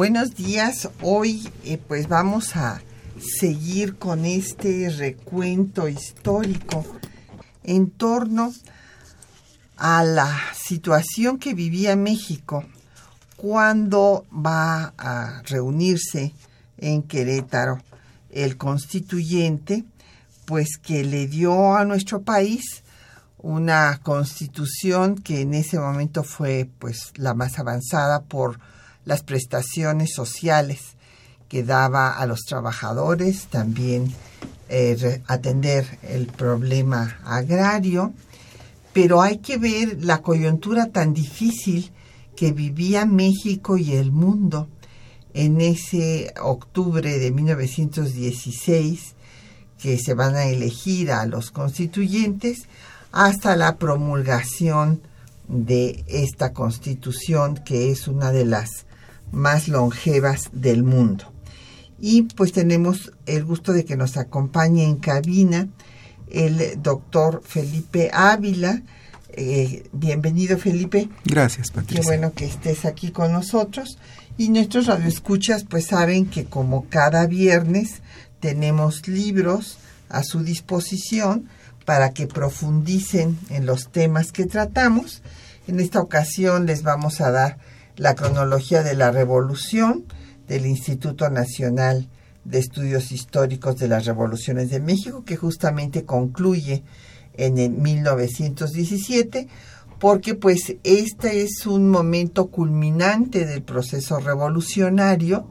Buenos 0.00 0.34
días, 0.34 0.88
hoy 1.02 1.46
eh, 1.62 1.76
pues 1.76 2.08
vamos 2.08 2.56
a 2.56 2.80
seguir 3.38 3.98
con 3.98 4.24
este 4.24 4.88
recuento 4.88 5.88
histórico 5.88 6.86
en 7.64 7.90
torno 7.90 8.50
a 9.76 10.02
la 10.02 10.40
situación 10.54 11.38
que 11.38 11.52
vivía 11.52 11.96
México 11.96 12.64
cuando 13.36 14.24
va 14.32 14.94
a 14.96 15.42
reunirse 15.44 16.32
en 16.78 17.02
Querétaro 17.02 17.82
el 18.30 18.56
constituyente, 18.56 19.84
pues 20.46 20.78
que 20.78 21.04
le 21.04 21.26
dio 21.26 21.76
a 21.76 21.84
nuestro 21.84 22.22
país 22.22 22.84
una 23.36 24.00
constitución 24.02 25.16
que 25.16 25.42
en 25.42 25.52
ese 25.52 25.78
momento 25.78 26.24
fue 26.24 26.70
pues 26.78 27.12
la 27.16 27.34
más 27.34 27.58
avanzada 27.58 28.22
por 28.22 28.60
las 29.04 29.22
prestaciones 29.22 30.12
sociales 30.14 30.96
que 31.48 31.64
daba 31.64 32.12
a 32.16 32.26
los 32.26 32.40
trabajadores, 32.42 33.46
también 33.46 34.12
eh, 34.68 35.20
atender 35.26 35.98
el 36.02 36.26
problema 36.26 37.18
agrario, 37.24 38.12
pero 38.92 39.20
hay 39.20 39.38
que 39.38 39.58
ver 39.58 40.04
la 40.04 40.22
coyuntura 40.22 40.86
tan 40.86 41.12
difícil 41.12 41.90
que 42.36 42.52
vivía 42.52 43.04
México 43.04 43.76
y 43.76 43.92
el 43.92 44.12
mundo 44.12 44.68
en 45.34 45.60
ese 45.60 46.32
octubre 46.40 47.18
de 47.18 47.30
1916 47.30 49.14
que 49.78 49.98
se 49.98 50.14
van 50.14 50.36
a 50.36 50.44
elegir 50.44 51.10
a 51.10 51.26
los 51.26 51.50
constituyentes 51.50 52.68
hasta 53.12 53.56
la 53.56 53.76
promulgación 53.76 55.02
de 55.48 56.04
esta 56.06 56.52
constitución 56.52 57.56
que 57.64 57.90
es 57.90 58.06
una 58.06 58.30
de 58.30 58.44
las 58.44 58.86
más 59.32 59.68
longevas 59.68 60.50
del 60.52 60.82
mundo. 60.82 61.32
Y 61.98 62.22
pues 62.22 62.52
tenemos 62.52 63.12
el 63.26 63.44
gusto 63.44 63.72
de 63.72 63.84
que 63.84 63.96
nos 63.96 64.16
acompañe 64.16 64.84
en 64.84 64.96
cabina 64.96 65.68
el 66.30 66.80
doctor 66.82 67.42
Felipe 67.44 68.10
Ávila. 68.12 68.82
Eh, 69.32 69.84
bienvenido 69.92 70.58
Felipe. 70.58 71.08
Gracias 71.24 71.70
Patricia. 71.70 72.00
Qué 72.00 72.06
bueno 72.06 72.32
que 72.32 72.46
estés 72.46 72.84
aquí 72.84 73.10
con 73.10 73.32
nosotros. 73.32 73.98
Y 74.38 74.48
nuestros 74.48 74.86
radioescuchas 74.86 75.64
pues 75.64 75.86
saben 75.86 76.26
que 76.26 76.46
como 76.46 76.88
cada 76.88 77.26
viernes 77.26 78.00
tenemos 78.40 79.06
libros 79.06 79.78
a 80.08 80.22
su 80.22 80.42
disposición 80.42 81.48
para 81.84 82.10
que 82.10 82.26
profundicen 82.26 83.38
en 83.50 83.66
los 83.66 83.90
temas 83.90 84.32
que 84.32 84.46
tratamos. 84.46 85.22
En 85.68 85.78
esta 85.80 86.00
ocasión 86.00 86.66
les 86.66 86.82
vamos 86.82 87.20
a 87.20 87.30
dar 87.30 87.58
la 88.00 88.14
cronología 88.14 88.82
de 88.82 88.94
la 88.94 89.10
revolución 89.10 90.06
del 90.48 90.64
Instituto 90.64 91.28
Nacional 91.28 92.08
de 92.44 92.58
Estudios 92.58 93.12
Históricos 93.12 93.76
de 93.76 93.88
las 93.88 94.06
Revoluciones 94.06 94.70
de 94.70 94.80
México, 94.80 95.22
que 95.22 95.36
justamente 95.36 96.06
concluye 96.06 96.82
en 97.34 97.58
el 97.58 97.72
1917, 97.72 99.48
porque 99.98 100.34
pues 100.34 100.76
este 100.82 101.42
es 101.42 101.66
un 101.66 101.90
momento 101.90 102.46
culminante 102.46 103.44
del 103.44 103.62
proceso 103.62 104.18
revolucionario 104.18 105.46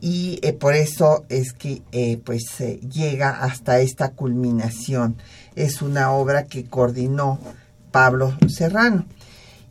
y 0.00 0.38
eh, 0.42 0.52
por 0.52 0.74
eso 0.74 1.24
es 1.28 1.52
que 1.54 1.82
eh, 1.90 2.18
pues 2.24 2.54
llega 2.88 3.30
hasta 3.30 3.80
esta 3.80 4.10
culminación. 4.10 5.16
Es 5.56 5.82
una 5.82 6.12
obra 6.12 6.44
que 6.44 6.66
coordinó 6.66 7.40
Pablo 7.90 8.32
Serrano. 8.46 9.06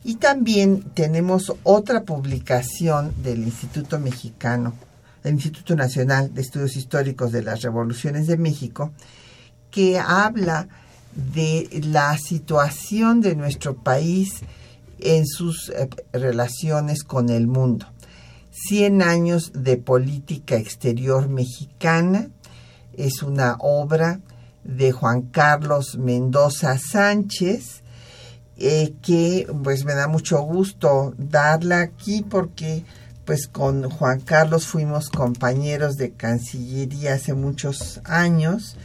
Y 0.04 0.16
también 0.16 0.82
tenemos 0.92 1.54
otra 1.62 2.02
publicación 2.02 3.14
del 3.22 3.42
Instituto 3.42 3.98
Mexicano, 3.98 4.74
el 5.24 5.32
Instituto 5.32 5.74
Nacional 5.74 6.34
de 6.34 6.42
Estudios 6.42 6.76
Históricos 6.76 7.32
de 7.32 7.42
las 7.42 7.62
Revoluciones 7.62 8.26
de 8.26 8.36
México, 8.36 8.92
que 9.70 9.98
habla 9.98 10.68
de 11.34 11.68
la 11.86 12.18
situación 12.18 13.22
de 13.22 13.34
nuestro 13.34 13.76
país 13.76 14.42
en 14.98 15.26
sus 15.26 15.70
eh, 15.70 15.88
relaciones 16.12 17.02
con 17.02 17.30
el 17.30 17.46
mundo. 17.46 17.86
Cien 18.50 19.00
años 19.00 19.52
de 19.54 19.78
política 19.78 20.56
exterior 20.56 21.28
mexicana 21.28 22.28
es 22.92 23.22
una 23.22 23.56
obra 23.58 24.20
de 24.64 24.92
Juan 24.92 25.22
Carlos 25.22 25.96
Mendoza 25.98 26.78
Sánchez, 26.78 27.83
eh, 28.58 28.94
que 29.02 29.46
pues 29.62 29.84
me 29.84 29.94
da 29.94 30.06
mucho 30.08 30.40
gusto 30.42 31.14
darla 31.18 31.80
aquí 31.80 32.24
porque 32.28 32.84
pues 33.24 33.48
con 33.48 33.88
Juan 33.90 34.20
Carlos 34.20 34.66
fuimos 34.66 35.08
compañeros 35.08 35.96
de 35.96 36.12
Cancillería 36.12 37.14
hace 37.14 37.34
muchos 37.34 38.00
años. 38.04 38.76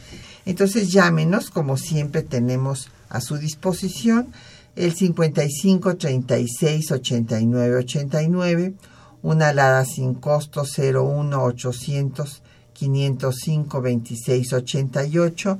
Entonces 0.46 0.90
llámenos, 0.90 1.50
como 1.50 1.76
siempre 1.76 2.22
tenemos 2.22 2.90
a 3.08 3.20
su 3.20 3.36
disposición, 3.36 4.32
el 4.76 4.94
55 4.94 5.96
36 5.96 6.92
89 6.92 7.76
89, 7.76 8.74
una 9.22 9.48
alada 9.48 9.84
sin 9.84 10.14
costo 10.14 10.62
01 10.64 11.42
800 11.42 12.42
505 12.72 13.82
26 13.82 14.52
88 14.54 15.58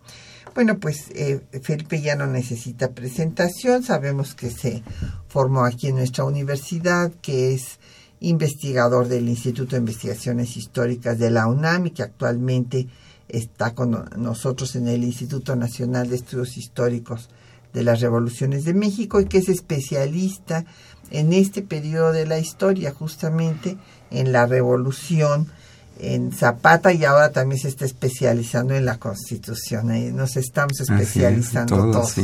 Bueno, 0.54 0.78
pues 0.78 1.10
eh, 1.14 1.40
Felipe 1.62 2.02
ya 2.02 2.14
no 2.14 2.26
necesita 2.26 2.90
presentación, 2.90 3.82
sabemos 3.82 4.34
que 4.34 4.50
se 4.50 4.82
formó 5.28 5.64
aquí 5.64 5.88
en 5.88 5.96
nuestra 5.96 6.24
universidad, 6.24 7.10
que 7.22 7.54
es 7.54 7.78
investigador 8.20 9.08
del 9.08 9.30
Instituto 9.30 9.76
de 9.76 9.80
Investigaciones 9.80 10.56
Históricas 10.58 11.18
de 11.18 11.30
la 11.30 11.46
UNAM 11.46 11.86
y 11.86 11.90
que 11.92 12.02
actualmente 12.02 12.86
está 13.28 13.74
con 13.74 14.10
nosotros 14.18 14.76
en 14.76 14.88
el 14.88 15.04
Instituto 15.04 15.56
Nacional 15.56 16.10
de 16.10 16.16
Estudios 16.16 16.58
Históricos 16.58 17.30
de 17.72 17.82
las 17.82 18.02
Revoluciones 18.02 18.66
de 18.66 18.74
México 18.74 19.20
y 19.20 19.24
que 19.24 19.38
es 19.38 19.48
especialista 19.48 20.66
en 21.10 21.32
este 21.32 21.62
periodo 21.62 22.12
de 22.12 22.26
la 22.26 22.38
historia, 22.38 22.92
justamente 22.92 23.78
en 24.10 24.32
la 24.32 24.44
revolución 24.44 25.48
en 25.98 26.32
Zapata 26.32 26.92
y 26.92 27.04
ahora 27.04 27.30
también 27.30 27.60
se 27.60 27.68
está 27.68 27.84
especializando 27.84 28.74
en 28.74 28.84
la 28.84 28.98
Constitución. 28.98 30.16
nos 30.16 30.36
estamos 30.36 30.80
especializando 30.80 31.90
todos. 31.90 32.14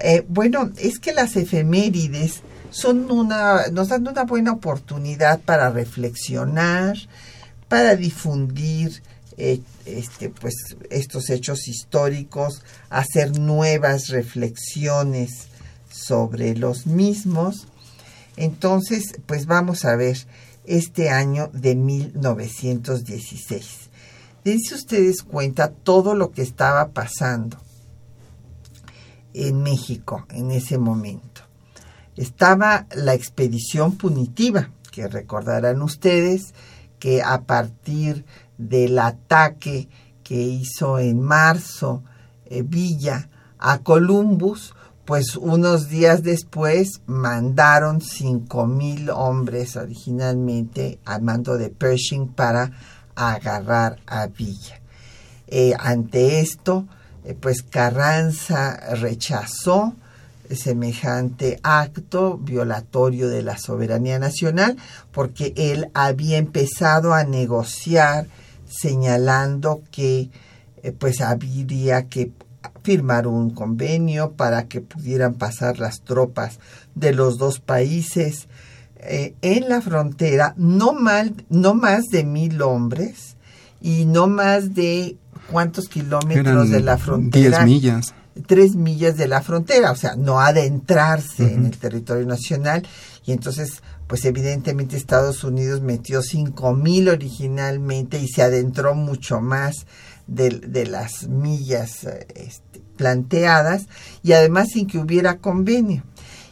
Eh, 0.00 0.24
bueno, 0.28 0.70
es 0.78 0.98
que 0.98 1.12
las 1.12 1.36
efemérides 1.36 2.42
son 2.70 3.10
una, 3.10 3.66
nos 3.68 3.88
dan 3.88 4.08
una 4.08 4.24
buena 4.24 4.52
oportunidad 4.52 5.40
para 5.40 5.70
reflexionar, 5.70 6.96
para 7.68 7.96
difundir 7.96 9.02
eh, 9.36 9.60
este, 9.86 10.30
pues, 10.30 10.54
estos 10.90 11.30
hechos 11.30 11.68
históricos, 11.68 12.62
hacer 12.90 13.38
nuevas 13.38 14.08
reflexiones 14.08 15.48
sobre 15.90 16.56
los 16.56 16.86
mismos. 16.86 17.66
Entonces, 18.36 19.14
pues 19.26 19.46
vamos 19.46 19.84
a 19.84 19.96
ver 19.96 20.18
este 20.64 21.10
año 21.10 21.50
de 21.52 21.74
1916. 21.74 23.90
dense 24.44 24.74
ustedes 24.74 25.22
cuenta 25.22 25.70
todo 25.70 26.14
lo 26.14 26.32
que 26.32 26.42
estaba 26.42 26.88
pasando 26.88 27.58
en 29.34 29.62
México 29.62 30.26
en 30.30 30.50
ese 30.50 30.78
momento. 30.78 31.42
Estaba 32.16 32.86
la 32.94 33.14
expedición 33.14 33.96
punitiva, 33.96 34.70
que 34.90 35.08
recordarán 35.08 35.80
ustedes 35.80 36.52
que 36.98 37.22
a 37.22 37.42
partir 37.42 38.24
del 38.58 38.98
ataque 38.98 39.88
que 40.22 40.40
hizo 40.40 40.98
en 40.98 41.20
marzo 41.20 42.02
eh, 42.46 42.62
Villa 42.62 43.28
a 43.58 43.78
Columbus, 43.78 44.74
pues 45.04 45.36
unos 45.36 45.88
días 45.88 46.22
después 46.22 47.00
mandaron 47.06 48.00
cinco 48.00 48.66
mil 48.66 49.10
hombres 49.10 49.76
originalmente 49.76 51.00
al 51.04 51.22
mando 51.22 51.58
de 51.58 51.70
Pershing 51.70 52.28
para 52.28 52.70
agarrar 53.14 53.98
a 54.06 54.26
Villa. 54.28 54.80
Eh, 55.48 55.74
ante 55.78 56.40
esto, 56.40 56.86
eh, 57.24 57.34
pues 57.38 57.62
Carranza 57.62 58.94
rechazó 58.94 59.94
semejante 60.50 61.58
acto 61.62 62.36
violatorio 62.38 63.28
de 63.28 63.42
la 63.42 63.58
soberanía 63.58 64.18
nacional 64.18 64.76
porque 65.10 65.52
él 65.56 65.90
había 65.94 66.38
empezado 66.38 67.14
a 67.14 67.24
negociar 67.24 68.26
señalando 68.66 69.82
que 69.90 70.30
eh, 70.82 70.92
pues 70.92 71.20
habría 71.20 72.08
que 72.08 72.32
firmar 72.82 73.26
un 73.26 73.50
convenio 73.50 74.32
para 74.32 74.64
que 74.64 74.80
pudieran 74.80 75.34
pasar 75.34 75.78
las 75.78 76.02
tropas 76.02 76.58
de 76.94 77.12
los 77.12 77.38
dos 77.38 77.60
países 77.60 78.48
eh, 78.96 79.34
en 79.42 79.68
la 79.68 79.80
frontera, 79.80 80.54
no, 80.56 80.92
mal, 80.92 81.34
no 81.48 81.74
más 81.74 82.04
de 82.06 82.24
mil 82.24 82.62
hombres 82.62 83.36
y 83.80 84.04
no 84.04 84.28
más 84.28 84.74
de 84.74 85.16
cuántos 85.50 85.88
kilómetros 85.88 86.70
de 86.70 86.80
la 86.80 86.98
frontera. 86.98 87.64
Diez 87.64 87.64
millas. 87.64 88.14
Tres 88.46 88.76
millas 88.76 89.16
de 89.16 89.28
la 89.28 89.42
frontera, 89.42 89.90
o 89.90 89.96
sea, 89.96 90.16
no 90.16 90.40
adentrarse 90.40 91.52
en 91.52 91.66
el 91.66 91.76
territorio 91.76 92.24
nacional. 92.26 92.86
Y 93.26 93.32
entonces, 93.32 93.82
pues 94.06 94.24
evidentemente 94.24 94.96
Estados 94.96 95.44
Unidos 95.44 95.82
metió 95.82 96.22
cinco 96.22 96.72
mil 96.72 97.08
originalmente 97.08 98.18
y 98.18 98.28
se 98.28 98.42
adentró 98.42 98.94
mucho 98.94 99.40
más 99.40 99.86
de, 100.26 100.86
las 100.86 101.28
millas 101.28 102.04
este, 102.04 102.80
planteadas 102.96 103.86
y 104.22 104.32
además 104.32 104.68
sin 104.72 104.86
que 104.86 104.98
hubiera 104.98 105.38
convenio. 105.38 106.04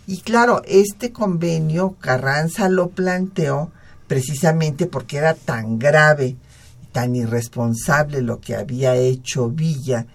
Y 0.06 0.22
claro, 0.22 0.62
este 0.66 1.12
convenio 1.12 1.96
Carranza 2.00 2.68
lo 2.68 2.90
planteó 2.90 3.70
precisamente 4.06 4.86
porque 4.86 5.18
era 5.18 5.34
tan 5.34 5.78
grave, 5.78 6.36
tan 6.90 7.14
irresponsable 7.14 8.22
lo 8.22 8.40
que 8.40 8.56
había 8.56 8.96
hecho 8.96 9.50
Villa, 9.50 10.06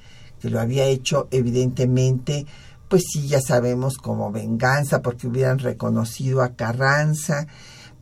que 0.42 0.50
lo 0.50 0.60
había 0.60 0.86
hecho 0.86 1.28
evidentemente, 1.32 2.46
pues 2.90 3.04
sí, 3.12 3.28
ya 3.28 3.40
sabemos 3.40 3.98
como 3.98 4.32
venganza, 4.32 5.02
porque 5.02 5.28
hubieran 5.28 5.60
reconocido 5.60 6.42
a 6.42 6.56
Carranza, 6.56 7.48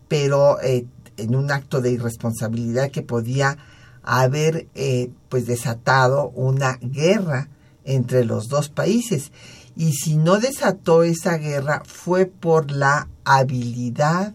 pero 0.08 0.60
eh, 0.62 0.88
en 1.18 1.36
un 1.36 1.52
acto 1.52 1.80
de 1.80 1.92
irresponsabilidad 1.92 2.90
que 2.90 3.02
podía 3.02 3.58
haber 4.04 4.68
eh, 4.76 5.10
pues 5.30 5.46
desatado 5.48 6.30
una 6.30 6.78
guerra 6.82 7.50
entre 7.86 8.26
los 8.26 8.50
dos 8.50 8.70
países 8.70 9.32
y 9.76 9.94
si 9.94 10.18
no 10.18 10.40
desató 10.40 11.04
esa 11.04 11.38
guerra 11.38 11.82
fue 11.86 12.26
por 12.26 12.72
la 12.72 13.08
habilidad 13.24 14.34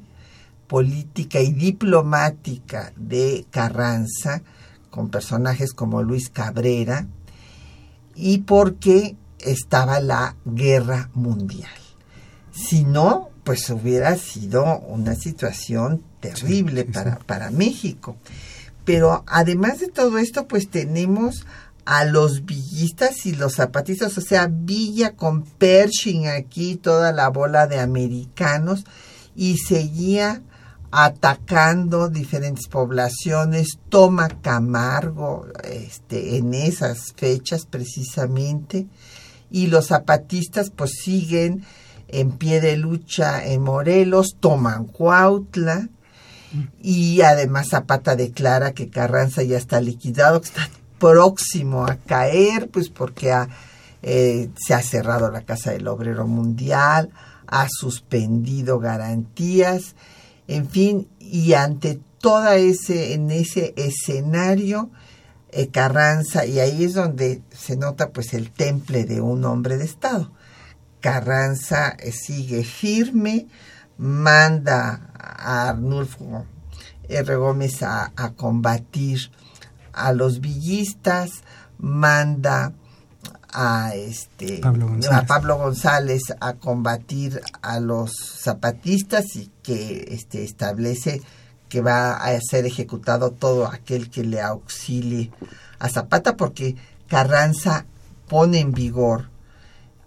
política 0.67 1.41
y 1.41 1.53
diplomática 1.53 2.93
de 2.97 3.47
Carranza 3.51 4.43
con 4.91 5.11
personajes 5.11 5.73
como 5.73 6.03
Luis 6.03 6.29
Cabrera 6.29 7.07
y 8.15 8.39
porque 8.39 9.17
estaba 9.39 10.01
la 10.01 10.35
guerra 10.45 11.11
mundial. 11.15 11.71
Si 12.53 12.85
no, 12.85 13.31
pues 13.45 13.71
hubiera 13.71 14.17
sido 14.17 14.81
una 14.81 15.15
situación 15.15 16.03
terrible 16.21 16.85
para, 16.85 17.19
para 17.21 17.51
México. 17.51 18.17
Pero 18.89 19.23
además 19.27 19.81
de 19.81 19.89
todo 19.89 20.17
esto, 20.17 20.49
pues 20.49 20.71
tenemos 20.71 21.45
a 21.85 22.07
los 22.07 22.47
villistas 22.47 23.27
y 23.27 23.35
los 23.35 23.57
zapatistas, 23.57 24.17
o 24.17 24.23
sea, 24.23 24.49
Villa 24.51 25.15
con 25.15 25.43
Pershing 25.43 26.27
aquí, 26.27 26.77
toda 26.77 27.13
la 27.13 27.29
bola 27.29 27.67
de 27.67 27.81
americanos, 27.81 28.87
y 29.37 29.59
seguía 29.59 30.41
atacando 30.91 32.09
diferentes 32.09 32.67
poblaciones, 32.67 33.79
toma 33.91 34.29
Camargo 34.41 35.49
este, 35.65 36.39
en 36.39 36.55
esas 36.55 37.13
fechas 37.15 37.67
precisamente, 37.67 38.87
y 39.51 39.67
los 39.67 39.89
zapatistas 39.89 40.71
pues 40.71 40.93
siguen 40.93 41.63
en 42.09 42.33
pie 42.33 42.63
de 42.63 42.79
lucha 42.79 43.45
en 43.45 43.61
Morelos, 43.61 44.37
toman 44.41 44.87
Cuautla, 44.87 45.91
y 46.81 47.21
además 47.23 47.69
Zapata 47.71 48.17
declara 48.17 48.73
que 48.73 48.89
Carranza 48.89 49.43
ya 49.43 49.59
está 49.59 49.81
liquidado, 49.81 50.41
que 50.41 50.49
está 50.49 50.69
próximo 50.99 51.87
a 51.87 51.97
caer, 51.97 52.69
pues 52.71 52.89
porque 52.89 53.35
eh, 54.03 54.51
se 54.57 54.75
ha 54.75 54.83
cerrado 54.83 55.31
la 55.31 55.43
Casa 55.43 55.73
del 55.73 55.89
Obrero 55.89 56.27
Mundial, 56.27 57.11
ha 57.47 57.67
suspendido 57.69 58.79
garantías, 58.79 59.95
en 60.47 60.69
fin, 60.69 61.09
y 61.19 61.55
ante 61.55 62.01
toda 62.21 62.57
ese, 62.57 63.15
en 63.15 63.31
ese 63.31 63.75
escenario, 63.77 64.91
eh, 65.51 65.69
Carranza, 65.69 66.45
y 66.45 66.61
ahí 66.61 66.85
es 66.85 66.95
donde 66.95 67.43
se 67.51 67.77
nota 67.77 68.11
pues 68.11 68.35
el 68.35 68.51
temple 68.51 69.05
de 69.05 69.21
un 69.21 69.45
hombre 69.45 69.79
de 69.79 69.85
Estado. 69.85 70.31
Carranza 71.01 71.91
eh, 71.99 72.13
sigue 72.13 72.65
firme, 72.65 73.47
manda 73.99 75.11
a 75.15 75.69
Arnulfo 75.69 76.47
R. 77.09 77.37
Gómez 77.37 77.83
a, 77.83 78.13
combatir 78.37 79.31
a 79.93 80.13
los 80.13 80.41
villistas, 80.41 81.43
manda 81.79 82.73
a 83.51 83.95
este 83.95 84.61
a 85.11 85.27
Pablo 85.27 85.57
González 85.57 86.23
a 86.39 86.55
combatir 86.55 87.41
a 87.63 87.81
los 87.81 88.13
zapatistas 88.43 89.37
y 89.37 89.51
que 89.63 90.07
este 90.11 90.45
establece 90.45 91.23
que 91.71 91.81
va 91.81 92.13
a 92.15 92.39
ser 92.41 92.67
ejecutado 92.67 93.31
todo 93.31 93.67
aquel 93.67 94.11
que 94.11 94.23
le 94.23 94.43
auxilie 94.43 95.31
a 95.79 95.89
Zapata 95.89 96.37
porque 96.37 96.77
Carranza 97.09 97.87
pone 98.29 98.61
en 98.61 98.73
vigor 98.73 99.31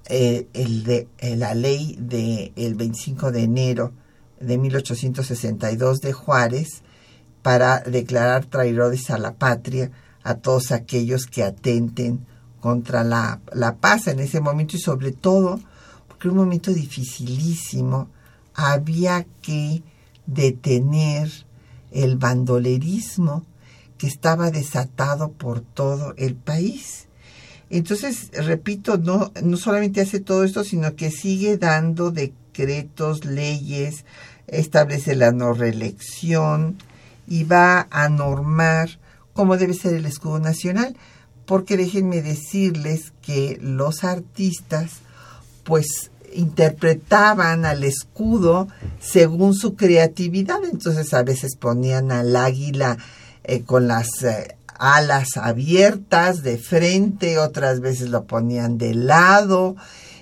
eh, 0.06 0.48
el 0.54 0.84
de, 0.84 1.08
eh, 1.20 1.36
la 1.36 1.54
ley 1.54 1.96
del 2.00 2.52
el 2.56 2.76
25 2.76 3.32
de 3.32 3.44
enero 3.44 3.94
de 4.40 4.58
1862 4.58 6.00
de 6.00 6.14
Juárez 6.14 6.82
para 7.42 7.80
declarar 7.82 8.46
traidores 8.46 9.10
a 9.10 9.18
la 9.18 9.34
patria 9.34 9.92
a 10.24 10.36
todos 10.36 10.72
aquellos 10.72 11.26
que 11.26 11.44
atenten 11.44 12.26
contra 12.60 13.04
la, 13.04 13.42
la 13.54 13.76
paz 13.78 14.08
en 14.08 14.20
ese 14.20 14.40
momento 14.40 14.78
y 14.78 14.80
sobre 14.80 15.12
todo 15.12 15.60
porque 16.22 16.30
un 16.30 16.36
momento 16.46 16.72
dificilísimo, 16.72 18.08
había 18.54 19.26
que 19.42 19.82
detener 20.28 21.32
el 21.90 22.16
bandolerismo 22.16 23.44
que 23.98 24.06
estaba 24.06 24.52
desatado 24.52 25.32
por 25.32 25.62
todo 25.62 26.14
el 26.18 26.36
país. 26.36 27.08
Entonces, 27.72 28.30
repito, 28.34 28.98
no, 28.98 29.32
no 29.42 29.56
solamente 29.56 30.02
hace 30.02 30.20
todo 30.20 30.44
esto, 30.44 30.66
sino 30.66 30.96
que 30.96 31.10
sigue 31.10 31.58
dando 31.58 32.12
decretos, 32.12 33.24
leyes, 33.24 34.04
establece 34.48 35.16
la 35.16 35.32
no 35.32 35.54
reelección 35.54 36.78
y 37.28 37.46
va 37.46 37.88
a 37.90 38.10
normar 38.10 39.00
cómo 39.32 39.56
debe 39.56 39.74
ser 39.74 39.94
el 39.94 40.06
escudo 40.06 40.40
nacional, 40.40 40.98
porque 41.46 41.78
déjenme 41.78 42.22
decirles 42.22 43.14
que 43.22 43.58
los 43.62 44.04
artistas 44.04 44.92
pues 45.64 46.12
interpretaban 46.34 47.66
al 47.66 47.86
escudo 47.86 48.68
según 49.00 49.54
su 49.54 49.76
creatividad, 49.76 50.60
entonces 50.70 51.14
a 51.14 51.24
veces 51.24 51.56
ponían 51.56 52.12
al 52.12 52.36
águila 52.36 52.98
eh, 53.44 53.62
con 53.64 53.88
las 53.88 54.24
eh, 54.24 54.58
alas 54.82 55.38
abiertas 55.38 56.42
de 56.42 56.58
frente, 56.58 57.38
otras 57.38 57.82
veces 57.82 58.10
lo 58.10 58.26
ponían 58.26 58.80
de 58.80 58.96
lado, 58.96 59.76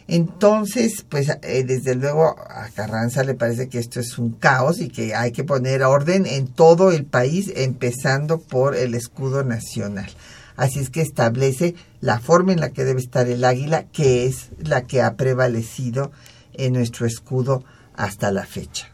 entonces, 0.10 1.06
pues 1.08 1.30
eh, 1.44 1.64
desde 1.64 1.94
luego 1.94 2.36
a 2.50 2.68
Carranza 2.74 3.24
le 3.24 3.36
parece 3.36 3.70
que 3.70 3.78
esto 3.78 4.00
es 4.00 4.18
un 4.18 4.32
caos 4.32 4.82
y 4.82 4.90
que 4.90 5.14
hay 5.14 5.32
que 5.32 5.44
poner 5.44 5.84
orden 5.84 6.26
en 6.26 6.48
todo 6.48 6.92
el 6.92 7.06
país, 7.06 7.54
empezando 7.56 8.40
por 8.40 8.76
el 8.76 8.96
escudo 8.96 9.44
nacional. 9.44 10.10
Así 10.58 10.80
es 10.80 10.90
que 10.90 11.02
establece 11.02 11.76
la 12.02 12.20
forma 12.20 12.54
en 12.54 12.60
la 12.60 12.72
que 12.72 12.86
debe 12.86 13.00
estar 13.00 13.30
el 13.30 13.46
águila, 13.46 13.84
que 13.94 14.26
es 14.26 14.50
la 14.58 14.82
que 14.82 15.04
ha 15.04 15.14
prevalecido 15.14 16.12
en 16.54 16.74
nuestro 16.74 17.06
escudo 17.06 17.64
hasta 17.96 18.32
la 18.32 18.48
fecha. 18.48 18.90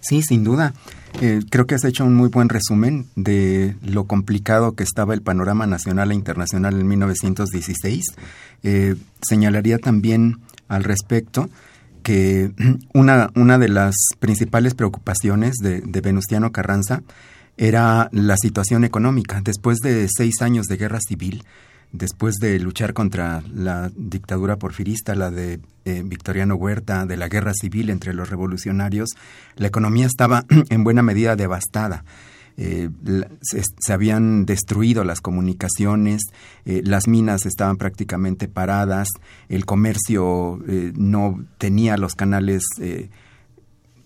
Sí, 0.00 0.22
sin 0.22 0.42
duda. 0.42 0.74
Eh, 1.20 1.40
creo 1.48 1.66
que 1.66 1.74
has 1.74 1.84
hecho 1.84 2.04
un 2.04 2.14
muy 2.14 2.28
buen 2.28 2.50
resumen 2.50 3.06
de 3.16 3.74
lo 3.82 4.04
complicado 4.04 4.74
que 4.74 4.84
estaba 4.84 5.14
el 5.14 5.22
panorama 5.22 5.66
nacional 5.66 6.12
e 6.12 6.14
internacional 6.14 6.78
en 6.78 6.86
1916. 6.86 8.04
Eh, 8.62 8.96
señalaría 9.22 9.78
también 9.78 10.40
al 10.68 10.84
respecto 10.84 11.48
que 12.02 12.52
una, 12.92 13.30
una 13.34 13.58
de 13.58 13.68
las 13.68 13.94
principales 14.18 14.74
preocupaciones 14.74 15.54
de, 15.56 15.80
de 15.80 16.00
Venustiano 16.02 16.52
Carranza 16.52 17.02
era 17.56 18.10
la 18.12 18.36
situación 18.36 18.84
económica. 18.84 19.40
Después 19.42 19.78
de 19.78 20.06
seis 20.14 20.42
años 20.42 20.66
de 20.66 20.76
guerra 20.76 20.98
civil, 21.00 21.44
después 21.92 22.36
de 22.36 22.58
luchar 22.58 22.94
contra 22.94 23.42
la 23.54 23.90
dictadura 23.94 24.56
porfirista, 24.56 25.14
la 25.14 25.30
de 25.30 25.60
eh, 25.84 26.02
Victoriano 26.04 26.56
Huerta, 26.56 27.06
de 27.06 27.16
la 27.16 27.28
guerra 27.28 27.52
civil 27.54 27.90
entre 27.90 28.12
los 28.14 28.28
revolucionarios, 28.30 29.10
la 29.56 29.68
economía 29.68 30.06
estaba 30.06 30.44
en 30.70 30.84
buena 30.84 31.02
medida 31.02 31.36
devastada. 31.36 32.04
Eh, 32.58 32.88
se, 33.42 33.92
habían 33.92 34.46
destruido 34.46 35.04
las 35.04 35.20
comunicaciones, 35.20 36.22
eh, 36.64 36.80
las 36.84 37.06
minas 37.06 37.44
estaban 37.44 37.76
prácticamente 37.76 38.48
paradas, 38.48 39.08
el 39.50 39.66
comercio 39.66 40.58
no 40.94 41.44
tenía 41.58 41.98
los 41.98 42.14
canales 42.14 42.62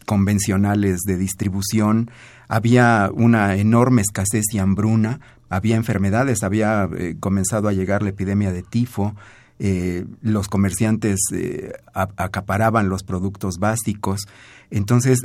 convencionales 0.05 1.03
de 1.07 1.17
distribución, 1.17 2.11
había 2.49 3.11
una 3.15 3.55
enorme 3.55 4.03
escasez 4.03 4.47
y 4.53 4.59
hambruna, 4.59 5.21
había 5.51 5.77
enfermedades, 5.77 6.43
había 6.43 6.89
eh, 6.97 7.17
comenzado 7.21 7.69
a 7.69 7.73
llegar 7.73 8.03
la 8.03 8.11
epidemia 8.11 8.53
de 8.53 8.63
tifo, 8.63 9.15
eh, 9.59 10.07
los 10.23 10.49
comerciantes 10.49 11.19
eh, 11.35 11.73
acaparaban 11.93 12.89
los 12.89 13.03
productos 13.03 13.59
básicos. 13.59 14.23
Entonces, 14.71 15.19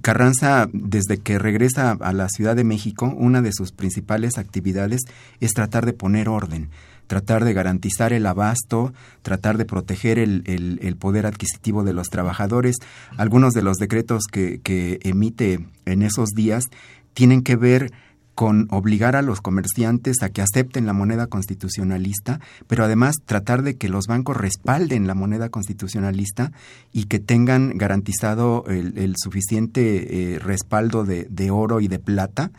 Carranza, 0.00 0.68
desde 0.72 1.18
que 1.18 1.38
regresa 1.38 1.92
a 2.00 2.12
la 2.14 2.28
Ciudad 2.30 2.56
de 2.56 2.64
México, 2.64 3.14
una 3.14 3.42
de 3.42 3.52
sus 3.52 3.70
principales 3.70 4.38
actividades 4.38 5.02
es 5.38 5.52
tratar 5.52 5.84
de 5.84 5.92
poner 5.92 6.30
orden, 6.30 6.70
tratar 7.06 7.44
de 7.44 7.52
garantizar 7.52 8.14
el 8.14 8.24
abasto, 8.24 8.94
tratar 9.20 9.58
de 9.58 9.66
proteger 9.66 10.18
el, 10.18 10.96
poder 10.98 11.26
adquisitivo 11.26 11.84
de 11.84 11.92
los 11.92 12.08
trabajadores. 12.08 12.76
Algunos 13.18 13.52
de 13.52 13.62
los 13.62 13.76
decretos 13.76 14.24
que, 14.32 14.62
que 14.62 14.98
emite 15.02 15.66
en 15.84 16.00
esos 16.00 16.30
días 16.30 16.64
tienen 17.12 17.42
que 17.42 17.56
ver 17.56 17.92
con 18.36 18.68
obligar 18.70 19.16
a 19.16 19.22
los 19.22 19.40
comerciantes 19.40 20.18
a 20.20 20.28
que 20.28 20.42
acepten 20.42 20.84
la 20.84 20.92
moneda 20.92 21.26
constitucionalista, 21.26 22.38
pero 22.66 22.84
además 22.84 23.16
tratar 23.24 23.62
de 23.62 23.76
que 23.76 23.88
los 23.88 24.06
bancos 24.08 24.36
respalden 24.36 25.06
la 25.06 25.14
moneda 25.14 25.48
constitucionalista 25.48 26.52
y 26.92 27.04
que 27.04 27.18
tengan 27.18 27.78
garantizado 27.78 28.66
el, 28.68 29.14
suficiente 29.16 30.34
eh, 30.34 30.38
respaldo 30.38 31.04
de, 31.04 31.50
oro 31.50 31.80
y 31.80 31.88
de 31.88 31.98
plata 31.98 32.50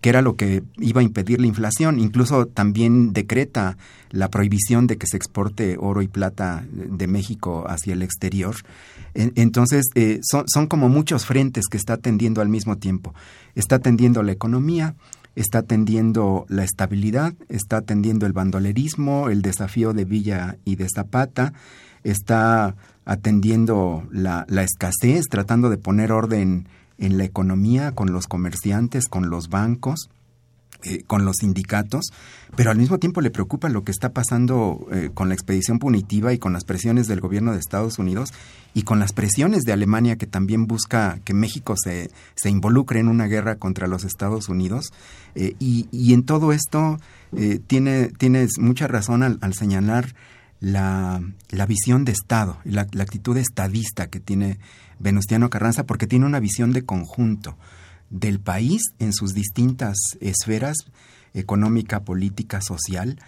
que 0.00 0.08
era 0.08 0.20
lo 0.22 0.34
que 0.34 0.62
iba 0.78 1.02
a 1.02 1.04
impedir 1.04 1.40
la 1.42 1.46
inflación. 1.46 2.00
Incluso 2.00 2.46
también 2.46 3.12
decreta 3.12 3.76
la 4.08 4.30
prohibición 4.30 4.86
de 4.86 4.96
que 4.96 5.06
se 5.06 5.18
exporte 5.18 5.76
oro 5.78 6.00
y 6.00 6.08
plata 6.08 6.64
de 6.72 7.06
México 7.06 7.66
hacia 7.68 7.92
el 7.92 8.02
exterior. 8.02 8.56
Entonces, 9.12 9.84
eh, 9.94 10.20
son, 10.22 10.44
son 10.46 10.68
como 10.68 10.88
muchos 10.88 11.26
frentes 11.26 11.66
que 11.70 11.76
está 11.76 11.92
atendiendo 11.94 12.40
al 12.40 12.48
mismo 12.48 12.78
tiempo. 12.78 13.14
Está 13.54 13.76
atendiendo 13.76 14.22
la 14.22 14.32
economía, 14.32 14.94
está 15.36 15.58
atendiendo 15.58 16.46
la 16.48 16.64
estabilidad, 16.64 17.34
está 17.48 17.78
atendiendo 17.78 18.26
el 18.26 18.32
bandolerismo, 18.32 19.28
el 19.28 19.42
desafío 19.42 19.92
de 19.92 20.04
Villa 20.04 20.56
y 20.64 20.76
de 20.76 20.88
Zapata, 20.88 21.52
está 22.04 22.76
atendiendo 23.04 24.06
la, 24.10 24.44
la 24.48 24.62
escasez, 24.62 25.24
tratando 25.30 25.70
de 25.70 25.78
poner 25.78 26.12
orden 26.12 26.68
en 26.98 27.18
la 27.18 27.24
economía 27.24 27.92
con 27.92 28.12
los 28.12 28.26
comerciantes, 28.26 29.08
con 29.08 29.30
los 29.30 29.48
bancos 29.48 30.10
eh, 30.82 31.02
con 31.06 31.24
los 31.24 31.36
sindicatos, 31.40 32.06
pero 32.56 32.70
al 32.70 32.78
mismo 32.78 32.98
tiempo 32.98 33.20
le 33.20 33.30
preocupa 33.30 33.68
lo 33.68 33.84
que 33.84 33.90
está 33.92 34.12
pasando 34.12 34.86
eh, 34.92 35.10
con 35.12 35.28
la 35.28 35.34
expedición 35.34 35.78
punitiva 35.78 36.32
y 36.32 36.38
con 36.38 36.52
las 36.52 36.64
presiones 36.64 37.06
del 37.06 37.20
gobierno 37.20 37.52
de 37.52 37.58
Estados 37.58 37.98
Unidos 37.98 38.32
y 38.72 38.82
con 38.82 38.98
las 38.98 39.12
presiones 39.12 39.64
de 39.64 39.72
Alemania 39.72 40.16
que 40.16 40.26
también 40.26 40.66
busca 40.66 41.20
que 41.24 41.34
México 41.34 41.74
se, 41.76 42.10
se 42.34 42.50
involucre 42.50 43.00
en 43.00 43.08
una 43.08 43.26
guerra 43.26 43.56
contra 43.56 43.86
los 43.86 44.04
Estados 44.04 44.48
Unidos. 44.48 44.92
Eh, 45.34 45.54
y, 45.58 46.12
en 46.12 46.24
todo 46.24 46.52
esto 46.52 46.98
tiene, 47.68 48.08
tienes 48.18 48.58
mucha 48.58 48.88
razón 48.88 49.22
al, 49.22 49.38
al 49.40 49.54
señalar 49.54 50.14
la, 50.60 51.22
la, 51.50 51.66
visión 51.66 52.04
de 52.04 52.12
Estado 52.12 52.58
la, 52.64 52.86
la 52.92 53.02
actitud 53.04 53.36
estadista 53.36 54.08
que 54.08 54.18
tiene 54.18 54.58
Venustiano 54.98 55.50
Carranza 55.50 55.84
porque 55.84 56.06
tiene 56.06 56.26
una 56.26 56.40
visión 56.40 56.72
de 56.72 56.84
conjunto 56.84 57.56
del 58.10 58.40
país 58.40 58.82
en 58.98 59.12
sus 59.12 59.32
distintas 59.32 59.96
esferas, 60.20 60.76
económica, 61.32 62.00
política, 62.00 62.60
social, 62.60 63.18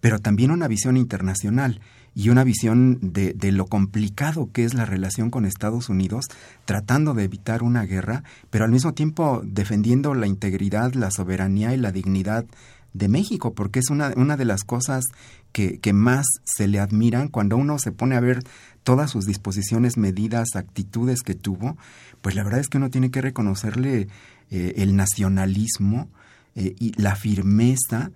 pero 0.00 0.20
también 0.20 0.50
una 0.50 0.68
visión 0.68 0.96
internacional 0.96 1.80
y 2.14 2.30
una 2.30 2.44
visión 2.44 2.98
de, 3.00 3.32
de, 3.34 3.52
lo 3.52 3.66
complicado 3.66 4.50
que 4.52 4.64
es 4.64 4.74
la 4.74 4.84
relación 4.84 5.30
con 5.30 5.44
Estados 5.44 5.88
Unidos, 5.88 6.26
tratando 6.64 7.14
de 7.14 7.24
evitar 7.24 7.62
una 7.62 7.84
guerra, 7.84 8.24
pero 8.50 8.64
al 8.64 8.70
mismo 8.70 8.94
tiempo 8.94 9.42
defendiendo 9.44 10.14
la 10.14 10.26
integridad, 10.26 10.94
la 10.94 11.10
soberanía 11.10 11.74
y 11.74 11.76
la 11.76 11.92
dignidad 11.92 12.46
de 12.92 13.08
México, 13.08 13.54
porque 13.54 13.78
es 13.80 13.90
una, 13.90 14.12
una 14.16 14.36
de 14.36 14.44
las 14.44 14.64
cosas 14.64 15.04
que, 15.52 15.78
que 15.78 15.92
más 15.92 16.26
se 16.44 16.66
le 16.66 16.80
admiran 16.80 17.28
cuando 17.28 17.56
uno 17.56 17.78
se 17.78 17.92
pone 17.92 18.16
a 18.16 18.20
ver 18.20 18.42
todas 18.82 19.10
sus 19.10 19.26
disposiciones, 19.26 19.96
medidas, 19.96 20.56
actitudes 20.56 21.22
que 21.22 21.34
tuvo, 21.34 21.76
pues 22.20 22.34
la 22.34 22.42
verdad 22.42 22.60
es 22.60 22.68
que 22.68 22.78
uno 22.78 22.90
tiene 22.90 23.10
que 23.10 23.20
reconocerle 23.20 24.08
eh, 24.50 24.74
el 24.76 24.96
nacionalismo 24.96 26.08
eh, 26.54 26.74
y 26.78 27.00
la 27.00 27.16
firmeza 27.16 28.10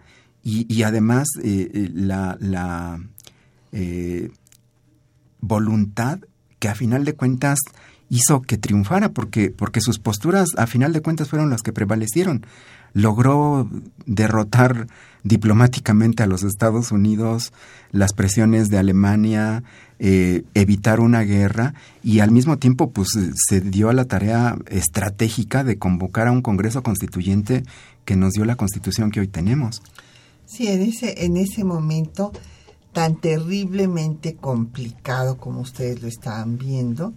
y, 0.45 0.83
además 0.83 1.29
eh, 1.45 1.91
la, 1.95 2.37
la 2.41 2.99
voluntad 5.41 6.19
que 6.59 6.69
a 6.69 6.75
final 6.75 7.05
de 7.05 7.13
cuentas 7.15 7.61
hizo 8.13 8.43
que 8.43 8.59
triunfara 8.59 9.09
porque, 9.09 9.51
porque 9.51 9.81
sus 9.81 9.99
posturas 9.99 10.51
a 10.59 10.67
final 10.67 10.93
de 10.93 11.01
cuentas 11.01 11.31
fueron 11.31 11.49
las 11.49 11.63
que 11.63 11.73
prevalecieron. 11.73 12.45
Logró 12.93 13.71
derrotar 14.05 14.87
diplomáticamente 15.25 16.23
a 16.23 16.27
los 16.27 16.43
Estados 16.43 16.93
Unidos, 16.93 17.55
las 17.91 18.13
presiones 18.13 18.69
de 18.69 18.77
Alemania, 18.77 19.65
eh, 19.99 20.43
evitar 20.53 21.01
una 21.01 21.23
guerra 21.23 21.73
y 22.03 22.21
al 22.21 22.33
mismo 22.33 22.59
tiempo 22.59 22.91
pues 22.91 23.09
se 23.49 23.61
dio 23.63 23.89
a 23.89 23.95
la 23.95 24.05
tarea 24.05 24.59
estratégica 24.69 25.65
de 25.65 25.79
convocar 25.79 26.27
a 26.29 26.33
un 26.33 26.43
Congreso 26.43 26.83
Constituyente 26.83 27.63
que 28.05 28.17
nos 28.17 28.33
dio 28.33 28.45
la 28.45 28.57
Constitución 28.57 29.11
que 29.11 29.21
hoy 29.21 29.29
tenemos. 29.29 29.81
Sí, 30.45 30.67
en 30.67 30.83
ese, 30.83 31.25
en 31.25 31.39
ese 31.39 31.65
momento 31.65 32.31
tan 32.93 33.17
terriblemente 33.17 34.35
complicado 34.37 35.39
como 35.39 35.61
ustedes 35.61 36.03
lo 36.03 36.09
estaban 36.09 36.59
viendo, 36.59 37.15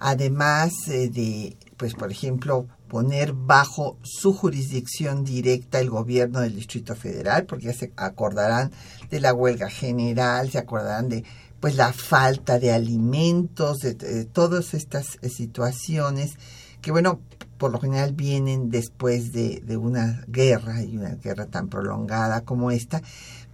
además 0.00 0.72
eh, 0.88 1.10
de, 1.10 1.56
pues 1.76 1.94
por 1.94 2.10
ejemplo, 2.10 2.66
poner 2.88 3.32
bajo 3.34 3.98
su 4.02 4.32
jurisdicción 4.32 5.24
directa 5.24 5.78
el 5.78 5.90
gobierno 5.90 6.40
del 6.40 6.56
Distrito 6.56 6.96
Federal, 6.96 7.44
porque 7.44 7.66
ya 7.66 7.74
se 7.74 7.92
acordarán 7.96 8.72
de 9.10 9.20
la 9.20 9.32
huelga 9.32 9.68
general, 9.68 10.50
se 10.50 10.58
acordarán 10.58 11.08
de 11.08 11.24
pues 11.60 11.76
la 11.76 11.92
falta 11.92 12.58
de 12.58 12.72
alimentos, 12.72 13.80
de, 13.80 14.24
todas 14.24 14.72
estas 14.74 15.18
eh, 15.20 15.28
situaciones 15.28 16.36
que 16.80 16.90
bueno, 16.90 17.20
por 17.58 17.70
lo 17.70 17.78
general 17.78 18.14
vienen 18.14 18.70
después 18.70 19.32
de, 19.32 19.62
de 19.66 19.76
una 19.76 20.24
guerra 20.26 20.82
y 20.82 20.96
una 20.96 21.16
guerra 21.16 21.44
tan 21.44 21.68
prolongada 21.68 22.40
como 22.40 22.70
esta, 22.70 23.02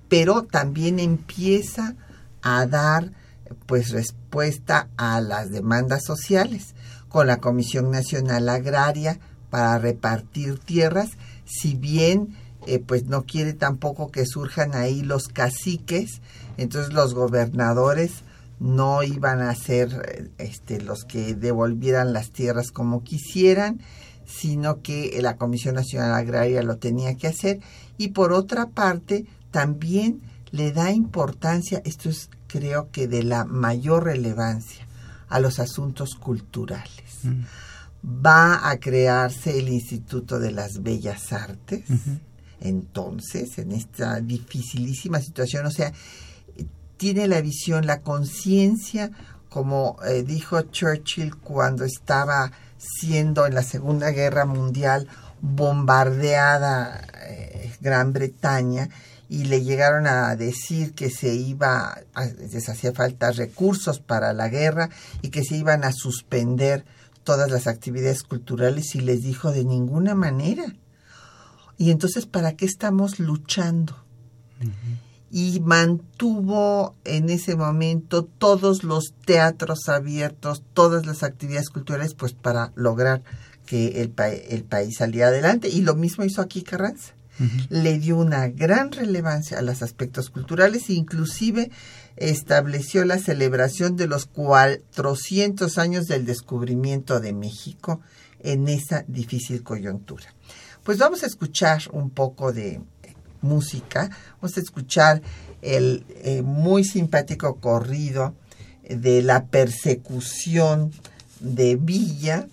pero 0.09 0.45
también 0.45 1.01
empieza 1.01 1.97
a 2.41 2.67
dar 2.67 3.11
pues 3.67 3.91
respuesta 3.91 4.89
a 4.97 5.21
las 5.21 5.51
demandas 5.51 6.05
sociales 6.05 6.75
con 7.09 7.27
la 7.27 7.39
Comisión 7.39 7.91
Nacional 7.91 8.49
Agraria 8.49 9.19
para 9.51 9.79
repartir 9.79 10.59
tierras, 10.59 11.11
si 11.45 11.75
bien 11.75 12.37
eh, 12.67 12.79
pues 12.79 13.05
no 13.07 13.25
quiere 13.25 13.53
tampoco 13.53 14.11
que 14.11 14.27
surjan 14.27 14.75
ahí 14.75 15.03
los 15.03 15.29
caciques, 15.29 16.21
entonces 16.57 16.93
los 16.93 17.15
gobernadores 17.15 18.23
no 18.59 19.03
iban 19.03 19.41
a 19.41 19.55
ser 19.55 20.33
este, 20.39 20.81
los 20.81 21.05
que 21.05 21.35
devolvieran 21.35 22.13
las 22.13 22.31
tierras 22.31 22.71
como 22.71 23.03
quisieran, 23.05 23.81
sino 24.27 24.83
que 24.83 25.17
la 25.21 25.37
Comisión 25.37 25.75
Nacional 25.75 26.15
Agraria 26.15 26.63
lo 26.63 26.79
tenía 26.79 27.15
que 27.17 27.29
hacer. 27.29 27.61
Y 27.97 28.09
por 28.09 28.33
otra 28.33 28.67
parte 28.67 29.27
también 29.51 30.21
le 30.51 30.73
da 30.73 30.91
importancia, 30.91 31.83
esto 31.85 32.09
es 32.09 32.31
creo 32.57 32.91
que 32.91 33.07
de 33.07 33.23
la 33.23 33.45
mayor 33.45 34.05
relevancia, 34.05 34.87
a 35.29 35.41
los 35.41 35.59
asuntos 35.59 36.15
culturales. 36.15 37.19
Mm. 37.23 37.43
Va 38.25 38.71
a 38.71 38.79
crearse 38.79 39.59
el 39.59 39.69
Instituto 39.69 40.39
de 40.39 40.53
las 40.53 40.83
Bellas 40.83 41.33
Artes. 41.33 41.85
Entonces, 42.61 43.59
en 43.59 43.73
esta 43.73 44.21
dificilísima 44.21 45.21
situación, 45.21 45.67
o 45.67 45.71
sea, 45.71 45.93
tiene 46.97 47.27
la 47.27 47.41
visión, 47.41 47.87
la 47.87 48.01
conciencia, 48.01 49.11
como 49.49 49.97
eh, 50.07 50.23
dijo 50.23 50.61
Churchill 50.63 51.37
cuando 51.37 51.85
estaba 51.85 52.53
siendo 52.79 53.47
en 53.47 53.55
la 53.55 53.63
Segunda 53.63 54.11
Guerra 54.11 54.45
Mundial 54.47 55.09
bombardeada 55.41 57.05
eh, 57.29 57.75
Gran 57.81 58.13
Bretaña 58.13 58.89
y 59.29 59.45
le 59.45 59.63
llegaron 59.63 60.07
a 60.07 60.35
decir 60.37 60.95
que 60.95 61.11
se 61.11 61.35
iba, 61.35 61.99
les 62.39 62.69
hacía 62.69 62.93
falta 62.93 63.33
recursos 63.33 63.99
para 63.99 64.33
la 64.33 64.49
guerra 64.49 64.91
y 65.23 65.31
que 65.31 65.45
se 65.45 65.57
iban 65.57 65.85
a 65.85 65.93
suspender 65.93 66.85
todas 67.25 67.51
las 67.51 67.67
actividades 67.67 68.23
culturales 68.23 68.95
y 68.95 69.01
les 69.01 69.23
dijo 69.23 69.51
de 69.51 69.65
ninguna 69.65 70.15
manera. 70.15 70.77
Y 71.77 71.91
entonces, 71.91 72.27
¿para 72.27 72.57
qué 72.57 72.67
estamos 72.67 73.19
luchando? 73.19 73.97
Y 75.31 75.61
mantuvo 75.61 76.95
en 77.05 77.29
ese 77.29 77.57
momento 77.57 78.25
todos 78.25 78.85
los 78.85 79.13
teatros 79.25 79.89
abiertos, 79.89 80.63
todas 80.73 81.05
las 81.05 81.25
actividades 81.25 81.69
culturales, 81.69 82.15
pues 82.15 82.33
para 82.33 82.73
lograr 82.77 83.23
que 83.67 84.01
el, 84.03 84.15
el 84.49 84.63
país 84.63 84.97
saliera 84.99 85.29
adelante. 85.29 85.69
Y 85.69 85.83
lo 85.83 85.97
mismo 85.97 86.25
hizo 86.25 86.41
aquí 86.41 86.63
Carranza 86.63 87.16
le 87.69 87.99
dio 87.99 88.17
una 88.17 88.49
gran 88.49 88.93
relevancia 88.93 89.59
a 89.59 89.63
los 89.63 89.83
aspectos 89.83 90.31
culturales 90.31 90.89
e 90.89 90.95
inclusive 90.95 91.71
estableció 92.17 93.05
la 93.05 93.19
celebración 93.19 93.97
de 93.97 94.07
los 94.07 94.27
400 94.27 95.79
años 95.79 96.07
del 96.07 96.25
descubrimiento 96.25 97.21
de 97.21 97.33
México 97.33 98.01
en 98.41 98.69
esa 98.69 99.05
difícil 99.07 99.63
coyuntura. 99.63 100.35
Pues 100.83 100.99
vamos 100.99 101.23
a 101.23 101.27
escuchar 101.27 101.83
un 101.93 102.11
poco 102.11 102.53
de 102.53 102.81
música, 103.43 104.11
vamos 104.41 104.57
a 104.57 104.61
escuchar 104.61 105.23
el 105.63 106.05
eh, 106.23 106.43
muy 106.43 106.85
simpático 106.85 107.57
corrido 107.61 108.35
de 108.89 109.23
la 109.23 109.47
persecución 109.47 110.93
de 111.41 111.77
Villa, 111.77 112.47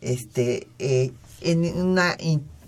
este, 0.00 0.68
eh, 0.78 1.12
en 1.40 1.64
una 1.64 2.16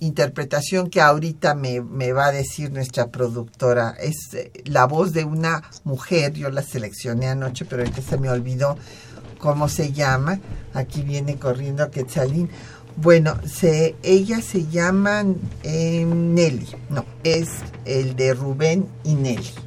interpretación 0.01 0.91
que 0.91 1.01
ahorita 1.01 1.55
me, 1.55 1.81
me, 1.81 2.13
va 2.13 2.27
a 2.27 2.33
decir 2.33 2.71
nuestra 2.73 3.09
productora. 3.09 3.97
Es 4.01 4.35
eh, 4.35 4.53
la 4.65 4.87
voz 4.87 5.13
de 5.13 5.25
una 5.25 5.63
mujer, 5.85 6.33
yo 6.35 6.51
la 6.51 6.63
seleccioné 6.63 7.29
anoche, 7.29 7.65
pero 7.65 7.83
ahorita 7.83 8.03
se 8.03 8.19
me 8.19 8.29
olvidó 8.29 8.77
cómo 9.39 9.69
se 9.69 9.93
llama. 9.93 10.41
Aquí 10.75 11.03
viene 11.03 11.37
corriendo 11.37 11.91
Quetzalín. 11.91 12.51
Bueno, 12.97 13.37
se, 13.45 13.95
ella 14.03 14.41
se 14.41 14.67
llama 14.67 15.23
eh, 15.63 16.05
Nelly, 16.07 16.67
no, 16.89 17.05
es 17.25 17.49
el 17.85 18.17
de 18.17 18.33
Rubén 18.33 18.89
y 19.05 19.15
Nelly. 19.15 19.66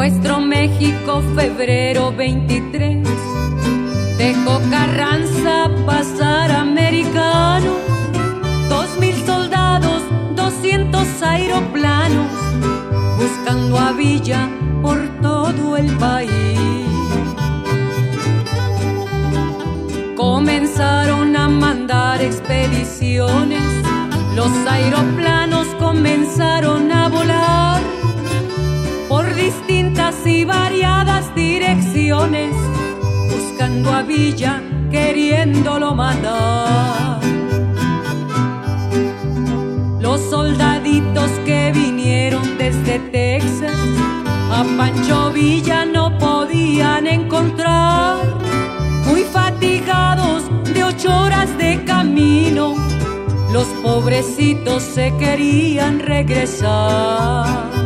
Nuestro 0.00 0.40
México, 0.40 1.22
febrero 1.36 2.10
23. 2.10 3.06
Dejó 4.16 4.58
Carranza 4.70 5.70
pasar 5.84 6.50
americano, 6.52 7.72
dos 8.70 8.96
mil 8.98 9.14
soldados, 9.26 10.02
doscientos 10.34 11.06
aeroplanos, 11.22 12.32
buscando 13.18 13.78
a 13.78 13.92
Villa 13.92 14.48
por 14.80 15.06
todo 15.20 15.76
el 15.76 15.94
país. 15.98 16.58
Comenzaron 20.16 21.36
a 21.36 21.46
mandar 21.50 22.22
expediciones, 22.22 23.62
los 24.34 24.50
aeroplanos 24.66 25.66
comenzaron 25.78 26.90
a 26.90 27.09
y 30.26 30.44
variadas 30.44 31.34
direcciones, 31.34 32.54
buscando 33.30 33.90
a 33.90 34.02
Villa, 34.02 34.62
queriéndolo 34.90 35.94
matar. 35.94 37.20
Los 40.00 40.20
soldaditos 40.22 41.30
que 41.46 41.72
vinieron 41.72 42.58
desde 42.58 42.98
Texas 42.98 43.72
a 44.50 44.64
Pancho 44.76 45.30
Villa 45.32 45.84
no 45.84 46.18
podían 46.18 47.06
encontrar, 47.06 48.18
muy 49.06 49.22
fatigados 49.22 50.44
de 50.74 50.84
ocho 50.84 51.16
horas 51.16 51.56
de 51.56 51.82
camino, 51.84 52.74
los 53.52 53.66
pobrecitos 53.82 54.82
se 54.82 55.16
querían 55.16 56.00
regresar. 56.00 57.79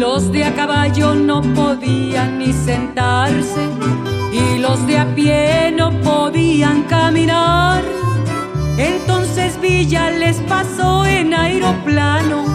Los 0.00 0.32
de 0.32 0.44
a 0.44 0.54
caballo 0.54 1.14
no 1.14 1.42
podían 1.42 2.38
ni 2.38 2.54
sentarse 2.54 3.68
y 4.32 4.58
los 4.58 4.86
de 4.86 4.96
a 4.96 5.14
pie 5.14 5.74
no 5.76 5.90
podían 6.00 6.84
caminar. 6.84 7.82
Entonces 8.78 9.60
Villa 9.60 10.10
les 10.10 10.38
pasó 10.48 11.04
en 11.04 11.34
aeroplano 11.34 12.46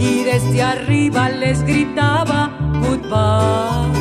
y 0.00 0.24
desde 0.24 0.64
arriba 0.64 1.28
les 1.28 1.62
gritaba 1.62 2.50
goodbye. 2.80 3.93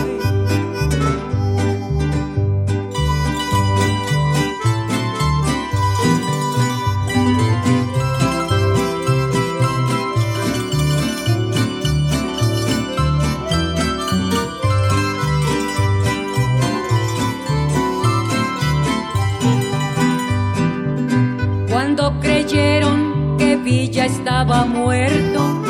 Que 23.74 23.82
Villa 23.82 24.06
estaba 24.06 24.66
muerto, 24.66 25.64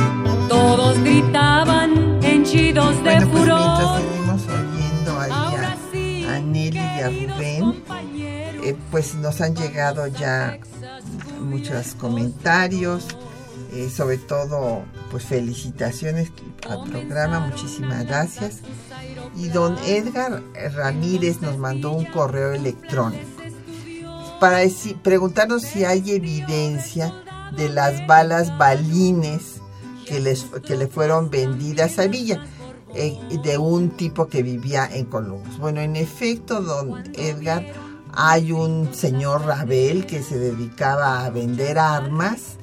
todos 0.49 0.99
gritaban 0.99 2.19
henchidos 2.23 2.95
de 2.97 3.03
bueno, 3.03 3.29
pues 3.31 3.41
furor. 3.41 4.01
seguimos 4.01 4.41
oyendo 4.47 5.19
ahí 5.19 5.31
a, 5.31 6.35
a 6.35 6.39
Nelly 6.39 6.77
y 6.77 7.01
a 7.01 7.09
Rubén. 7.09 7.83
Eh, 8.63 8.75
pues 8.91 9.15
nos 9.15 9.41
han 9.41 9.55
llegado 9.55 10.07
ya 10.07 10.57
muchos 11.39 11.95
comentarios, 11.95 13.07
eh, 13.73 13.89
sobre 13.89 14.17
todo 14.17 14.83
pues 15.11 15.25
felicitaciones 15.25 16.31
al 16.69 16.83
programa, 16.89 17.39
muchísimas 17.39 18.05
gracias. 18.05 18.59
Y 19.35 19.47
don 19.49 19.77
Edgar 19.85 20.41
Ramírez 20.75 21.41
nos 21.41 21.57
mandó 21.57 21.91
un 21.91 22.05
correo 22.05 22.53
electrónico 22.53 23.27
para 24.39 24.59
preguntarnos 25.01 25.61
si 25.61 25.85
hay 25.85 26.11
evidencia 26.11 27.13
de 27.55 27.69
las 27.69 28.05
balas 28.07 28.57
balines 28.57 29.61
que, 30.05 30.19
les, 30.19 30.45
que 30.65 30.75
le 30.75 30.87
fueron 30.87 31.29
vendidas 31.29 31.99
a 31.99 32.07
Villa, 32.07 32.43
eh, 32.95 33.17
de 33.43 33.57
un 33.57 33.91
tipo 33.91 34.27
que 34.27 34.43
vivía 34.43 34.87
en 34.91 35.05
Columbus. 35.05 35.57
Bueno, 35.57 35.81
en 35.81 35.95
efecto, 35.95 36.61
don 36.61 37.03
Edgar, 37.15 37.65
hay 38.13 38.51
un 38.51 38.93
señor 38.93 39.45
Rabel 39.45 40.05
que 40.05 40.21
se 40.21 40.37
dedicaba 40.37 41.25
a 41.25 41.29
vender 41.29 41.79
armas, 41.79 42.57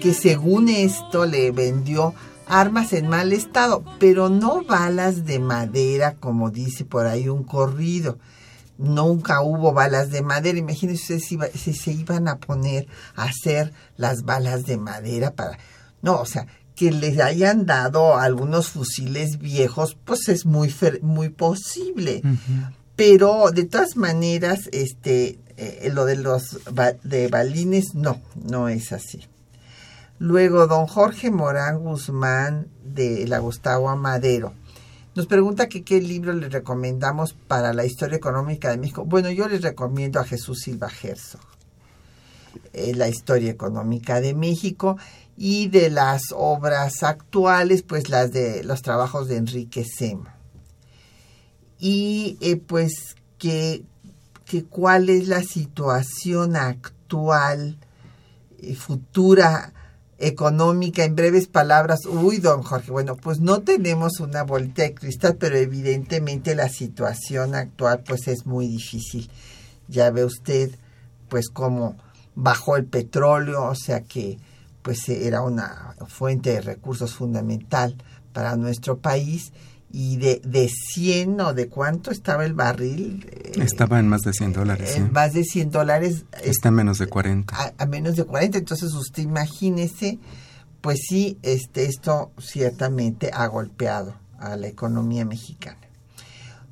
que 0.00 0.12
según 0.14 0.68
esto 0.68 1.26
le 1.26 1.52
vendió 1.52 2.14
armas 2.48 2.92
en 2.92 3.08
mal 3.08 3.32
estado, 3.32 3.84
pero 4.00 4.28
no 4.28 4.64
balas 4.64 5.24
de 5.24 5.38
madera, 5.38 6.16
como 6.16 6.50
dice 6.50 6.84
por 6.84 7.06
ahí 7.06 7.28
un 7.28 7.44
corrido 7.44 8.18
nunca 8.82 9.40
hubo 9.42 9.72
balas 9.72 10.10
de 10.10 10.22
madera. 10.22 10.58
Imagínense 10.58 11.20
si, 11.20 11.38
si, 11.54 11.72
se 11.72 11.92
iban 11.92 12.28
a 12.28 12.38
poner 12.38 12.86
a 13.14 13.24
hacer 13.24 13.72
las 13.96 14.24
balas 14.24 14.66
de 14.66 14.76
madera 14.76 15.32
para... 15.32 15.58
No, 16.02 16.20
o 16.20 16.26
sea, 16.26 16.46
que 16.74 16.90
les 16.90 17.20
hayan 17.20 17.64
dado 17.64 18.16
algunos 18.16 18.68
fusiles 18.68 19.38
viejos, 19.38 19.96
pues 20.04 20.28
es 20.28 20.46
muy, 20.46 20.74
muy 21.02 21.28
posible. 21.28 22.22
Pero 22.96 23.50
de 23.52 23.64
todas 23.64 23.96
maneras, 23.96 24.68
este, 24.72 25.38
eh, 25.56 25.90
lo 25.92 26.04
de 26.04 26.16
los 26.16 26.60
de 27.04 27.28
balines, 27.28 27.94
no, 27.94 28.20
no 28.34 28.68
es 28.68 28.92
así. 28.92 29.28
Luego, 30.18 30.66
don 30.66 30.86
Jorge 30.86 31.30
Morán 31.30 31.78
Guzmán 31.78 32.68
de 32.84 33.26
la 33.26 33.38
Gustavo 33.38 33.88
Amadero 33.88 34.54
nos 35.14 35.26
pregunta 35.26 35.68
que 35.68 35.82
qué 35.82 36.00
libro 36.00 36.32
le 36.32 36.48
recomendamos 36.48 37.34
para 37.34 37.72
la 37.74 37.84
historia 37.84 38.16
económica 38.16 38.70
de 38.70 38.78
México. 38.78 39.04
Bueno, 39.04 39.30
yo 39.30 39.46
les 39.48 39.62
recomiendo 39.62 40.20
a 40.20 40.24
Jesús 40.24 40.60
Silva 40.60 40.88
Herzog. 41.02 41.40
eh, 42.72 42.94
la 42.94 43.08
historia 43.08 43.50
económica 43.50 44.20
de 44.20 44.34
México 44.34 44.96
y 45.36 45.68
de 45.68 45.90
las 45.90 46.32
obras 46.34 47.02
actuales, 47.02 47.82
pues 47.82 48.08
las 48.08 48.32
de 48.32 48.64
los 48.64 48.82
trabajos 48.82 49.28
de 49.28 49.36
Enrique 49.36 49.84
Sema. 49.84 50.36
Y 51.78 52.38
eh, 52.40 52.56
pues 52.56 53.16
que, 53.38 53.84
que 54.44 54.64
cuál 54.64 55.08
es 55.08 55.28
la 55.28 55.42
situación 55.42 56.56
actual 56.56 57.78
y 58.60 58.74
futura 58.74 59.72
económica, 60.22 61.04
en 61.04 61.16
breves 61.16 61.48
palabras, 61.48 62.06
uy, 62.06 62.38
don 62.38 62.62
Jorge, 62.62 62.92
bueno, 62.92 63.16
pues 63.16 63.40
no 63.40 63.62
tenemos 63.62 64.20
una 64.20 64.44
bolita 64.44 64.82
de 64.82 64.94
cristal, 64.94 65.36
pero 65.36 65.56
evidentemente 65.56 66.54
la 66.54 66.68
situación 66.68 67.56
actual 67.56 68.04
pues 68.06 68.28
es 68.28 68.46
muy 68.46 68.68
difícil. 68.68 69.28
Ya 69.88 70.10
ve 70.10 70.24
usted 70.24 70.70
pues 71.28 71.48
cómo 71.48 71.96
bajó 72.36 72.76
el 72.76 72.84
petróleo, 72.84 73.64
o 73.64 73.74
sea 73.74 74.02
que 74.02 74.38
pues 74.82 75.08
era 75.08 75.42
una 75.42 75.96
fuente 76.06 76.50
de 76.50 76.60
recursos 76.60 77.14
fundamental 77.14 77.96
para 78.32 78.56
nuestro 78.56 78.98
país 78.98 79.52
y 79.92 80.16
de, 80.16 80.40
de 80.42 80.68
100 80.68 81.40
o 81.40 81.52
de 81.52 81.68
cuánto 81.68 82.10
estaba 82.10 82.46
el 82.46 82.54
barril. 82.54 83.28
Eh, 83.30 83.52
estaba 83.62 84.00
en 84.00 84.08
más 84.08 84.22
de 84.22 84.32
100 84.32 84.52
dólares. 84.54 84.96
En 84.96 85.12
más 85.12 85.34
de 85.34 85.44
100 85.44 85.70
dólares. 85.70 86.24
Está 86.42 86.68
en 86.68 86.74
menos 86.74 86.98
de 86.98 87.06
40. 87.06 87.54
A, 87.54 87.74
a, 87.76 87.86
menos 87.86 88.16
de 88.16 88.24
40, 88.24 88.58
entonces 88.58 88.92
usted 88.94 89.22
imagínese, 89.22 90.18
pues 90.80 91.00
sí, 91.06 91.38
este, 91.42 91.84
esto 91.84 92.32
ciertamente 92.38 93.30
ha 93.34 93.46
golpeado 93.46 94.16
a 94.38 94.56
la 94.56 94.66
economía 94.66 95.26
mexicana. 95.26 95.78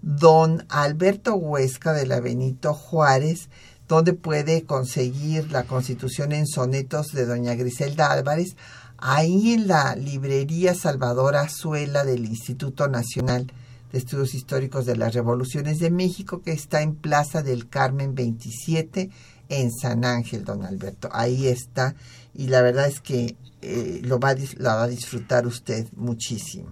Don 0.01 0.65
Alberto 0.71 1.35
Huesca 1.35 1.93
de 1.93 2.07
la 2.07 2.21
Benito 2.21 2.73
Juárez, 2.73 3.51
donde 3.87 4.15
puede 4.15 4.65
conseguir 4.65 5.51
la 5.53 5.65
constitución 5.65 6.33
en 6.33 6.47
sonetos 6.47 7.09
de 7.09 7.27
doña 7.27 7.55
Griselda 7.55 8.11
Álvarez, 8.13 8.57
ahí 9.01 9.55
en 9.55 9.67
la 9.67 9.97
librería 9.97 10.75
Salvador 10.75 11.37
Azuela 11.37 12.05
del 12.05 12.27
Instituto 12.27 12.89
Nacional 12.89 13.53
de 13.93 13.99
Estudios 13.99 14.35
Históricos 14.35 14.87
de 14.87 14.97
las 14.97 15.15
Revoluciones 15.15 15.79
de 15.79 15.91
México, 15.91 16.43
que 16.43 16.53
está 16.53 16.83
en 16.83 16.95
Plaza 16.95 17.43
del 17.43 17.69
Carmen 17.69 18.15
27 18.15 19.11
en 19.49 19.73
San 19.73 20.05
Ángel, 20.05 20.45
don 20.45 20.65
Alberto. 20.65 21.09
Ahí 21.13 21.49
está 21.49 21.95
y 22.35 22.47
la 22.47 22.63
verdad 22.63 22.87
es 22.87 23.01
que 23.01 23.37
eh, 23.63 24.01
lo, 24.05 24.21
va, 24.21 24.31
a 24.31 24.87
disfrutar 24.87 25.47
usted 25.47 25.87
muchísimo. 25.97 26.71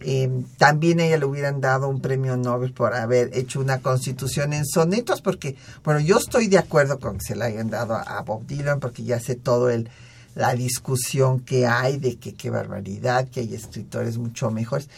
Eh, 0.00 0.44
también 0.58 1.00
ella 1.00 1.16
le 1.16 1.24
hubieran 1.24 1.60
dado 1.60 1.88
un 1.88 2.00
premio 2.00 2.36
Nobel 2.36 2.74
por 2.74 2.94
haber 2.94 3.30
hecho 3.32 3.60
una 3.60 3.80
constitución 3.80 4.52
en 4.52 4.66
sonetos, 4.66 5.22
porque, 5.22 5.56
bueno, 5.82 6.00
yo 6.00 6.18
estoy 6.18 6.48
de 6.48 6.58
acuerdo 6.58 6.98
con 6.98 7.18
que 7.18 7.24
se 7.28 7.36
la 7.36 7.46
hayan 7.46 7.70
dado 7.70 7.94
a, 7.94 8.02
a 8.02 8.22
Bob 8.22 8.46
Dylan, 8.46 8.80
porque 8.80 9.04
ya 9.04 9.18
sé 9.20 9.34
todo 9.34 9.70
el, 9.70 9.88
la 10.34 10.54
discusión 10.54 11.40
que 11.40 11.66
hay 11.66 11.98
de 11.98 12.16
que 12.16 12.34
qué 12.34 12.50
barbaridad, 12.50 13.28
que 13.28 13.40
hay 13.40 13.54
escritores 13.54 14.18
mucho 14.18 14.50
mejores. 14.50 14.88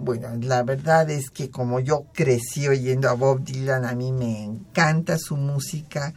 Bueno, 0.00 0.28
la 0.40 0.62
verdad 0.62 1.10
es 1.10 1.30
que 1.30 1.50
como 1.50 1.80
yo 1.80 2.06
crecí 2.12 2.68
oyendo 2.68 3.08
a 3.08 3.14
Bob 3.14 3.42
Dylan, 3.42 3.84
a 3.84 3.94
mí 3.94 4.12
me 4.12 4.44
encanta 4.44 5.18
su 5.18 5.36
música 5.36 6.14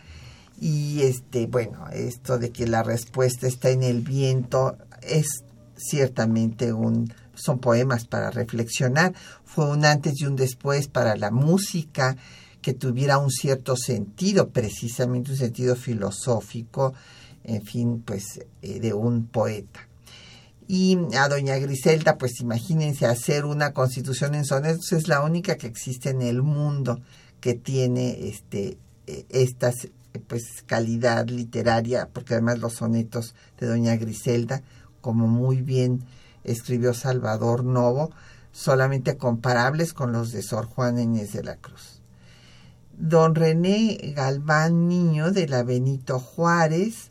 y 0.59 1.01
este, 1.01 1.47
bueno, 1.47 1.87
esto 1.91 2.37
de 2.37 2.51
que 2.51 2.67
la 2.67 2.83
respuesta 2.83 3.47
está 3.47 3.69
en 3.69 3.81
el 3.81 4.01
viento 4.01 4.77
es 5.01 5.25
ciertamente 5.75 6.73
un 6.73 7.11
son 7.33 7.59
poemas 7.59 8.05
para 8.05 8.29
reflexionar, 8.29 9.13
fue 9.45 9.67
un 9.67 9.85
antes 9.85 10.21
y 10.21 10.25
un 10.25 10.35
después 10.35 10.87
para 10.87 11.15
la 11.15 11.31
música 11.31 12.15
que 12.61 12.73
tuviera 12.73 13.17
un 13.17 13.31
cierto 13.31 13.75
sentido, 13.75 14.49
precisamente 14.49 15.31
un 15.31 15.37
sentido 15.37 15.75
filosófico, 15.75 16.93
en 17.43 17.61
fin, 17.63 18.01
pues 18.01 18.41
eh, 18.61 18.79
de 18.79 18.93
un 18.93 19.27
poeta. 19.27 19.87
Y 20.67 20.97
a 21.17 21.27
doña 21.27 21.57
Griselda, 21.57 22.17
pues 22.17 22.39
imagínense 22.39 23.05
hacer 23.05 23.45
una 23.45 23.73
constitución 23.73 24.35
en 24.35 24.45
sonetos, 24.45 24.93
es 24.93 25.07
la 25.07 25.21
única 25.21 25.55
que 25.57 25.67
existe 25.67 26.11
en 26.11 26.21
el 26.21 26.41
mundo 26.41 27.01
que 27.41 27.55
tiene 27.55 28.29
este 28.29 28.77
eh, 29.07 29.25
esta 29.29 29.73
pues 30.27 30.63
calidad 30.65 31.27
literaria, 31.27 32.09
porque 32.13 32.35
además 32.35 32.59
los 32.59 32.73
sonetos 32.73 33.35
de 33.59 33.67
doña 33.67 33.95
Griselda, 33.95 34.61
como 35.01 35.27
muy 35.27 35.61
bien 35.61 36.03
escribió 36.43 36.93
Salvador 36.93 37.63
Novo, 37.63 38.11
solamente 38.51 39.17
comparables 39.17 39.93
con 39.93 40.11
los 40.11 40.31
de 40.31 40.41
Sor 40.41 40.65
Juana 40.65 41.01
Inés 41.01 41.33
de 41.33 41.43
la 41.43 41.55
Cruz. 41.57 42.01
Don 42.97 43.35
René 43.35 44.13
Galván 44.15 44.87
Niño 44.87 45.31
de 45.31 45.47
la 45.47 45.63
Benito 45.63 46.19
Juárez 46.19 47.10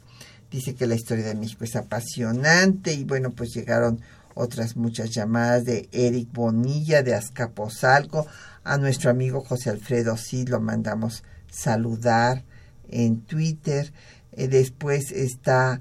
dice 0.50 0.74
que 0.74 0.86
la 0.86 0.94
historia 0.94 1.26
de 1.26 1.34
México 1.34 1.64
es 1.64 1.76
apasionante 1.76 2.92
y 2.92 3.04
bueno, 3.04 3.30
pues 3.30 3.54
llegaron 3.54 4.00
otras 4.34 4.76
muchas 4.76 5.10
llamadas 5.10 5.64
de 5.64 5.88
Eric 5.92 6.32
Bonilla 6.32 7.02
de 7.02 7.14
Azcapotzalco, 7.14 8.26
a 8.64 8.78
nuestro 8.78 9.10
amigo 9.10 9.42
José 9.42 9.70
Alfredo 9.70 10.16
sí 10.16 10.46
lo 10.46 10.60
mandamos 10.60 11.24
saludar 11.50 12.44
en 12.88 13.20
Twitter, 13.22 13.92
eh, 14.32 14.48
después 14.48 15.12
está 15.12 15.80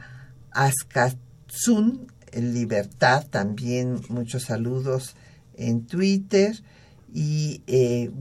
Azcazun 0.52 2.08
Libertad, 2.34 3.26
también 3.28 4.02
muchos 4.10 4.44
saludos 4.44 5.16
en 5.56 5.86
Twitter. 5.86 6.62
Y 7.14 7.64
eh, 7.68 8.12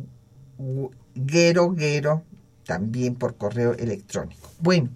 Guero 1.15 1.73
Guero 1.73 2.25
también 2.65 3.15
por 3.15 3.37
correo 3.37 3.75
electrónico. 3.75 4.51
Bueno, 4.61 4.91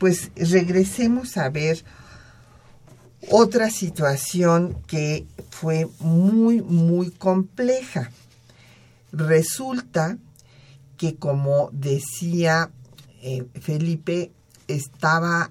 pues 0.00 0.30
regresemos 0.34 1.36
a 1.36 1.50
ver 1.50 1.84
otra 3.28 3.68
situación 3.68 4.78
que 4.86 5.26
fue 5.50 5.86
muy, 6.00 6.62
muy 6.62 7.10
compleja. 7.10 8.10
Resulta 9.12 10.16
que, 10.96 11.16
como 11.16 11.68
decía 11.72 12.70
eh, 13.20 13.44
Felipe, 13.60 14.32
estaba 14.68 15.50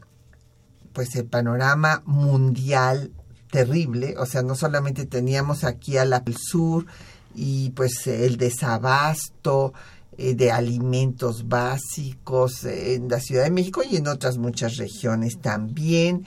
pues 0.93 1.15
el 1.15 1.25
panorama 1.25 2.01
mundial 2.07 3.11
terrible, 3.51 4.15
o 4.17 4.25
sea, 4.25 4.41
no 4.41 4.55
solamente 4.55 5.05
teníamos 5.05 5.63
aquí 5.63 5.97
al 5.97 6.23
sur 6.35 6.87
y 7.35 7.69
pues 7.69 8.07
el 8.07 8.37
desabasto, 8.37 9.73
eh, 10.21 10.35
de 10.35 10.51
alimentos 10.51 11.47
básicos 11.47 12.65
en 12.65 13.07
la 13.07 13.21
Ciudad 13.21 13.45
de 13.45 13.51
México 13.51 13.83
y 13.89 13.95
en 13.95 14.09
otras 14.09 14.37
muchas 14.37 14.75
regiones 14.75 15.39
también. 15.39 16.25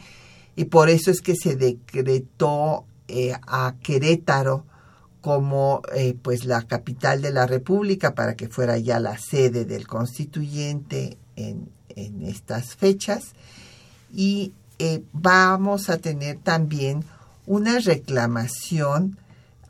Y 0.56 0.64
por 0.64 0.88
eso 0.88 1.10
es 1.10 1.20
que 1.20 1.36
se 1.36 1.56
decretó 1.56 2.86
eh, 3.08 3.34
a 3.46 3.74
Querétaro 3.82 4.64
como 5.20 5.82
eh, 5.94 6.14
pues 6.22 6.46
la 6.46 6.62
capital 6.62 7.20
de 7.20 7.32
la 7.32 7.46
República 7.46 8.14
para 8.14 8.34
que 8.34 8.48
fuera 8.48 8.78
ya 8.78 8.98
la 8.98 9.18
sede 9.18 9.66
del 9.66 9.86
constituyente 9.86 11.18
en, 11.36 11.68
en 11.90 12.22
estas 12.22 12.74
fechas. 12.74 13.34
Y 14.10 14.54
vamos 15.12 15.90
a 15.90 15.98
tener 15.98 16.38
también 16.38 17.04
una 17.44 17.78
reclamación 17.78 19.18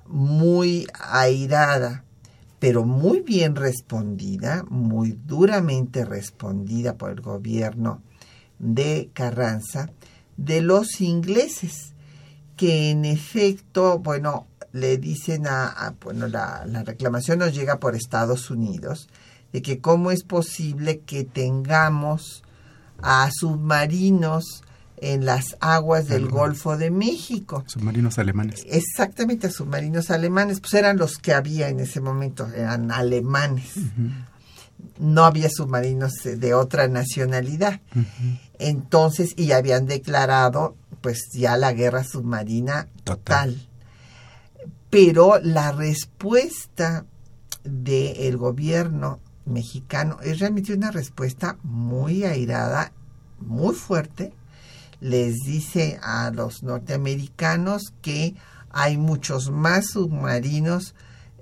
muy 0.06 0.87
airada 0.94 2.04
pero 2.62 2.85
muy 2.85 3.22
bien 3.22 3.57
respondida, 3.57 4.64
muy 4.70 5.18
duramente 5.27 6.05
respondida 6.05 6.96
por 6.96 7.11
el 7.11 7.20
gobierno 7.20 8.03
de 8.61 9.11
Carranza, 9.12 9.90
de 10.37 10.61
los 10.62 11.01
ingleses, 11.01 11.92
que 12.57 12.90
en 12.92 13.05
efecto, 13.05 13.98
bueno, 13.98 14.46
le 14.70 14.96
dicen 14.98 15.48
a, 15.48 15.96
bueno, 16.05 16.29
la, 16.29 16.64
la 16.66 16.85
reclamación 16.85 17.40
nos 17.40 17.53
llega 17.53 17.81
por 17.81 17.96
Estados 17.96 18.48
Unidos, 18.48 19.09
de 19.53 19.61
que 19.61 19.81
cómo 19.81 20.12
es 20.12 20.22
posible 20.22 21.01
que 21.01 21.25
tengamos 21.25 22.44
a 23.03 23.29
submarinos 23.33 24.62
en 25.02 25.24
las 25.24 25.56
aguas 25.60 26.06
del 26.06 26.28
Golfo 26.28 26.76
de 26.76 26.90
México. 26.92 27.64
Submarinos 27.66 28.18
alemanes. 28.18 28.64
Exactamente, 28.68 29.50
submarinos 29.50 30.10
alemanes, 30.10 30.60
pues 30.60 30.74
eran 30.74 30.96
los 30.96 31.18
que 31.18 31.34
había 31.34 31.68
en 31.68 31.80
ese 31.80 32.00
momento, 32.00 32.48
eran 32.54 32.92
alemanes. 32.92 33.72
No 34.98 35.24
había 35.24 35.50
submarinos 35.50 36.12
de 36.22 36.54
otra 36.54 36.86
nacionalidad. 36.86 37.80
Entonces, 38.58 39.34
y 39.36 39.50
habían 39.52 39.86
declarado 39.86 40.76
pues 41.00 41.30
ya 41.32 41.56
la 41.56 41.72
guerra 41.72 42.04
submarina 42.04 42.86
total. 43.02 43.68
Pero 44.88 45.40
la 45.40 45.72
respuesta 45.72 47.06
del 47.64 48.36
gobierno 48.36 49.18
mexicano 49.46 50.18
es 50.22 50.38
realmente 50.38 50.74
una 50.74 50.92
respuesta 50.92 51.58
muy 51.64 52.22
airada, 52.22 52.92
muy 53.40 53.74
fuerte, 53.74 54.32
les 55.02 55.40
dice 55.44 55.98
a 56.00 56.30
los 56.30 56.62
norteamericanos 56.62 57.92
que 58.02 58.36
hay 58.70 58.96
muchos 58.96 59.50
más 59.50 59.90
submarinos 59.90 60.94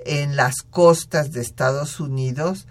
en 0.07 0.35
las 0.35 0.63
costas 0.63 1.31
de 1.31 1.43
Estados 1.43 2.01
Unidos 2.01 2.67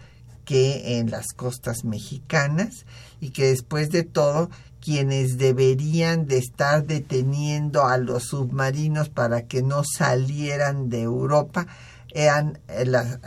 que 0.45 0.97
en 0.97 1.11
las 1.11 1.27
costas 1.27 1.83
mexicanas 1.83 2.87
y 3.21 3.29
que 3.29 3.49
después 3.49 3.91
de 3.91 4.01
todo 4.01 4.49
quienes 4.81 5.37
deberían 5.37 6.25
de 6.25 6.39
estar 6.39 6.83
deteniendo 6.87 7.85
a 7.85 7.99
los 7.99 8.23
submarinos 8.23 9.09
para 9.09 9.43
que 9.43 9.61
no 9.61 9.83
salieran 9.83 10.89
de 10.89 11.03
Europa 11.03 11.67
eran 12.11 12.57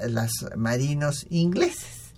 los 0.08 0.56
marinos 0.56 1.26
ingleses. 1.30 2.12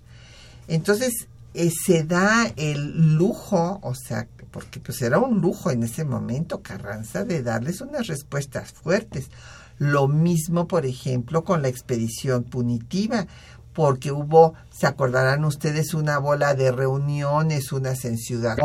Entonces 0.67 1.27
eh, 1.55 1.71
se 1.71 2.03
da 2.03 2.51
el 2.57 3.15
lujo, 3.15 3.79
o 3.81 3.95
sea, 3.95 4.27
porque 4.51 4.81
pues 4.81 5.01
era 5.01 5.19
un 5.19 5.39
lujo 5.39 5.71
en 5.71 5.83
ese 5.83 6.03
momento 6.03 6.61
Carranza 6.61 7.23
de 7.23 7.41
darles 7.41 7.79
unas 7.79 8.07
respuestas 8.07 8.73
fuertes. 8.73 9.29
Lo 9.77 10.09
mismo, 10.09 10.67
por 10.67 10.85
ejemplo, 10.85 11.43
con 11.45 11.61
la 11.61 11.69
expedición 11.69 12.43
punitiva, 12.43 13.27
porque 13.73 14.11
hubo, 14.11 14.53
se 14.69 14.85
acordarán 14.85 15.45
ustedes, 15.45 15.93
una 15.93 16.17
bola 16.17 16.55
de 16.55 16.71
reuniones, 16.71 17.71
unas 17.71 18.03
en 18.03 18.17
Ciudad. 18.17 18.57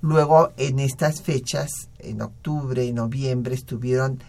Luego, 0.00 0.52
en 0.56 0.80
estas 0.80 1.22
fechas, 1.22 1.70
en 2.00 2.20
octubre 2.20 2.84
y 2.84 2.92
noviembre, 2.92 3.54
estuvieron 3.54 4.22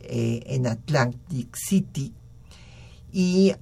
eh, 0.00 0.42
en 0.46 0.66
Atlantic 0.66 1.56
City 1.56 2.12
y 3.12 3.54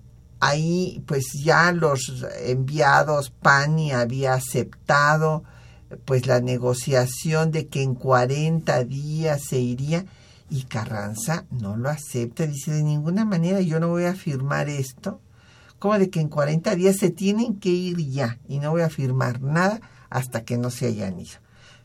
ahí 0.43 1.05
pues 1.07 1.35
ya 1.35 1.71
los 1.71 2.27
enviados 2.41 3.31
Pani 3.31 3.93
había 3.93 4.35
aceptado 4.35 5.45
pues 6.05 6.27
la 6.27 6.41
negociación 6.41 7.53
de 7.53 7.69
que 7.69 7.83
en 7.83 7.95
40 7.95 8.83
días 8.83 9.41
se 9.49 9.61
iría 9.61 10.05
y 10.51 10.65
Carranza 10.65 11.45
no 11.51 11.77
lo 11.77 11.89
acepta, 11.89 12.45
dice 12.49 12.73
de 12.73 12.83
ninguna 12.83 13.25
manera 13.25 13.61
yo 13.61 13.79
no 13.79 13.89
voy 13.89 14.05
a 14.05 14.17
firmar 14.17 14.69
esto, 14.69 15.21
como 15.79 15.97
de 15.97 16.11
que 16.11 16.19
en 16.19 16.29
40 16.29 16.75
días 16.75 16.97
se 16.97 17.11
tienen 17.11 17.61
que 17.61 17.69
ir 17.69 17.99
ya 17.99 18.41
y 18.49 18.59
no 18.59 18.73
voy 18.73 18.83
a 18.83 18.91
firmar 18.91 19.43
nada 19.43 19.81
hasta 20.11 20.45
que 20.45 20.59
no 20.59 20.71
se 20.71 20.87
hayan 20.87 21.21
ido. 21.21 21.39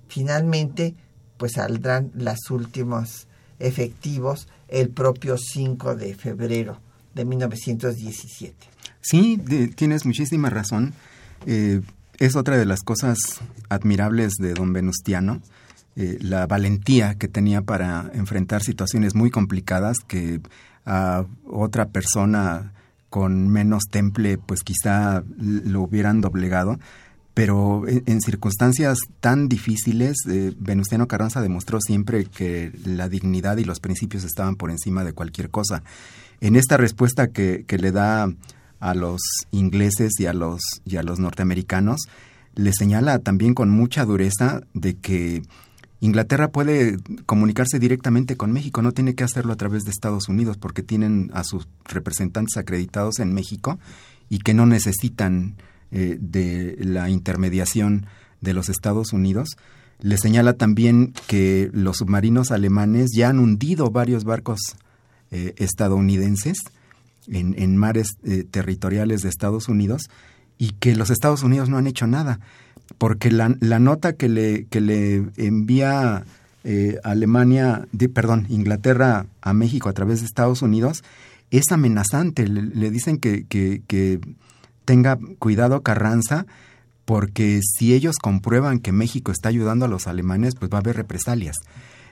Finalmente, 0.08 0.96
pues 1.38 1.54
saldrán 1.54 2.12
los 2.15 2.50
últimos 2.50 3.28
efectivos 3.60 4.48
el 4.67 4.89
propio 4.89 5.38
5 5.38 5.96
de 5.96 6.15
febrero 6.15 6.87
de 7.17 7.25
1917. 7.25 8.56
Sí, 9.01 9.41
tienes 9.75 10.06
muchísima 10.06 10.49
razón. 10.49 10.93
Eh, 11.45 11.82
es 12.19 12.36
otra 12.36 12.58
de 12.58 12.65
las 12.65 12.82
cosas 12.82 13.17
admirables 13.69 14.34
de 14.39 14.53
don 14.53 14.73
Venustiano, 14.73 15.41
eh, 15.95 16.17
la 16.21 16.47
valentía 16.47 17.15
que 17.15 17.27
tenía 17.27 17.62
para 17.62 18.10
enfrentar 18.13 18.63
situaciones 18.63 19.15
muy 19.15 19.30
complicadas 19.30 19.97
que 20.08 20.41
a 20.86 21.25
otra 21.45 21.89
persona 21.89 22.73
con 23.10 23.49
menos 23.49 23.84
temple 23.89 24.38
pues 24.38 24.62
quizá 24.63 25.23
lo 25.38 25.82
hubieran 25.82 26.21
doblegado, 26.21 26.80
pero 27.34 27.84
en, 27.88 28.19
circunstancias 28.21 28.97
tan 29.19 29.47
difíciles, 29.47 30.17
eh, 30.27 30.53
Venustiano 30.58 31.08
Carranza 31.08 31.39
demostró 31.39 31.80
siempre 31.82 32.25
que 32.25 32.71
la 32.84 33.10
dignidad 33.10 33.58
y 33.58 33.63
los 33.63 33.80
principios 33.80 34.23
estaban 34.23 34.56
por 34.56 34.71
encima 34.71 35.03
de 35.03 35.13
cualquier 35.13 35.51
cosa. 35.51 35.84
En 36.41 36.56
esta 36.56 36.78
respuesta 36.78 37.28
que, 37.28 37.63
que 37.67 37.78
le 37.78 37.91
da 37.91 38.32
a 38.80 38.93
los 38.93 39.21
ingleses 39.52 40.19
y 40.19 40.26
a 40.26 40.34
los, 40.34 40.62
y 40.86 40.97
a 40.97 41.04
los 41.04 41.19
norteamericanos, 41.19 42.02
le 42.56 42.73
señala 42.73 43.19
también 43.19 43.54
con 43.54 43.69
mucha 43.69 44.06
dureza 44.06 44.62
de 44.73 44.95
que 44.95 45.43
Inglaterra 46.00 46.50
puede 46.50 46.97
comunicarse 47.26 47.80
directamente 47.80 48.38
con 48.38 48.52
México, 48.52 48.82
no 48.82 48.91
tiene 48.91 49.15
que 49.15 49.23
hacerlo 49.23 49.54
a 49.54 49.58
través 49.58 49.84
de 49.84 49.91
Estados 49.91 50.30
Unidos 50.30 50.58
porque 50.58 50.84
tienen 50.84 51.32
a 51.34 51.43
sus 51.43 51.67
representantes 51.86 52.58
acreditados 52.58 53.19
en 53.19 53.34
México 53.34 53.80
y 54.30 54.39
que 54.39 54.54
no 54.54 54.65
necesitan 54.65 55.56
eh, 55.91 56.17
de 56.19 56.78
la 56.80 57.10
intermediación 57.10 58.06
de 58.41 58.54
los 58.54 58.69
Estados 58.69 59.12
Unidos. 59.12 59.58
Le 60.00 60.17
señala 60.17 60.54
también 60.54 61.13
que 61.26 61.71
los 61.73 61.97
submarinos 61.97 62.52
alemanes 62.52 63.10
ya 63.15 63.30
han 63.30 63.39
hundido 63.39 63.89
varios 63.89 64.23
barcos 64.23 64.60
eh, 65.31 65.53
estadounidenses 65.57 66.57
en, 67.27 67.77
mares 67.77 68.07
eh, 68.23 68.45
territoriales 68.49 69.21
de 69.21 69.29
Estados 69.29 69.67
Unidos 69.67 70.03
y 70.57 70.71
que 70.79 70.95
los 70.95 71.09
Estados 71.09 71.43
Unidos 71.43 71.69
no 71.69 71.77
han 71.77 71.87
hecho 71.87 72.07
nada, 72.07 72.39
porque 72.97 73.31
la, 73.31 73.49
nota 73.49 74.13
que 74.13 74.29
le, 74.29 74.65
que 74.65 74.81
le 74.81 75.25
envía 75.35 76.23
eh, 76.63 76.97
Alemania, 77.03 77.87
perdón, 78.13 78.45
Inglaterra 78.49 79.25
a 79.41 79.53
México 79.53 79.89
a 79.89 79.93
través 79.93 80.19
de 80.19 80.25
Estados 80.25 80.61
Unidos 80.61 81.03
es 81.51 81.71
amenazante. 81.71 82.47
Le, 82.47 82.91
dicen 82.91 83.19
que, 83.19 83.45
que, 83.45 84.19
tenga 84.85 85.19
cuidado 85.39 85.81
Carranza, 85.81 86.45
porque 87.03 87.59
si 87.61 87.93
ellos 87.93 88.17
comprueban 88.17 88.79
que 88.79 88.93
México 88.93 89.31
está 89.31 89.49
ayudando 89.49 89.85
a 89.85 89.89
los 89.89 90.07
alemanes, 90.07 90.55
pues 90.55 90.71
va 90.71 90.77
a 90.77 90.81
haber 90.81 90.95
represalias. 90.95 91.57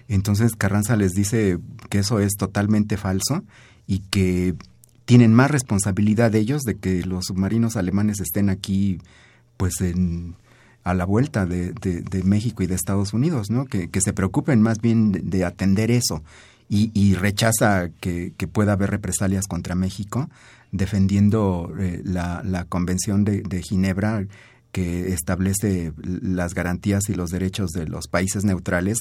Entonces 0.08 0.56
Carranza 0.56 0.96
les 0.96 1.12
dice 1.14 1.58
que 1.90 2.00
eso 2.00 2.20
es 2.20 2.36
totalmente 2.36 2.98
falso 2.98 3.44
y 3.88 4.00
que 4.00 4.56
tienen 5.06 5.34
más 5.34 5.52
responsabilidad 5.52 6.34
ellos 6.36 6.64
de 6.64 6.76
que 6.76 7.04
los 7.04 7.26
submarinos 7.26 7.76
alemanes 7.76 8.20
estén 8.20 8.50
aquí, 8.50 9.00
pues 9.58 9.82
en, 9.82 10.36
a 10.84 10.94
la 10.94 11.06
vuelta 11.06 11.46
de, 11.46 11.74
de, 11.74 12.24
México 12.24 12.64
y 12.64 12.68
de 12.68 12.76
Estados 12.76 13.14
Unidos, 13.14 13.50
¿no? 13.50 13.66
Que, 13.66 13.90
se 14.02 14.14
preocupen 14.14 14.62
más 14.62 14.80
bien 14.82 15.12
de, 15.12 15.46
atender 15.46 15.92
eso 15.92 16.24
y, 16.70 16.92
y 16.94 17.16
rechaza 17.16 17.90
que, 18.00 18.34
que, 18.38 18.48
pueda 18.48 18.74
haber 18.74 18.92
represalias 18.92 19.48
contra 19.48 19.76
México, 19.76 20.30
defendiendo 20.72 21.74
eh, 21.80 22.02
la, 22.04 22.66
Convención 22.70 23.24
de, 23.24 23.42
de 23.42 23.62
Ginebra 23.62 24.26
que 24.72 25.14
establece 25.14 25.94
las 26.04 26.54
garantías 26.54 27.10
y 27.10 27.16
los 27.16 27.30
derechos 27.30 27.72
de 27.72 27.88
los 27.88 28.08
países 28.08 28.44
neutrales 28.44 29.00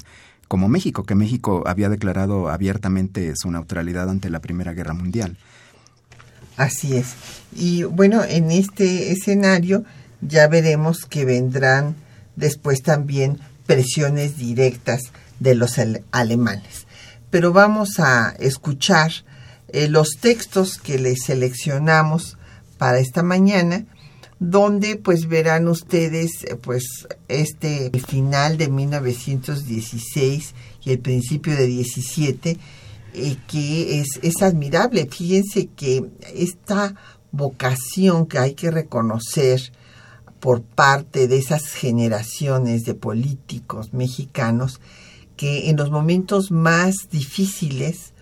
como 0.55 0.69
México, 0.69 1.03
que 1.03 1.17
México 1.17 1.64
había 1.67 1.88
declarado 1.88 2.49
abiertamente 2.49 3.33
su 3.35 3.51
neutralidad 3.51 4.09
ante 4.09 4.31
la 4.31 4.38
Primera 4.38 4.73
Guerra 4.73 4.95
Mundial. 4.95 5.37
Así 6.57 6.97
es. 6.97 7.14
Y 7.57 7.83
bueno, 7.83 8.23
en 8.23 8.53
este 8.53 9.11
escenario 9.11 9.83
ya 10.21 10.47
veremos 10.47 11.07
que 11.07 11.25
vendrán 11.25 11.97
después 12.37 12.83
también 12.83 13.40
presiones 13.67 14.37
directas 14.37 15.01
de 15.40 15.57
los 15.57 15.81
alemanes. 16.12 16.87
Pero 17.31 17.53
vamos 17.53 17.99
a 17.99 18.37
escuchar 18.38 19.11
eh, 19.73 19.88
los 19.88 20.19
textos 20.21 20.79
que 20.79 21.01
les 21.01 21.25
seleccionamos 21.25 22.38
para 22.79 23.01
esta 23.01 23.25
mañana, 23.25 23.87
donde 24.51 24.97
pues 24.97 25.29
verán 25.29 25.69
ustedes 25.69 26.31
pues 26.61 26.85
este 27.29 27.91
final 28.07 28.59
de 28.59 28.69
1916 28.69 30.55
y 30.85 30.91
el 30.91 30.99
principio 30.99 31.57
de 31.57 31.67
17 31.67 32.59
eh, 33.15 33.37
que 33.47 34.01
es, 34.01 34.09
es 34.23 34.43
admirable. 34.43 35.07
Fíjense 35.11 35.69
que 35.69 36.05
esta 36.35 36.95
vocación 37.33 38.27
que 38.27 38.39
hay 38.39 38.55
que 38.55 38.71
reconocer 38.71 39.73
por 40.41 40.63
parte 40.63 41.27
de 41.27 41.39
esas 41.39 41.69
generaciones 41.69 42.85
de 42.85 42.95
políticos 42.95 43.95
mexicanos 43.95 44.81
que 45.37 45.71
en 45.71 45.77
los 45.77 45.91
momentos 45.91 46.51
más 46.51 47.09
difíciles 47.11 48.13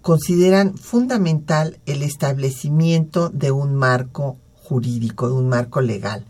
consideran 0.00 0.76
fundamental 0.76 1.78
el 1.86 2.02
establecimiento 2.02 3.30
de 3.30 3.52
un 3.52 3.74
marco 3.74 4.36
jurídico, 4.62 5.28
de 5.28 5.34
un 5.34 5.48
marco 5.48 5.80
legal. 5.80 6.24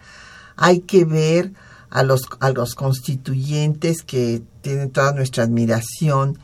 Hay 0.56 0.80
que 0.80 1.04
ver 1.04 1.52
a 1.90 2.02
los, 2.02 2.28
a 2.40 2.50
los 2.50 2.74
constituyentes 2.74 4.02
que 4.02 4.42
tienen 4.62 4.90
toda 4.90 5.12
nuestra 5.12 5.44
admiración 5.44 6.38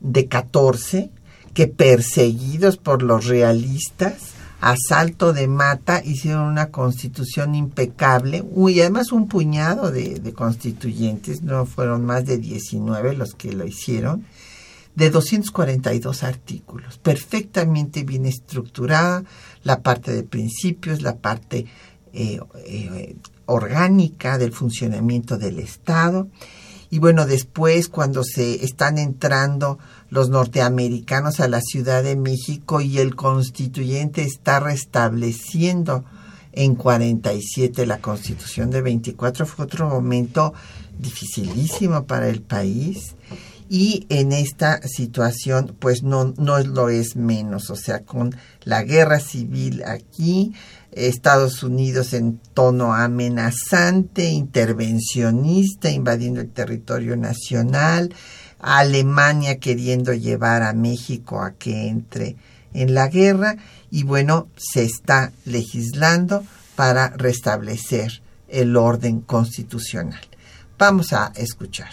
de 0.00 0.26
14, 0.28 1.10
que 1.52 1.66
perseguidos 1.68 2.78
por 2.78 3.02
los 3.02 3.26
realistas, 3.26 4.32
asalto 4.60 5.34
de 5.34 5.46
mata, 5.46 6.02
hicieron 6.02 6.44
una 6.44 6.70
constitución 6.70 7.54
impecable, 7.54 8.44
y 8.68 8.80
además 8.80 9.12
un 9.12 9.28
puñado 9.28 9.90
de, 9.90 10.18
de, 10.20 10.32
constituyentes, 10.32 11.42
no 11.42 11.66
fueron 11.66 12.04
más 12.06 12.24
de 12.24 12.38
19 12.38 13.14
los 13.14 13.34
que 13.34 13.52
lo 13.52 13.66
hicieron, 13.66 14.24
de 14.94 15.10
242 15.10 16.22
artículos, 16.22 16.98
perfectamente 16.98 18.04
bien 18.04 18.26
estructurada, 18.26 19.24
la 19.64 19.82
parte 19.82 20.12
de 20.12 20.22
principios, 20.22 21.02
la 21.02 21.16
parte 21.16 21.66
eh, 22.12 22.38
eh, 22.64 23.16
orgánica 23.46 24.38
del 24.38 24.52
funcionamiento 24.52 25.36
del 25.36 25.58
Estado, 25.58 26.28
y 26.90 27.00
bueno, 27.00 27.26
después 27.26 27.88
cuando 27.88 28.22
se 28.22 28.64
están 28.64 28.98
entrando 28.98 29.80
los 30.10 30.28
norteamericanos 30.28 31.40
a 31.40 31.48
la 31.48 31.60
Ciudad 31.60 32.04
de 32.04 32.14
México 32.14 32.80
y 32.80 32.98
el 32.98 33.16
constituyente 33.16 34.22
está 34.22 34.60
restableciendo 34.60 36.04
en 36.52 36.76
47 36.76 37.84
la 37.86 37.98
constitución 37.98 38.70
de 38.70 38.80
24, 38.80 39.44
fue 39.44 39.64
otro 39.64 39.88
momento 39.88 40.54
dificilísimo 40.96 42.04
para 42.04 42.28
el 42.28 42.42
país. 42.42 43.16
Y 43.68 44.06
en 44.08 44.32
esta 44.32 44.80
situación 44.82 45.74
pues 45.78 46.02
no, 46.02 46.34
no 46.36 46.58
lo 46.60 46.88
es 46.88 47.16
menos, 47.16 47.70
o 47.70 47.76
sea, 47.76 48.00
con 48.00 48.34
la 48.62 48.82
guerra 48.82 49.20
civil 49.20 49.82
aquí, 49.86 50.52
Estados 50.92 51.62
Unidos 51.62 52.12
en 52.12 52.38
tono 52.54 52.94
amenazante, 52.94 54.26
intervencionista, 54.26 55.90
invadiendo 55.90 56.40
el 56.40 56.50
territorio 56.50 57.16
nacional, 57.16 58.14
Alemania 58.60 59.58
queriendo 59.58 60.12
llevar 60.14 60.62
a 60.62 60.72
México 60.72 61.40
a 61.40 61.52
que 61.52 61.88
entre 61.88 62.36
en 62.72 62.94
la 62.94 63.08
guerra 63.08 63.56
y 63.90 64.02
bueno, 64.02 64.48
se 64.56 64.84
está 64.84 65.32
legislando 65.44 66.44
para 66.76 67.10
restablecer 67.10 68.22
el 68.48 68.76
orden 68.76 69.20
constitucional. 69.20 70.20
Vamos 70.78 71.12
a 71.12 71.32
escuchar. 71.36 71.90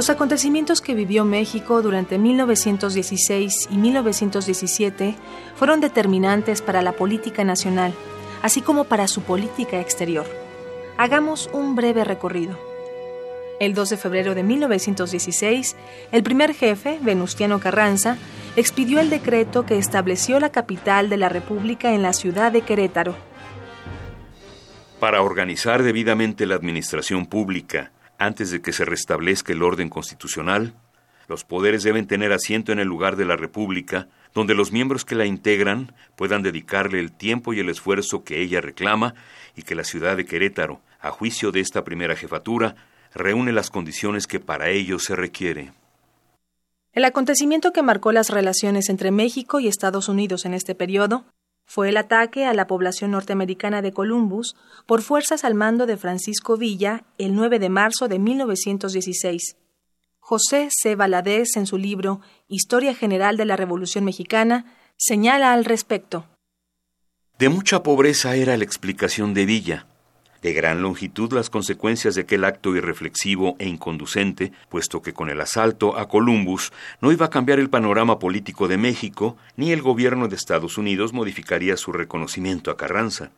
Los 0.00 0.08
acontecimientos 0.08 0.80
que 0.80 0.94
vivió 0.94 1.26
México 1.26 1.82
durante 1.82 2.16
1916 2.16 3.68
y 3.70 3.76
1917 3.76 5.14
fueron 5.54 5.82
determinantes 5.82 6.62
para 6.62 6.80
la 6.80 6.92
política 6.92 7.44
nacional, 7.44 7.92
así 8.40 8.62
como 8.62 8.84
para 8.84 9.08
su 9.08 9.20
política 9.20 9.78
exterior. 9.78 10.24
Hagamos 10.96 11.50
un 11.52 11.76
breve 11.76 12.04
recorrido. 12.04 12.58
El 13.60 13.74
2 13.74 13.90
de 13.90 13.96
febrero 13.98 14.34
de 14.34 14.42
1916, 14.42 15.76
el 16.12 16.22
primer 16.22 16.54
jefe, 16.54 16.98
Venustiano 17.02 17.60
Carranza, 17.60 18.16
expidió 18.56 19.00
el 19.00 19.10
decreto 19.10 19.66
que 19.66 19.76
estableció 19.76 20.40
la 20.40 20.48
capital 20.48 21.10
de 21.10 21.18
la 21.18 21.28
República 21.28 21.92
en 21.92 22.00
la 22.00 22.14
ciudad 22.14 22.52
de 22.52 22.62
Querétaro. 22.62 23.16
Para 24.98 25.20
organizar 25.20 25.82
debidamente 25.82 26.46
la 26.46 26.54
administración 26.54 27.26
pública, 27.26 27.92
antes 28.20 28.50
de 28.50 28.60
que 28.60 28.72
se 28.72 28.84
restablezca 28.84 29.54
el 29.54 29.62
orden 29.62 29.88
constitucional, 29.88 30.74
los 31.26 31.44
poderes 31.44 31.82
deben 31.82 32.06
tener 32.06 32.32
asiento 32.32 32.70
en 32.70 32.78
el 32.78 32.86
lugar 32.86 33.16
de 33.16 33.24
la 33.24 33.34
República, 33.34 34.08
donde 34.34 34.54
los 34.54 34.72
miembros 34.72 35.06
que 35.06 35.14
la 35.14 35.24
integran 35.24 35.94
puedan 36.16 36.42
dedicarle 36.42 37.00
el 37.00 37.12
tiempo 37.12 37.54
y 37.54 37.60
el 37.60 37.70
esfuerzo 37.70 38.22
que 38.22 38.42
ella 38.42 38.60
reclama 38.60 39.14
y 39.56 39.62
que 39.62 39.74
la 39.74 39.84
ciudad 39.84 40.18
de 40.18 40.26
Querétaro, 40.26 40.82
a 41.00 41.10
juicio 41.10 41.50
de 41.50 41.60
esta 41.60 41.82
primera 41.82 42.14
jefatura, 42.14 42.76
reúne 43.14 43.52
las 43.52 43.70
condiciones 43.70 44.26
que 44.26 44.38
para 44.38 44.68
ello 44.68 44.98
se 44.98 45.16
requiere. 45.16 45.72
El 46.92 47.06
acontecimiento 47.06 47.72
que 47.72 47.82
marcó 47.82 48.12
las 48.12 48.28
relaciones 48.28 48.90
entre 48.90 49.10
México 49.12 49.60
y 49.60 49.68
Estados 49.68 50.10
Unidos 50.10 50.44
en 50.44 50.52
este 50.52 50.74
periodo 50.74 51.24
fue 51.72 51.90
el 51.90 51.98
ataque 51.98 52.46
a 52.46 52.52
la 52.52 52.66
población 52.66 53.12
norteamericana 53.12 53.80
de 53.80 53.92
Columbus 53.92 54.56
por 54.86 55.02
fuerzas 55.02 55.44
al 55.44 55.54
mando 55.54 55.86
de 55.86 55.96
Francisco 55.96 56.56
Villa 56.56 57.04
el 57.16 57.36
9 57.36 57.60
de 57.60 57.68
marzo 57.68 58.08
de 58.08 58.18
1916. 58.18 59.56
José 60.18 60.68
C. 60.72 60.96
Valadez, 60.96 61.56
en 61.56 61.66
su 61.66 61.78
libro 61.78 62.22
Historia 62.48 62.92
General 62.92 63.36
de 63.36 63.44
la 63.44 63.54
Revolución 63.54 64.04
Mexicana, 64.04 64.64
señala 64.96 65.52
al 65.52 65.64
respecto. 65.64 66.26
De 67.38 67.48
mucha 67.48 67.84
pobreza 67.84 68.34
era 68.34 68.56
la 68.56 68.64
explicación 68.64 69.32
de 69.32 69.46
Villa, 69.46 69.86
de 70.42 70.52
gran 70.52 70.82
longitud 70.82 71.32
las 71.32 71.50
consecuencias 71.50 72.14
de 72.14 72.22
aquel 72.22 72.44
acto 72.44 72.74
irreflexivo 72.74 73.56
e 73.58 73.68
inconducente, 73.68 74.52
puesto 74.68 75.02
que 75.02 75.12
con 75.12 75.30
el 75.30 75.40
asalto 75.40 75.98
a 75.98 76.08
Columbus 76.08 76.72
no 77.00 77.12
iba 77.12 77.26
a 77.26 77.30
cambiar 77.30 77.58
el 77.58 77.70
panorama 77.70 78.18
político 78.18 78.68
de 78.68 78.78
México, 78.78 79.36
ni 79.56 79.72
el 79.72 79.82
gobierno 79.82 80.28
de 80.28 80.36
Estados 80.36 80.78
Unidos 80.78 81.12
modificaría 81.12 81.76
su 81.76 81.92
reconocimiento 81.92 82.70
a 82.70 82.76
Carranza. 82.76 83.30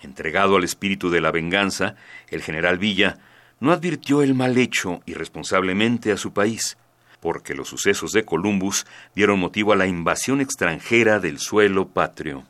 Entregado 0.00 0.56
al 0.56 0.64
espíritu 0.64 1.10
de 1.10 1.20
la 1.20 1.32
venganza, 1.32 1.96
el 2.28 2.42
general 2.42 2.78
Villa 2.78 3.18
no 3.60 3.72
advirtió 3.72 4.22
el 4.22 4.34
mal 4.34 4.56
hecho 4.56 5.00
irresponsablemente 5.06 6.12
a 6.12 6.16
su 6.16 6.32
país, 6.32 6.76
porque 7.20 7.54
los 7.54 7.68
sucesos 7.68 8.12
de 8.12 8.24
Columbus 8.24 8.86
dieron 9.14 9.40
motivo 9.40 9.72
a 9.72 9.76
la 9.76 9.86
invasión 9.86 10.40
extranjera 10.40 11.18
del 11.18 11.38
suelo 11.38 11.88
patrio. 11.88 12.44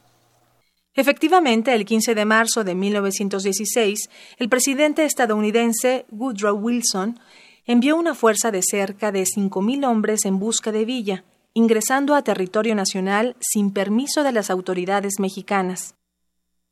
Efectivamente, 0.95 1.75
el 1.75 1.85
15 1.85 2.15
de 2.15 2.25
marzo 2.25 2.65
de 2.65 2.75
1916, 2.75 4.11
el 4.39 4.49
presidente 4.49 5.05
estadounidense 5.05 6.07
Woodrow 6.11 6.57
Wilson 6.57 7.21
envió 7.67 7.97
una 7.97 8.15
fuerza 8.15 8.51
de 8.51 8.63
cerca 8.63 9.13
de 9.13 9.25
5.000 9.25 9.87
hombres 9.87 10.25
en 10.25 10.39
busca 10.39 10.73
de 10.73 10.85
Villa, 10.85 11.25
ingresando 11.55 12.15
a 12.15 12.23
territorio 12.23 12.75
nacional 12.75 13.37
sin 13.41 13.73
permiso 13.73 14.23
de 14.23 14.33
las 14.33 14.51
autoridades 14.51 15.21
mexicanas. 15.21 15.95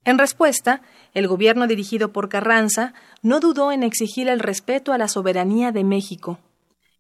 En 0.05 0.19
respuesta, 0.19 0.83
el 1.15 1.27
gobierno 1.27 1.67
dirigido 1.67 2.13
por 2.13 2.29
Carranza 2.29 2.95
no 3.23 3.41
dudó 3.41 3.73
en 3.73 3.83
exigir 3.83 4.29
el 4.29 4.39
respeto 4.39 4.93
a 4.93 4.99
la 4.99 5.09
soberanía 5.09 5.73
de 5.73 5.83
México. 5.83 6.39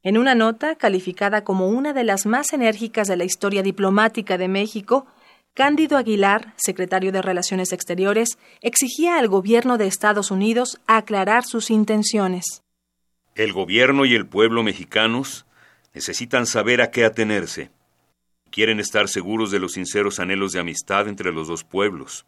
En 0.03 0.19
una 0.19 0.35
nota, 0.35 0.75
calificada 0.75 1.45
como 1.45 1.69
una 1.69 1.93
de 1.93 2.05
las 2.05 2.27
más 2.27 2.53
enérgicas 2.53 3.09
de 3.09 3.17
la 3.17 3.25
historia 3.25 3.63
diplomática 3.63 4.37
de 4.39 4.49
México, 4.49 5.07
Cándido 5.57 5.97
Aguilar, 5.97 6.53
secretario 6.59 7.13
de 7.13 7.23
Relaciones 7.23 7.73
Exteriores, 7.73 8.37
exigía 8.61 9.19
al 9.19 9.27
gobierno 9.27 9.79
de 9.79 9.87
Estados 9.87 10.31
Unidos 10.31 10.79
aclarar 10.87 11.45
sus 11.47 11.71
intenciones. 11.71 12.63
El 13.35 13.55
gobierno 13.55 14.05
y 14.05 14.15
el 14.15 14.27
pueblo 14.27 14.63
mexicanos 14.63 15.47
necesitan 15.95 16.45
saber 16.45 16.83
a 16.83 16.91
qué 16.91 17.07
atenerse. 17.07 17.71
Quieren 18.51 18.81
estar 18.81 19.09
seguros 19.09 19.51
de 19.51 19.59
los 19.59 19.73
sinceros 19.73 20.21
anhelos 20.21 20.53
de 20.53 20.61
amistad 20.61 21.09
entre 21.09 21.33
los 21.33 21.49
dos 21.49 21.65
pueblos. 21.65 22.27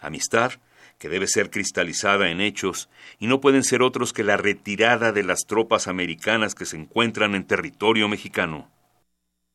Amistad 0.00 0.52
que 0.98 1.10
debe 1.10 1.26
ser 1.26 1.50
cristalizada 1.50 2.30
en 2.30 2.40
hechos 2.40 2.88
y 3.18 3.26
no 3.26 3.42
pueden 3.42 3.62
ser 3.62 3.82
otros 3.82 4.14
que 4.14 4.24
la 4.24 4.38
retirada 4.38 5.12
de 5.12 5.22
las 5.22 5.40
tropas 5.46 5.86
americanas 5.86 6.54
que 6.54 6.64
se 6.64 6.78
encuentran 6.78 7.34
en 7.34 7.44
territorio 7.44 8.08
mexicano. 8.08 8.70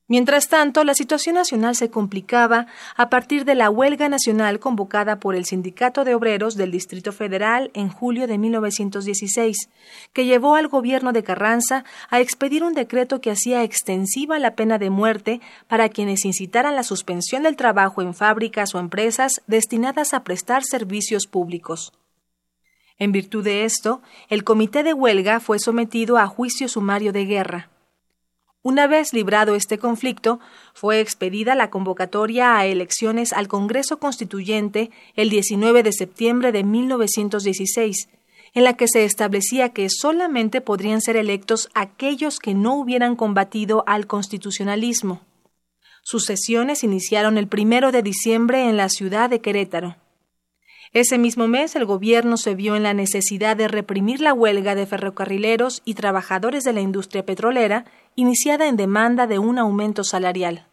Mientras 0.07 0.49
tanto, 0.49 0.83
la 0.83 0.93
situación 0.93 1.33
nacional 1.33 1.75
se 1.75 1.89
complicaba 1.89 2.67
a 2.95 3.09
partir 3.09 3.43
de 3.43 3.55
la 3.55 3.71
huelga 3.71 4.07
nacional 4.07 4.59
convocada 4.59 5.19
por 5.19 5.35
el 5.35 5.45
Sindicato 5.45 6.03
de 6.03 6.13
Obreros 6.13 6.55
del 6.55 6.69
Distrito 6.69 7.11
Federal 7.11 7.71
en 7.73 7.89
julio 7.89 8.27
de 8.27 8.37
1916, 8.37 9.57
que 10.13 10.25
llevó 10.25 10.55
al 10.55 10.67
gobierno 10.67 11.11
de 11.11 11.23
Carranza 11.23 11.85
a 12.11 12.19
expedir 12.19 12.63
un 12.63 12.75
decreto 12.75 13.19
que 13.19 13.31
hacía 13.31 13.63
extensiva 13.63 14.37
la 14.37 14.53
pena 14.53 14.77
de 14.77 14.91
muerte 14.91 15.41
para 15.67 15.89
quienes 15.89 16.23
incitaran 16.23 16.75
la 16.75 16.83
suspensión 16.83 17.41
del 17.41 17.55
trabajo 17.55 18.03
en 18.03 18.13
fábricas 18.13 18.75
o 18.75 18.79
empresas 18.79 19.41
destinadas 19.47 20.13
a 20.13 20.23
prestar 20.23 20.63
servicios 20.63 21.25
públicos. 21.25 21.93
En 22.99 23.11
virtud 23.11 23.43
de 23.43 23.65
esto, 23.65 24.03
el 24.29 24.43
comité 24.43 24.83
de 24.83 24.93
huelga 24.93 25.39
fue 25.39 25.57
sometido 25.57 26.19
a 26.19 26.27
juicio 26.27 26.69
sumario 26.69 27.11
de 27.11 27.25
guerra. 27.25 27.69
Una 28.65 28.87
vez 28.87 29.13
librado 29.13 29.53
este 29.53 29.77
conflicto, 29.77 30.39
fue 30.73 30.99
expedida 30.99 31.53
la 31.53 31.69
convocatoria 31.69 32.57
a 32.57 32.65
elecciones 32.65 33.31
al 33.31 33.47
Congreso 33.47 33.99
Constituyente 33.99 34.89
el 35.13 35.29
19 35.29 35.83
de 35.83 35.93
septiembre 35.93 36.51
de 36.51 36.63
1916, 36.63 38.09
en 38.55 38.63
la 38.63 38.73
que 38.73 38.87
se 38.87 39.05
establecía 39.05 39.69
que 39.69 39.87
solamente 39.91 40.61
podrían 40.61 41.01
ser 41.01 41.15
electos 41.15 41.69
aquellos 41.75 42.39
que 42.39 42.55
no 42.55 42.73
hubieran 42.73 43.15
combatido 43.15 43.83
al 43.85 44.07
constitucionalismo. 44.07 45.21
Sus 46.01 46.25
sesiones 46.25 46.83
iniciaron 46.83 47.37
el 47.37 47.47
primero 47.47 47.91
de 47.91 48.01
diciembre 48.01 48.67
en 48.67 48.77
la 48.77 48.89
ciudad 48.89 49.29
de 49.29 49.41
Querétaro. 49.41 49.95
Ese 50.93 51.17
mismo 51.17 51.47
mes 51.47 51.75
el 51.75 51.85
gobierno 51.85 52.37
se 52.37 52.55
vio 52.55 52.75
en 52.75 52.83
la 52.83 52.93
necesidad 52.93 53.57
de 53.57 53.67
reprimir 53.67 54.21
la 54.21 54.33
huelga 54.33 54.75
de 54.75 54.85
ferrocarrileros 54.85 55.81
y 55.85 55.95
trabajadores 55.95 56.63
de 56.63 56.73
la 56.73 56.81
industria 56.81 57.25
petrolera 57.25 57.85
iniciada 58.15 58.67
en 58.67 58.77
demanda 58.77 59.27
de 59.27 59.39
un 59.39 59.59
aumento 59.59 60.03
salarial. 60.03 60.67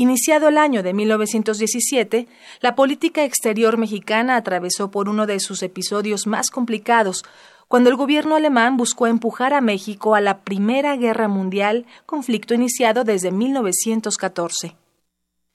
Iniciado 0.00 0.48
el 0.48 0.58
año 0.58 0.84
de 0.84 0.94
1917, 0.94 2.28
la 2.60 2.76
política 2.76 3.24
exterior 3.24 3.78
mexicana 3.78 4.36
atravesó 4.36 4.92
por 4.92 5.08
uno 5.08 5.26
de 5.26 5.40
sus 5.40 5.62
episodios 5.64 6.28
más 6.28 6.50
complicados, 6.50 7.24
cuando 7.66 7.90
el 7.90 7.96
gobierno 7.96 8.36
alemán 8.36 8.76
buscó 8.76 9.08
empujar 9.08 9.52
a 9.52 9.60
México 9.60 10.14
a 10.14 10.20
la 10.20 10.42
Primera 10.42 10.96
Guerra 10.96 11.26
Mundial, 11.26 11.84
conflicto 12.06 12.54
iniciado 12.54 13.02
desde 13.02 13.32
1914. 13.32 14.76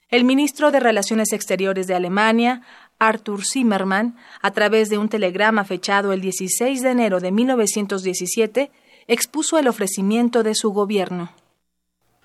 El 0.10 0.26
ministro 0.26 0.72
de 0.72 0.80
Relaciones 0.80 1.32
Exteriores 1.32 1.88
de 1.88 1.96
Alemania, 1.96 2.62
Arthur 3.08 3.44
Zimmermann, 3.44 4.16
a 4.42 4.52
través 4.52 4.90
de 4.90 4.98
un 4.98 5.10
telegrama 5.10 5.66
fechado 5.66 6.14
el 6.14 6.22
16 6.22 6.82
de 6.82 6.90
enero 6.90 7.20
de 7.20 7.32
1917, 7.32 8.72
expuso 9.08 9.60
el 9.60 9.68
ofrecimiento 9.68 10.44
de 10.44 10.56
su 10.56 10.72
gobierno. 10.72 11.32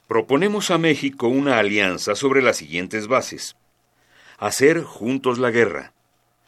Proponemos 0.07 0.71
a 0.71 0.79
México 0.79 1.29
una 1.29 1.59
alianza 1.59 2.15
sobre 2.15 2.43
las 2.43 2.57
siguientes 2.57 3.09
bases. 3.09 3.57
Hacer 4.39 4.83
juntos 4.83 5.39
la 5.39 5.51
guerra. 5.51 5.93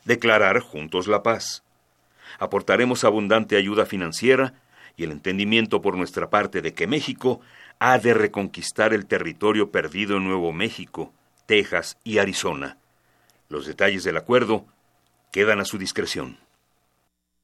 Declarar 0.04 0.60
juntos 0.60 1.08
la 1.08 1.22
paz. 1.22 1.62
Aportaremos 2.38 3.04
abundante 3.04 3.56
ayuda 3.56 3.84
financiera 3.84 4.54
y 4.96 5.04
el 5.04 5.10
entendimiento 5.10 5.82
por 5.82 5.96
nuestra 5.96 6.30
parte 6.30 6.62
de 6.62 6.72
que 6.72 6.86
México 6.86 7.40
ha 7.78 7.98
de 7.98 8.14
reconquistar 8.14 8.94
el 8.94 9.06
territorio 9.06 9.70
perdido 9.70 10.16
en 10.16 10.24
Nuevo 10.24 10.52
México, 10.52 11.12
Texas 11.46 11.98
y 12.04 12.18
Arizona. 12.18 12.76
Los 13.50 13.66
detalles 13.66 14.04
del 14.04 14.16
acuerdo 14.16 14.64
quedan 15.32 15.60
a 15.60 15.64
su 15.64 15.76
discreción. 15.76 16.38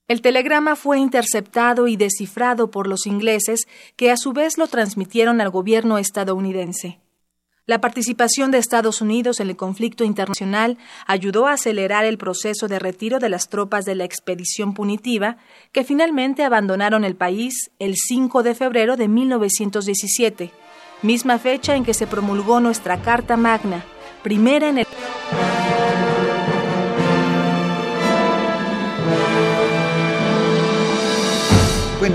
El 0.07 0.23
telegrama 0.23 0.77
fue 0.77 1.01
interceptado 1.01 1.89
y 1.89 1.97
descifrado 1.97 2.71
por 2.71 2.87
los 2.87 3.07
ingleses, 3.07 3.67
que 3.97 4.13
a 4.13 4.17
su 4.17 4.33
vez 4.33 4.57
lo 4.57 4.69
transmitieron 4.69 5.41
al 5.41 5.51
gobierno 5.51 5.99
estadounidense. 5.99 7.01
La 7.67 7.81
participación 7.81 8.53
de 8.53 8.59
Estados 8.59 9.01
Unidos 9.01 9.41
en 9.41 9.51
el 9.51 9.57
conflicto 9.57 10.05
internacional 10.05 10.79
ayudó 11.09 11.49
a 11.49 11.55
acelerar 11.55 12.05
el 12.05 12.19
proceso 12.19 12.69
de 12.69 12.79
retiro 12.79 13.19
de 13.19 13.29
las 13.29 13.49
tropas 13.49 13.85
de 13.85 13.97
la 13.97 14.05
expedición 14.05 14.75
punitiva, 14.75 15.39
que 15.73 15.83
finalmente 15.83 16.45
abandonaron 16.45 17.03
el 17.03 17.17
país 17.17 17.73
el 17.81 17.97
5 17.97 18.45
de 18.45 18.55
febrero 18.55 18.97
de 18.97 19.09
1917, 19.09 20.53
misma 21.03 21.41
fecha 21.41 21.75
en 21.75 21.85
que 21.85 21.95
se 21.95 22.07
promulgó 22.07 22.61
nuestra 22.61 23.03
Carta 23.03 23.37
Magna, 23.37 23.85
primera 24.23 24.69
en 24.69 24.79
el 24.79 24.87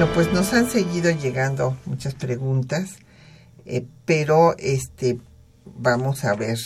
Bueno, 0.01 0.15
pues 0.15 0.33
nos 0.33 0.51
han 0.53 0.67
seguido 0.67 1.11
llegando 1.11 1.77
muchas 1.85 2.15
preguntas, 2.15 2.95
eh, 3.67 3.85
pero 4.03 4.55
este 4.57 5.19
vamos 5.63 6.25
a 6.25 6.33
ver 6.33 6.57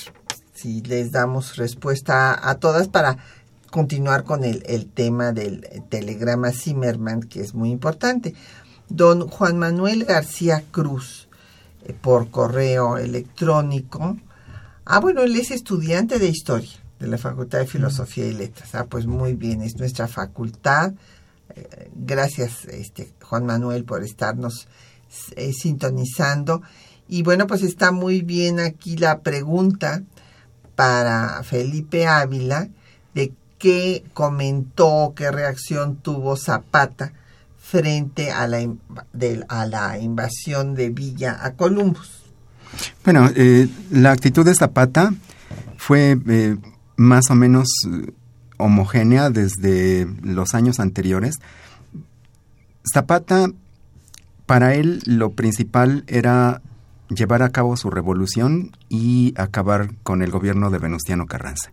si 0.54 0.82
les 0.84 1.12
damos 1.12 1.58
respuesta 1.58 2.50
a, 2.50 2.56
todas 2.60 2.88
para 2.88 3.18
continuar 3.72 4.24
con 4.24 4.46
el, 4.46 4.86
tema 4.86 5.34
del 5.34 5.68
telegrama 5.90 6.54
Zimmerman, 6.54 7.24
que 7.24 7.42
es 7.42 7.54
muy 7.54 7.72
importante. 7.72 8.34
Don 8.88 9.28
Juan 9.28 9.60
Manuel 9.60 10.06
García 10.06 10.64
Cruz, 10.72 11.28
eh, 11.84 11.94
por 11.94 12.30
correo 12.30 12.98
electrónico. 12.98 14.16
Ah, 14.86 15.02
bueno, 15.02 15.24
él 15.24 15.36
es 15.36 15.52
estudiante 15.52 16.20
de 16.20 16.30
historia 16.30 16.80
de 17.00 17.08
la 17.08 17.18
Facultad 17.18 17.60
de 17.60 17.68
Filosofía 17.68 18.28
y 18.28 18.32
Letras. 18.32 18.76
Ah, 18.76 18.86
pues 18.86 19.06
muy 19.08 19.34
bien, 19.34 19.62
es 19.62 19.76
nuestra 19.76 20.08
facultad 20.08 20.94
gracias, 21.94 22.66
este, 22.66 23.14
Juan 23.22 23.46
Manuel, 23.46 23.84
por 23.86 24.04
estarnos 24.04 24.68
eh, 25.36 25.54
sintonizando. 25.54 26.62
Y 27.08 27.24
bueno, 27.24 27.48
pues 27.48 27.64
está 27.64 27.92
muy 27.92 28.22
bien 28.22 28.60
aquí 28.60 28.98
la 28.98 29.20
pregunta 29.20 30.04
para 30.76 31.42
Felipe 31.44 32.08
Ávila 32.08 32.70
de 33.14 33.32
qué 33.58 34.04
comentó, 34.14 35.14
qué 35.16 35.32
reacción 35.32 35.98
tuvo 35.98 36.36
Zapata 36.36 37.14
frente 37.58 38.32
a 38.32 38.48
la, 38.48 38.68
a 39.48 39.66
la 39.66 40.00
invasión 40.00 40.76
de 40.76 40.90
Villa 40.90 41.40
a 41.42 41.54
Columbus. 41.54 42.24
Bueno, 43.04 43.30
eh, 43.36 43.68
la 43.92 44.12
actitud 44.12 44.46
de 44.46 44.54
Zapata 44.54 45.14
fue 45.78 46.18
eh, 46.28 46.58
más 46.98 47.30
o 47.30 47.36
menos 47.36 47.68
homogénea 48.58 49.30
desde 49.30 50.08
los 50.22 50.54
años 50.54 50.80
anteriores. 50.80 51.36
Zapata, 52.94 53.50
para 54.46 54.76
él 54.76 55.02
lo 55.06 55.32
principal 55.32 56.04
era 56.08 56.62
llevar 57.10 57.44
a 57.44 57.50
cabo 57.50 57.78
su 57.78 57.90
revolución 57.90 58.76
y 58.90 59.34
acabar 59.38 59.94
con 60.04 60.22
el 60.22 60.32
gobierno 60.32 60.70
de 60.70 60.80
Venustiano 60.80 61.26
Carranza. 61.26 61.72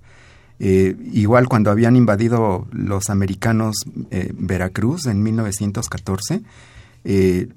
Eh, 0.59 0.97
igual 1.13 1.49
cuando 1.49 1.71
habían 1.71 1.97
invadido 1.97 2.69
los 2.71 3.11
americanos 3.11 3.75
eh, 4.11 4.33
Veracruz 4.35 5.07
en 5.07 5.23
1914, 5.23 6.43
eh, 7.05 7.49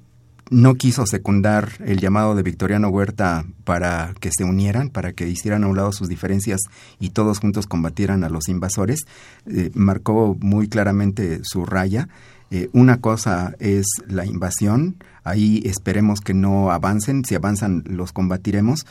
no 0.51 0.75
quiso 0.75 1.05
secundar 1.05 1.73
el 1.85 1.99
llamado 1.99 2.35
de 2.35 2.43
Victoriano 2.43 2.89
Huerta 2.89 3.45
para 3.63 4.13
que 4.19 4.29
se 4.35 4.43
unieran, 4.43 4.89
para 4.89 5.13
que 5.13 5.27
hicieran 5.27 5.63
a 5.63 5.67
un 5.67 5.75
lado 5.75 5.91
sus 5.91 6.07
diferencias 6.07 6.61
y 6.99 7.09
todos 7.09 7.39
juntos 7.39 7.67
combatieran 7.67 8.23
a 8.23 8.29
los 8.29 8.47
invasores. 8.47 9.05
Eh, 9.47 9.71
marcó 9.73 10.37
muy 10.39 10.67
claramente 10.67 11.39
su 11.43 11.65
raya. 11.65 12.07
Eh, 12.51 12.69
una 12.73 13.01
cosa 13.01 13.55
es 13.59 13.87
la 14.07 14.25
invasión, 14.25 14.97
ahí 15.23 15.61
esperemos 15.65 16.21
que 16.21 16.35
no 16.35 16.71
avancen, 16.71 17.25
si 17.25 17.33
avanzan 17.33 17.83
los 17.87 18.11
combatiremos, 18.11 18.85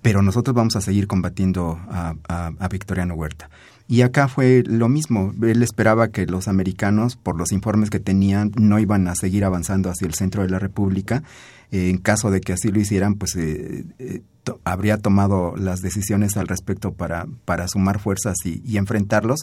pero 0.00 0.22
nosotros 0.22 0.54
vamos 0.54 0.76
a 0.76 0.80
seguir 0.80 1.08
combatiendo 1.08 1.78
a 1.88 2.68
Victoriano 2.70 3.14
Huerta. 3.14 3.50
Y 3.90 4.02
acá 4.02 4.28
fue 4.28 4.62
lo 4.64 4.88
mismo. 4.88 5.34
Él 5.42 5.64
esperaba 5.64 6.12
que 6.12 6.24
los 6.24 6.46
americanos, 6.46 7.16
por 7.16 7.36
los 7.36 7.50
informes 7.50 7.90
que 7.90 7.98
tenían, 7.98 8.52
no 8.54 8.78
iban 8.78 9.08
a 9.08 9.16
seguir 9.16 9.44
avanzando 9.44 9.90
hacia 9.90 10.06
el 10.06 10.14
centro 10.14 10.44
de 10.44 10.48
la 10.48 10.60
República. 10.60 11.24
en 11.72 11.98
caso 11.98 12.30
de 12.30 12.40
que 12.40 12.52
así 12.52 12.68
lo 12.68 12.78
hicieran, 12.78 13.16
pues 13.16 13.34
eh, 13.34 13.84
eh, 13.98 14.22
habría 14.62 14.98
tomado 14.98 15.56
las 15.56 15.80
decisiones 15.80 16.36
al 16.36 16.46
respecto 16.46 16.92
para, 16.92 17.26
para 17.44 17.66
sumar 17.66 17.98
fuerzas 17.98 18.36
y, 18.44 18.76
enfrentarlos. 18.76 19.40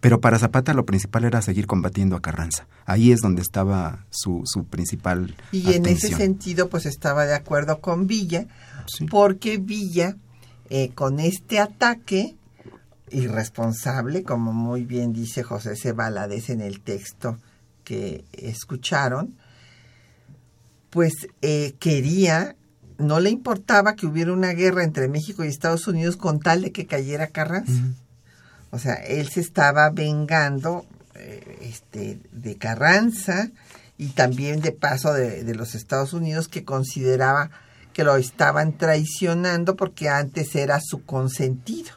Pero 0.00 0.18
para 0.22 0.38
Zapata 0.38 0.72
lo 0.72 0.86
principal 0.86 1.26
era 1.26 1.42
seguir 1.42 1.66
combatiendo 1.66 2.16
a 2.16 2.22
Carranza. 2.22 2.66
Ahí 2.86 3.12
es 3.12 3.20
donde 3.20 3.42
estaba 3.42 4.06
su, 4.08 4.44
su 4.46 4.64
principal. 4.64 5.36
Y 5.52 5.74
en 5.74 5.84
ese 5.84 6.08
sentido, 6.08 6.70
pues 6.70 6.86
estaba 6.86 7.26
de 7.26 7.34
acuerdo 7.34 7.82
con 7.82 8.06
Villa, 8.06 8.46
porque 9.10 9.58
Villa, 9.58 10.16
eh, 10.70 10.88
con 10.94 11.20
este 11.20 11.58
ataque, 11.58 12.36
irresponsable, 13.10 14.22
como 14.22 14.52
muy 14.52 14.84
bien 14.84 15.12
dice 15.12 15.42
José 15.42 15.76
C. 15.76 15.94
en 16.48 16.60
el 16.60 16.80
texto 16.80 17.38
que 17.84 18.24
escucharon, 18.32 19.36
pues 20.90 21.28
eh, 21.42 21.74
quería, 21.78 22.56
no 22.98 23.20
le 23.20 23.30
importaba 23.30 23.94
que 23.94 24.06
hubiera 24.06 24.32
una 24.32 24.52
guerra 24.52 24.84
entre 24.84 25.08
México 25.08 25.44
y 25.44 25.48
Estados 25.48 25.86
Unidos 25.86 26.16
con 26.16 26.40
tal 26.40 26.62
de 26.62 26.72
que 26.72 26.86
cayera 26.86 27.28
Carranza. 27.28 27.82
O 28.70 28.78
sea, 28.78 28.94
él 28.94 29.28
se 29.28 29.40
estaba 29.40 29.90
vengando 29.90 30.86
eh, 31.14 31.58
este, 31.62 32.20
de 32.32 32.56
Carranza 32.56 33.50
y 33.98 34.08
también 34.08 34.60
de 34.60 34.72
paso 34.72 35.12
de, 35.12 35.54
los 35.54 35.74
Estados 35.74 36.12
Unidos 36.12 36.48
que 36.48 36.64
consideraba 36.64 37.50
que 37.92 38.04
lo 38.04 38.16
estaban 38.16 38.78
traicionando 38.78 39.76
porque 39.76 40.08
antes 40.08 40.54
era 40.54 40.80
su 40.80 41.04
consentido. 41.04 41.90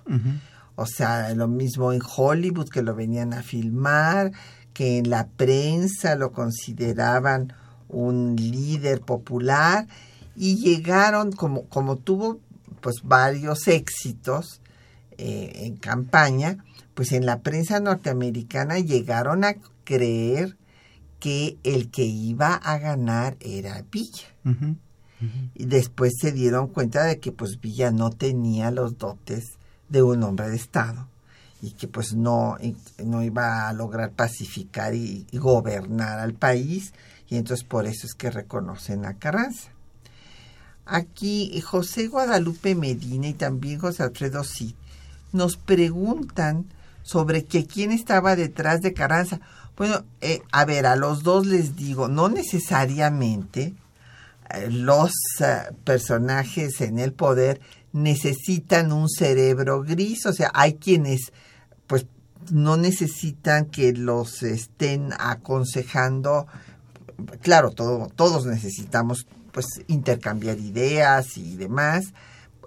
O 0.76 0.86
sea, 0.86 1.34
lo 1.36 1.48
mismo 1.48 1.94
en 1.94 2.02
Hollywood 2.04 2.70
que 2.70 2.82
lo 2.82 2.96
venían 2.96 3.34
a 3.34 3.44
filmar, 3.44 4.32
que 4.74 4.98
en 4.98 5.10
la 5.10 5.28
prensa 5.28 6.16
lo 6.16 6.32
consideraban 6.32 7.54
un 7.88 8.36
líder 8.36 9.02
popular 9.02 9.88
y 10.36 10.58
llegaron 10.58 11.32
como, 11.32 11.66
como 11.66 11.98
tuvo 11.98 12.40
pues 12.82 12.98
varios 13.04 13.68
éxitos 13.68 14.62
eh, 15.18 15.52
en 15.66 15.78
campaña, 15.78 16.64
pues 16.96 17.12
en 17.12 17.26
la 17.26 17.42
prensa 17.42 17.80
norteamericana 17.80 18.80
llegaron 18.80 19.44
a 19.44 19.56
creer 19.84 20.58
que 21.20 21.58
el 21.64 21.90
que 21.92 22.04
iba 22.04 22.56
a 22.56 22.78
ganar 22.80 23.38
era 23.40 23.86
Villa. 23.90 24.28
Y 25.56 25.66
después 25.68 26.12
se 26.20 26.34
dieron 26.34 26.68
cuenta 26.68 27.06
de 27.06 27.22
que 27.22 27.32
pues 27.32 27.62
Villa 27.62 27.92
no 27.92 28.10
tenía 28.10 28.72
los 28.72 28.98
dotes 28.98 29.58
de 29.94 30.02
un 30.02 30.24
hombre 30.24 30.50
de 30.50 30.56
Estado 30.56 31.08
y 31.62 31.72
que 31.72 31.88
pues 31.88 32.16
no, 32.16 32.58
no 33.06 33.24
iba 33.24 33.70
a 33.70 33.74
lograr 33.74 34.12
pacificar 34.12 34.96
y, 34.96 35.26
gobernar 35.34 36.20
al 36.20 36.34
país 36.34 36.94
y 37.30 37.38
entonces 37.38 37.64
por 37.64 37.86
eso 37.86 38.08
es 38.08 38.16
que 38.16 38.32
reconocen 38.32 39.06
a 39.06 39.14
Carranza. 39.14 39.70
Aquí 40.86 41.62
José 41.62 42.08
Guadalupe 42.08 42.74
Medina 42.74 43.28
y 43.28 43.34
también 43.36 43.80
José 43.80 44.02
Alfredo 44.02 44.44
Cid 44.44 44.74
nos 45.32 45.56
preguntan 45.58 46.66
sobre 47.04 47.46
que 47.46 47.68
quién 47.68 47.92
estaba 47.92 48.36
detrás 48.36 48.82
de 48.82 48.94
Carranza. 48.94 49.42
Bueno, 49.78 50.04
eh, 50.22 50.42
a 50.52 50.66
ver, 50.66 50.88
a 50.88 50.96
los 50.96 51.22
dos 51.22 51.46
les 51.46 51.76
digo, 51.76 52.08
no 52.08 52.30
necesariamente 52.30 53.76
eh, 54.50 54.70
los 54.72 55.12
eh, 55.40 55.72
personajes 55.84 56.82
en 56.82 56.98
el 57.00 57.14
poder 57.14 57.62
necesitan 57.94 58.92
un 58.92 59.08
cerebro 59.08 59.84
gris, 59.84 60.26
o 60.26 60.34
sea, 60.34 60.52
hay 60.54 60.74
quienes 60.74 61.32
pues 61.88 62.08
no 62.52 62.76
necesitan 62.76 63.66
que 63.66 63.94
los 63.94 64.44
estén 64.44 65.14
aconsejando, 65.18 66.48
claro, 67.42 67.70
todo, 67.72 68.08
todos 68.16 68.46
necesitamos 68.46 69.28
pues 69.52 69.68
intercambiar 69.88 70.60
ideas 70.60 71.38
y 71.38 71.56
demás, 71.56 72.14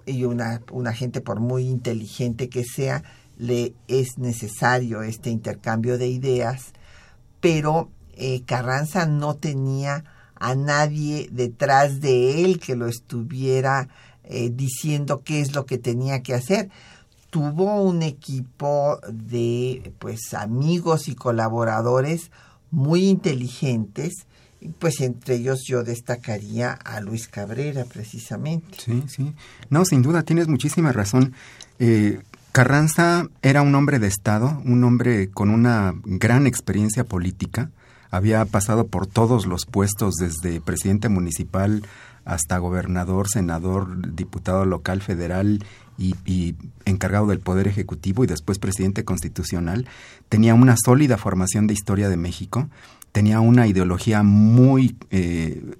y 0.05 0.23
una, 0.23 0.61
una 0.71 0.93
gente 0.93 1.19
por 1.19 1.41
muy 1.41 1.67
inteligente 1.67 2.47
que 2.49 2.63
sea, 2.63 3.03
le 3.37 3.73
es 3.87 4.17
necesario 4.17 5.03
este 5.03 5.29
intercambio 5.29 5.97
de 5.97 6.07
ideas, 6.07 6.71
pero 7.41 7.91
eh, 8.13 8.41
Carranza 8.45 9.05
no 9.05 9.35
tenía 9.35 10.05
a 10.39 10.55
nadie 10.55 11.29
detrás 11.31 12.01
de 12.01 12.43
él 12.43 12.59
que 12.59 12.75
lo 12.75 12.87
estuviera 12.87 13.89
eh, 14.23 14.51
diciendo 14.53 15.21
qué 15.23 15.41
es 15.41 15.55
lo 15.55 15.65
que 15.65 15.77
tenía 15.77 16.21
que 16.21 16.33
hacer. 16.33 16.69
Tuvo 17.29 17.81
un 17.81 18.01
equipo 18.03 18.99
de 19.09 19.93
pues 19.99 20.33
amigos 20.33 21.07
y 21.07 21.15
colaboradores 21.15 22.31
muy 22.71 23.05
inteligentes 23.05 24.25
Pues 24.79 25.01
entre 25.01 25.35
ellos 25.35 25.63
yo 25.65 25.83
destacaría 25.83 26.71
a 26.73 26.99
Luis 26.99 27.27
Cabrera, 27.27 27.85
precisamente. 27.85 28.77
Sí, 28.79 29.03
sí. 29.07 29.33
No, 29.69 29.85
sin 29.85 30.01
duda, 30.01 30.23
tienes 30.23 30.47
muchísima 30.47 30.91
razón. 30.91 31.33
Eh, 31.79 32.21
Carranza 32.51 33.27
era 33.43 33.61
un 33.61 33.75
hombre 33.75 33.99
de 33.99 34.07
Estado, 34.07 34.61
un 34.65 34.83
hombre 34.83 35.29
con 35.29 35.51
una 35.51 35.93
gran 36.03 36.47
experiencia 36.47 37.03
política. 37.03 37.69
Había 38.11 38.43
pasado 38.45 38.87
por 38.87 39.07
todos 39.07 39.45
los 39.45 39.65
puestos, 39.65 40.15
desde 40.15 40.61
presidente 40.61 41.09
municipal 41.09 41.83
hasta 42.25 42.57
gobernador, 42.57 43.29
senador, 43.29 44.13
diputado 44.13 44.65
local, 44.65 45.01
federal 45.01 45.63
y, 45.97 46.15
y, 46.25 46.55
encargado 46.85 47.27
del 47.27 47.39
Poder 47.39 47.67
Ejecutivo 47.67 48.23
y 48.23 48.27
después 48.27 48.59
presidente 48.59 49.05
constitucional. 49.05 49.87
Tenía 50.27 50.53
una 50.53 50.75
sólida 50.77 51.17
formación 51.17 51.67
de 51.67 51.73
historia 51.73 52.09
de 52.09 52.17
México 52.17 52.69
tenía 53.17 53.39
una 53.39 53.65
ideología 53.65 54.21
muy 54.21 54.95
eh, 55.09 55.75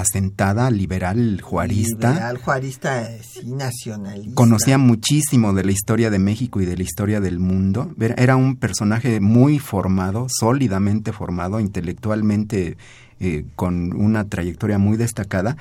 asentada, 0.00 0.70
liberal, 0.70 1.40
juarista. 1.40 2.10
Liberal, 2.10 2.38
juarista, 2.38 3.08
sí, 3.22 3.46
nacionalista. 3.46 4.34
Conocía 4.34 4.78
muchísimo 4.78 5.52
de 5.52 5.64
la 5.64 5.72
historia 5.72 6.10
de 6.10 6.18
México 6.18 6.60
y 6.60 6.66
de 6.66 6.76
la 6.76 6.82
historia 6.82 7.20
del 7.20 7.38
mundo. 7.38 7.94
Era 7.98 8.36
un 8.36 8.56
personaje 8.56 9.20
muy 9.20 9.58
formado, 9.58 10.26
sólidamente 10.28 11.12
formado, 11.12 11.60
intelectualmente 11.60 12.76
eh, 13.20 13.44
con 13.56 13.94
una 13.94 14.28
trayectoria 14.28 14.78
muy 14.78 14.96
destacada, 14.96 15.56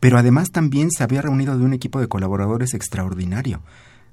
pero 0.00 0.18
además 0.18 0.50
también 0.50 0.90
se 0.90 1.04
había 1.04 1.22
reunido 1.22 1.58
de 1.58 1.64
un 1.64 1.74
equipo 1.74 2.00
de 2.00 2.08
colaboradores 2.08 2.74
extraordinario. 2.74 3.60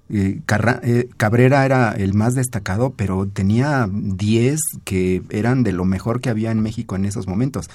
Eh, 0.09 0.41
eh, 0.83 1.09
Cabrera 1.17 1.65
era 1.65 1.91
el 1.91 2.13
más 2.13 2.33
destacado, 2.33 2.93
pero 2.95 3.27
tenía 3.27 3.87
10 3.91 4.59
que 4.83 5.21
eran 5.29 5.63
de 5.63 5.71
lo 5.71 5.85
mejor 5.85 6.19
que 6.19 6.29
había 6.29 6.51
en 6.51 6.61
México 6.61 6.95
en 6.95 7.05
esos 7.05 7.27
momentos. 7.27 7.69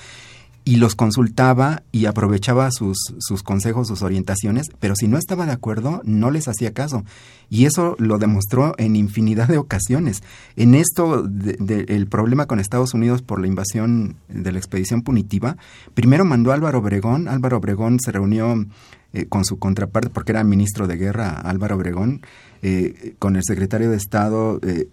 Y 0.67 0.77
los 0.77 0.95
consultaba 0.95 1.83
y 1.93 2.07
aprovechaba 2.07 2.71
sus, 2.71 2.97
sus 3.19 3.43
consejos, 3.43 3.89
sus 3.89 4.03
orientaciones, 4.03 4.69
pero 4.81 4.97
si 4.97 5.09
no 5.09 5.19
estaba 5.19 5.45
de 5.45 5.53
acuerdo, 5.53 6.01
no 6.05 6.31
les 6.31 6.49
hacía 6.49 6.73
caso. 6.73 7.05
Y 7.51 7.67
eso 7.67 7.97
lo 7.99 8.19
demostró 8.19 8.75
en 8.79 8.97
infinidad 8.97 9.49
de 9.49 9.59
ocasiones. 9.59 10.23
En 10.57 10.75
esto, 10.75 11.23
de, 11.23 11.85
el 11.89 12.07
problema 12.07 12.47
con 12.47 12.61
Estados 12.61 12.95
Unidos 12.95 13.21
por 13.21 13.41
la 13.41 13.47
invasión 13.47 14.17
de 14.29 14.53
la 14.53 14.59
expedición 14.59 15.03
punitiva, 15.03 15.59
primero 15.93 16.25
mandó 16.25 16.53
Álvaro 16.53 16.79
Obregón. 16.79 17.29
Álvaro 17.29 17.59
Obregón 17.59 17.99
se 18.01 18.13
reunió 18.13 18.65
eh, 19.13 19.27
con 19.27 19.45
su 19.45 19.59
contraparte, 19.59 20.11
porque 20.11 20.33
era 20.33 20.43
ministro 20.45 20.87
de 20.87 20.97
guerra 20.97 21.31
Álvaro 21.31 21.77
Obregón, 21.77 22.23
eh, 22.63 23.15
con 23.19 23.37
el 23.37 23.43
secretario 23.45 23.91
de 23.91 23.99
Estado 23.99 24.59
eh, 24.63 24.89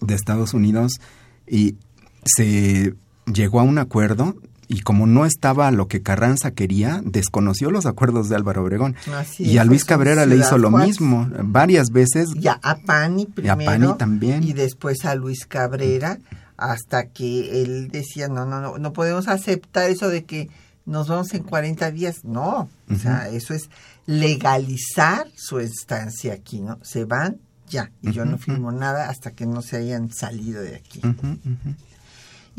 de 0.00 0.14
Estados 0.14 0.54
Unidos 0.54 1.00
y 1.46 1.76
se 2.24 2.94
llegó 3.32 3.60
a 3.60 3.64
un 3.64 3.78
acuerdo 3.78 4.36
y 4.70 4.82
como 4.82 5.08
no 5.08 5.26
estaba 5.26 5.72
lo 5.72 5.88
que 5.88 6.00
Carranza 6.00 6.52
quería, 6.52 7.02
desconoció 7.04 7.72
los 7.72 7.86
acuerdos 7.86 8.28
de 8.28 8.36
Álvaro 8.36 8.62
Obregón. 8.62 8.94
y 9.36 9.58
a 9.58 9.64
Luis 9.64 9.84
Cabrera 9.84 10.26
le 10.26 10.36
hizo 10.36 10.58
lo 10.58 10.70
mismo 10.70 11.28
varias 11.42 11.90
veces. 11.90 12.28
Ya 12.36 12.60
a 12.62 12.76
Pani 12.76 13.26
primero. 13.26 13.60
Y 13.60 13.64
a 13.64 13.66
Pani 13.66 13.98
también. 13.98 14.44
Y 14.44 14.52
después 14.52 15.04
a 15.04 15.16
Luis 15.16 15.44
Cabrera, 15.44 16.20
hasta 16.56 17.08
que 17.08 17.62
él 17.62 17.88
decía, 17.88 18.28
no, 18.28 18.46
no, 18.46 18.60
no, 18.60 18.78
no 18.78 18.92
podemos 18.92 19.26
aceptar 19.26 19.90
eso 19.90 20.08
de 20.08 20.24
que 20.24 20.48
nos 20.86 21.08
vamos 21.08 21.34
en 21.34 21.42
40 21.42 21.90
días. 21.90 22.24
No, 22.24 22.68
o 22.88 22.94
sea, 22.94 23.28
eso 23.28 23.54
es 23.54 23.70
legalizar 24.06 25.26
su 25.34 25.58
estancia 25.58 26.32
aquí, 26.32 26.60
¿no? 26.60 26.78
Se 26.82 27.04
van 27.04 27.38
ya, 27.68 27.90
y 28.02 28.12
yo 28.12 28.24
no 28.24 28.38
firmo 28.38 28.70
nada 28.70 29.08
hasta 29.08 29.32
que 29.32 29.46
no 29.46 29.62
se 29.62 29.78
hayan 29.78 30.12
salido 30.12 30.62
de 30.62 30.76
aquí. 30.76 31.00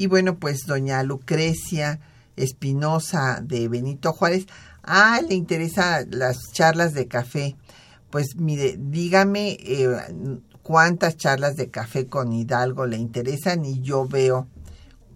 Y 0.02 0.08
bueno, 0.08 0.40
pues 0.40 0.66
doña 0.66 1.04
Lucrecia 1.04 2.00
Espinosa 2.36 3.40
de 3.44 3.68
Benito 3.68 4.14
Juárez, 4.14 4.48
ah, 4.82 5.22
le 5.30 5.36
interesa 5.36 6.04
las 6.10 6.40
charlas 6.54 6.96
de 6.96 7.08
café. 7.08 7.56
Pues 8.10 8.36
mire, 8.36 8.78
dígame 8.80 9.60
eh, 9.60 9.96
cuántas 10.64 11.18
charlas 11.18 11.56
de 11.56 11.70
café 11.70 12.08
con 12.08 12.34
Hidalgo 12.34 12.88
le 12.88 12.98
interesan 12.98 13.64
y 13.64 13.82
yo 13.82 14.08
veo 14.08 14.48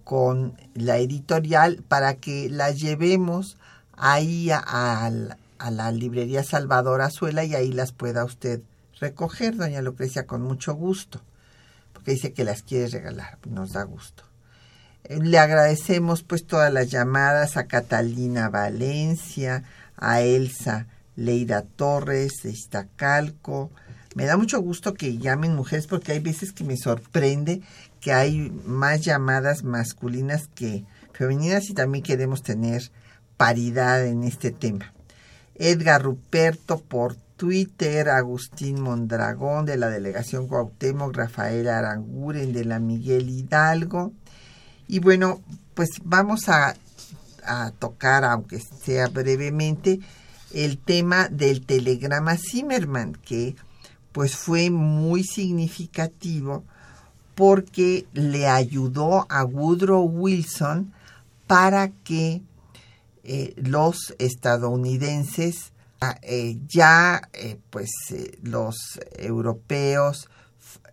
con 0.04 0.56
la 0.76 1.00
editorial 1.00 1.84
para 1.88 2.18
que 2.18 2.48
la 2.52 2.70
llevemos 2.70 3.58
ahí 3.94 4.52
a, 4.52 5.10
la 5.72 5.92
librería 5.94 6.44
Salvador 6.44 7.02
Azuela 7.02 7.44
y 7.44 7.56
ahí 7.56 7.72
las 7.72 7.92
pueda 7.92 8.24
usted 8.24 8.62
recoger, 9.00 9.56
doña 9.56 9.82
Lucrecia, 9.82 10.28
con 10.28 10.44
mucho 10.44 10.76
gusto, 10.76 11.22
porque 11.92 12.12
dice 12.12 12.34
que 12.34 12.44
las 12.44 12.62
quiere 12.62 12.88
regalar, 12.90 13.40
nos 13.50 13.74
da 13.74 13.82
gusto. 13.82 14.26
Le 15.10 15.38
agradecemos 15.38 16.24
pues 16.24 16.45
todas 16.45 16.74
las 16.74 16.89
llamadas 16.89 17.58
a 17.58 17.68
Catalina 17.68 18.49
Valencia, 18.49 19.64
a 19.97 20.22
Elsa 20.22 20.88
Leida 21.16 21.62
Torres 21.62 22.41
de 22.43 22.51
Iztacalco. 22.51 23.72
Me 24.16 24.26
da 24.26 24.38
mucho 24.38 24.60
gusto 24.62 24.93
que 24.93 25.18
llamen 25.18 25.56
mujeres 25.56 25.88
porque 25.88 26.14
hay 26.14 26.20
veces 26.20 26.53
que 26.53 26.64
me 26.64 26.78
sorprende 26.78 27.62
que 28.01 28.14
hay 28.14 28.49
más 28.66 29.01
llamadas 29.01 29.64
masculinas 29.64 30.49
que 30.56 30.86
femeninas 31.14 31.70
y 31.70 31.74
también 31.74 32.03
queremos 32.03 32.41
tener 32.41 32.91
paridad 33.38 34.06
en 34.06 34.24
este 34.24 34.51
tema. 34.51 34.93
Edgar 35.56 36.01
Ruperto 36.01 36.82
por 36.82 37.16
Twitter, 37.38 38.10
Agustín 38.10 38.82
Mondragón 38.82 39.66
de 39.66 39.78
la 39.78 39.89
delegación 39.89 40.47
Cuauhtémoc, 40.47 41.16
Rafael 41.16 41.68
Aranguren 41.68 42.53
de 42.53 42.66
la 42.66 42.80
Miguel 42.80 43.30
Hidalgo. 43.30 44.14
Y 44.88 45.00
bueno, 45.00 45.42
pues 45.74 45.90
vamos 46.04 46.50
a, 46.50 46.76
tocar, 47.78 48.24
aunque 48.24 48.60
sea 48.60 49.08
brevemente, 49.08 50.00
el 50.52 50.80
tema 50.80 51.28
del 51.28 51.64
telegrama 51.64 52.38
Zimmerman, 52.38 53.14
que 53.14 53.56
pues 54.12 54.36
fue 54.36 54.72
muy 54.72 55.24
significativo 55.24 56.64
porque 57.36 58.08
le 58.14 58.48
ayudó 58.48 59.28
a 59.30 59.44
Woodrow 59.44 60.06
Wilson 60.06 60.92
para 61.46 61.90
que 61.90 62.42
eh, 63.24 63.54
los 63.58 64.16
estadounidenses 64.18 65.72
ah, 66.02 66.18
eh, 66.24 66.58
ya 66.68 67.30
eh, 67.34 67.60
pues 67.70 67.92
los 68.42 69.00
europeos 69.18 70.30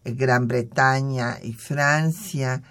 Gran 0.05 0.49
Bretaña 0.49 1.39
y 1.43 1.53
Francia 1.53 2.63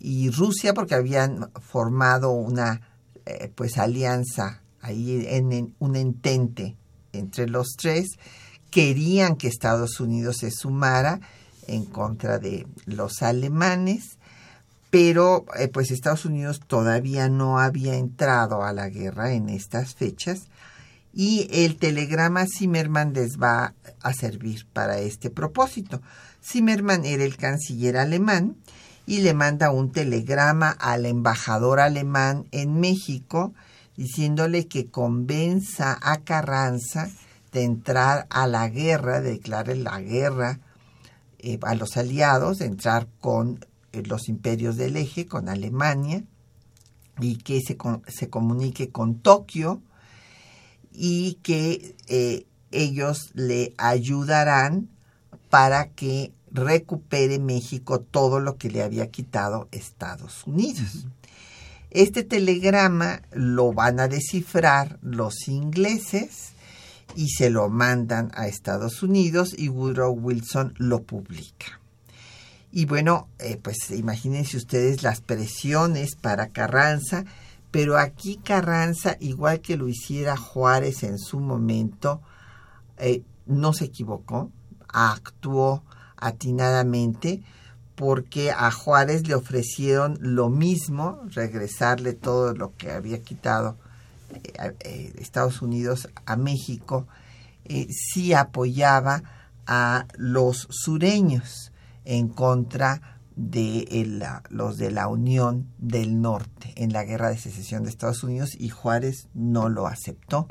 y 0.00 0.30
Rusia 0.30 0.74
porque 0.74 0.94
habían 0.94 1.50
formado 1.60 2.30
una 2.30 2.80
pues 3.54 3.78
alianza 3.78 4.62
ahí 4.80 5.24
en 5.28 5.74
un 5.78 5.94
entente 5.94 6.74
entre 7.12 7.46
los 7.48 7.76
tres 7.76 8.18
querían 8.70 9.36
que 9.36 9.48
Estados 9.48 10.00
Unidos 10.00 10.38
se 10.38 10.50
sumara 10.50 11.20
en 11.66 11.84
contra 11.84 12.38
de 12.38 12.66
los 12.86 13.22
alemanes, 13.22 14.18
pero 14.90 15.44
eh, 15.58 15.68
pues 15.68 15.90
Estados 15.90 16.24
Unidos 16.24 16.60
todavía 16.66 17.28
no 17.28 17.58
había 17.58 17.96
entrado 17.96 18.64
a 18.64 18.72
la 18.72 18.88
guerra 18.88 19.32
en 19.32 19.48
estas 19.48 19.94
fechas 19.94 20.42
y 21.12 21.48
el 21.50 21.76
telegrama 21.76 22.46
Zimmermann 22.46 23.12
les 23.12 23.38
va 23.38 23.74
a 24.00 24.12
servir 24.12 24.66
para 24.72 24.98
este 24.98 25.30
propósito. 25.30 26.00
Zimmermann 26.42 27.04
era 27.04 27.24
el 27.24 27.36
canciller 27.36 27.96
alemán 27.96 28.56
y 29.10 29.22
le 29.22 29.34
manda 29.34 29.72
un 29.72 29.90
telegrama 29.90 30.70
al 30.70 31.04
embajador 31.04 31.80
alemán 31.80 32.46
en 32.52 32.78
México 32.78 33.52
diciéndole 33.96 34.68
que 34.68 34.86
convenza 34.86 35.98
a 36.00 36.18
Carranza 36.18 37.10
de 37.50 37.64
entrar 37.64 38.28
a 38.30 38.46
la 38.46 38.68
guerra, 38.68 39.20
de 39.20 39.32
declarar 39.32 39.76
la 39.78 40.00
guerra 40.00 40.60
eh, 41.40 41.58
a 41.62 41.74
los 41.74 41.96
aliados, 41.96 42.58
de 42.58 42.66
entrar 42.66 43.08
con 43.20 43.66
eh, 43.90 44.04
los 44.04 44.28
imperios 44.28 44.76
del 44.76 44.96
eje, 44.96 45.26
con 45.26 45.48
Alemania, 45.48 46.22
y 47.18 47.38
que 47.38 47.60
se, 47.62 47.76
se 48.06 48.30
comunique 48.30 48.90
con 48.90 49.18
Tokio 49.18 49.82
y 50.92 51.40
que 51.42 51.96
eh, 52.06 52.46
ellos 52.70 53.32
le 53.34 53.74
ayudarán 53.76 54.88
para 55.48 55.88
que 55.88 56.32
recupere 56.52 57.38
México 57.38 58.00
todo 58.00 58.40
lo 58.40 58.56
que 58.56 58.70
le 58.70 58.82
había 58.82 59.10
quitado 59.10 59.68
Estados 59.70 60.46
Unidos. 60.46 61.06
Este 61.90 62.22
telegrama 62.22 63.22
lo 63.32 63.72
van 63.72 63.98
a 63.98 64.08
descifrar 64.08 64.98
los 65.02 65.48
ingleses 65.48 66.52
y 67.16 67.30
se 67.30 67.50
lo 67.50 67.68
mandan 67.68 68.30
a 68.34 68.46
Estados 68.46 69.02
Unidos 69.02 69.54
y 69.56 69.68
Woodrow 69.68 70.12
Wilson 70.12 70.74
lo 70.78 71.02
publica. 71.02 71.80
Y 72.72 72.84
bueno, 72.84 73.28
eh, 73.40 73.58
pues 73.60 73.90
imagínense 73.90 74.56
ustedes 74.56 75.02
las 75.02 75.20
presiones 75.20 76.14
para 76.14 76.50
Carranza, 76.50 77.24
pero 77.72 77.98
aquí 77.98 78.36
Carranza, 78.36 79.16
igual 79.18 79.60
que 79.60 79.76
lo 79.76 79.88
hiciera 79.88 80.36
Juárez 80.36 81.02
en 81.02 81.18
su 81.18 81.40
momento, 81.40 82.20
eh, 82.98 83.22
no 83.46 83.72
se 83.72 83.86
equivocó, 83.86 84.52
actuó 84.88 85.82
atinadamente, 86.20 87.42
porque 87.94 88.50
a 88.50 88.70
Juárez 88.70 89.26
le 89.26 89.34
ofrecieron 89.34 90.16
lo 90.20 90.48
mismo, 90.48 91.20
regresarle 91.34 92.14
todo 92.14 92.54
lo 92.54 92.74
que 92.76 92.90
había 92.90 93.22
quitado 93.22 93.76
eh, 94.32 94.74
eh, 94.80 95.12
Estados 95.18 95.60
Unidos 95.60 96.08
a 96.24 96.36
México, 96.36 97.06
eh, 97.64 97.88
sí 97.90 98.32
apoyaba 98.32 99.22
a 99.66 100.06
los 100.16 100.66
sureños 100.70 101.72
en 102.04 102.28
contra 102.28 103.20
de 103.36 104.32
los 104.50 104.76
de 104.76 104.90
la 104.90 105.08
Unión 105.08 105.68
del 105.78 106.20
Norte 106.20 106.72
en 106.76 106.92
la 106.92 107.04
guerra 107.04 107.30
de 107.30 107.38
secesión 107.38 107.84
de 107.84 107.90
Estados 107.90 108.22
Unidos 108.22 108.50
y 108.58 108.68
Juárez 108.68 109.28
no 109.34 109.68
lo 109.68 109.86
aceptó. 109.86 110.46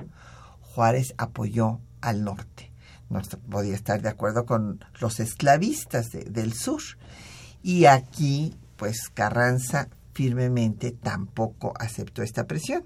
Juárez 0.62 1.14
apoyó 1.18 1.80
al 2.02 2.24
norte. 2.24 2.69
No 3.10 3.22
podía 3.50 3.76
estar 3.76 4.02
de 4.02 4.10
acuerdo 4.10 4.46
con 4.46 4.84
los 5.00 5.20
esclavistas 5.20 6.12
del 6.12 6.54
sur. 6.54 6.82
Y 7.64 7.86
aquí, 7.86 8.56
pues 8.78 9.10
Carranza 9.14 9.90
firmemente 10.14 10.92
tampoco 10.92 11.74
aceptó 11.80 12.22
esta 12.24 12.46
presión. 12.46 12.84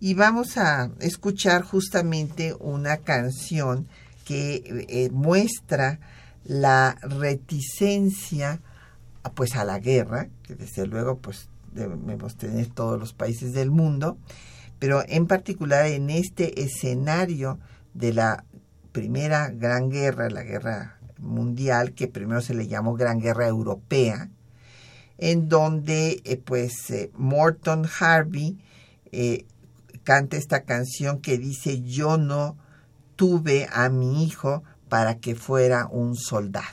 Y 0.00 0.14
vamos 0.14 0.56
a 0.58 0.90
escuchar 1.00 1.62
justamente 1.62 2.54
una 2.60 2.98
canción 2.98 3.88
que 4.24 4.86
eh, 4.88 5.10
muestra 5.10 5.98
la 6.44 6.96
reticencia 7.02 8.60
pues 9.34 9.56
a 9.56 9.64
la 9.64 9.78
guerra, 9.78 10.28
que 10.42 10.54
desde 10.54 10.86
luego 10.86 11.18
pues 11.18 11.48
debemos 11.72 12.36
tener 12.36 12.66
todos 12.68 12.98
los 12.98 13.12
países 13.12 13.52
del 13.52 13.70
mundo, 13.70 14.18
pero 14.78 15.02
en 15.06 15.26
particular 15.26 15.86
en 15.86 16.10
este 16.10 16.62
escenario 16.62 17.58
de 17.94 18.12
la 18.12 18.44
primera 18.92 19.50
gran 19.50 19.90
guerra, 19.90 20.30
la 20.30 20.42
guerra 20.42 20.98
mundial, 21.18 21.92
que 21.92 22.08
primero 22.08 22.40
se 22.40 22.54
le 22.54 22.66
llamó 22.68 22.94
Gran 22.94 23.20
Guerra 23.20 23.46
Europea, 23.46 24.28
en 25.18 25.48
donde 25.48 26.20
eh, 26.24 26.36
pues 26.36 26.90
eh, 26.90 27.10
Morton 27.14 27.86
Harvey 27.98 28.58
eh, 29.12 29.46
canta 30.04 30.36
esta 30.36 30.62
canción 30.62 31.20
que 31.20 31.38
dice 31.38 31.82
yo 31.82 32.16
no 32.16 32.56
tuve 33.16 33.68
a 33.72 33.88
mi 33.88 34.24
hijo 34.24 34.62
para 34.88 35.16
que 35.16 35.34
fuera 35.34 35.86
un 35.90 36.14
soldado. 36.14 36.66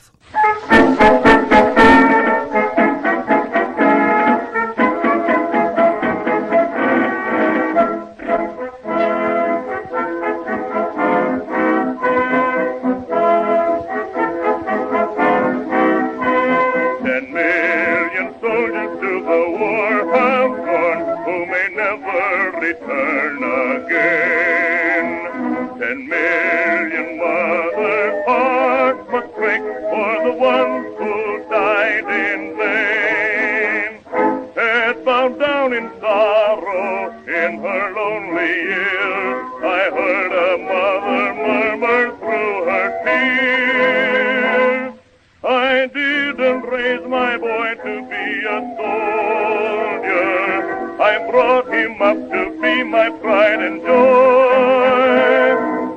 brought 51.36 51.68
him 51.68 52.00
up 52.00 52.16
to 52.16 52.42
be 52.62 52.82
my 52.82 53.10
pride 53.20 53.60
and 53.60 53.82
joy. 53.82 55.50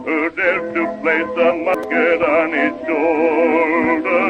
Who 0.04 0.30
dared 0.32 0.76
to 0.76 0.84
place 1.02 1.34
a 1.48 1.50
musket 1.64 2.22
on 2.22 2.52
his 2.52 2.74
shoulder 2.86 4.28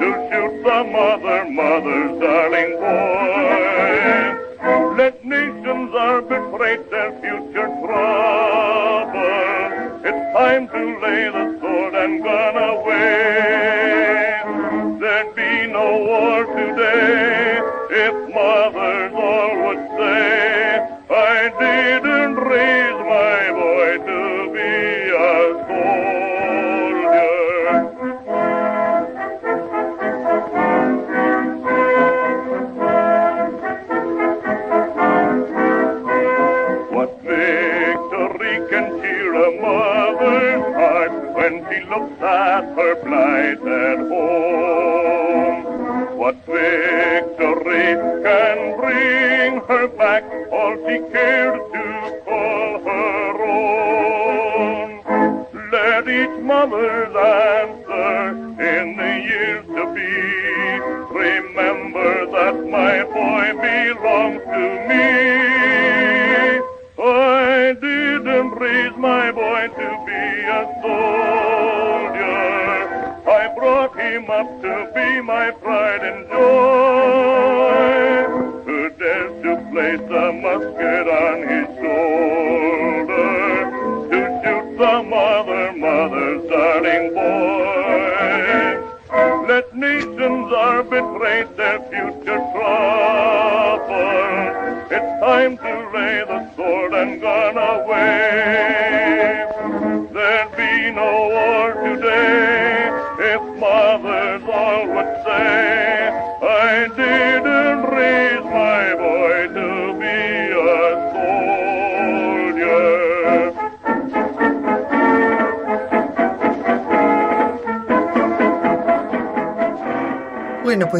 to 0.00 0.08
shoot 0.26 0.52
some 0.66 0.90
other 0.96 1.44
mother's 1.48 2.12
darling 2.20 2.72
boy? 2.82 4.26
Let 4.96 5.24
nations 5.24 5.94
arbitrate 5.94 6.90
their 6.90 7.12
future 7.20 7.70
trouble. 7.84 9.22
It's 10.08 10.24
time 10.36 10.66
to 10.74 10.82
lay 11.02 11.24
the 11.36 11.44
sword. 11.60 11.81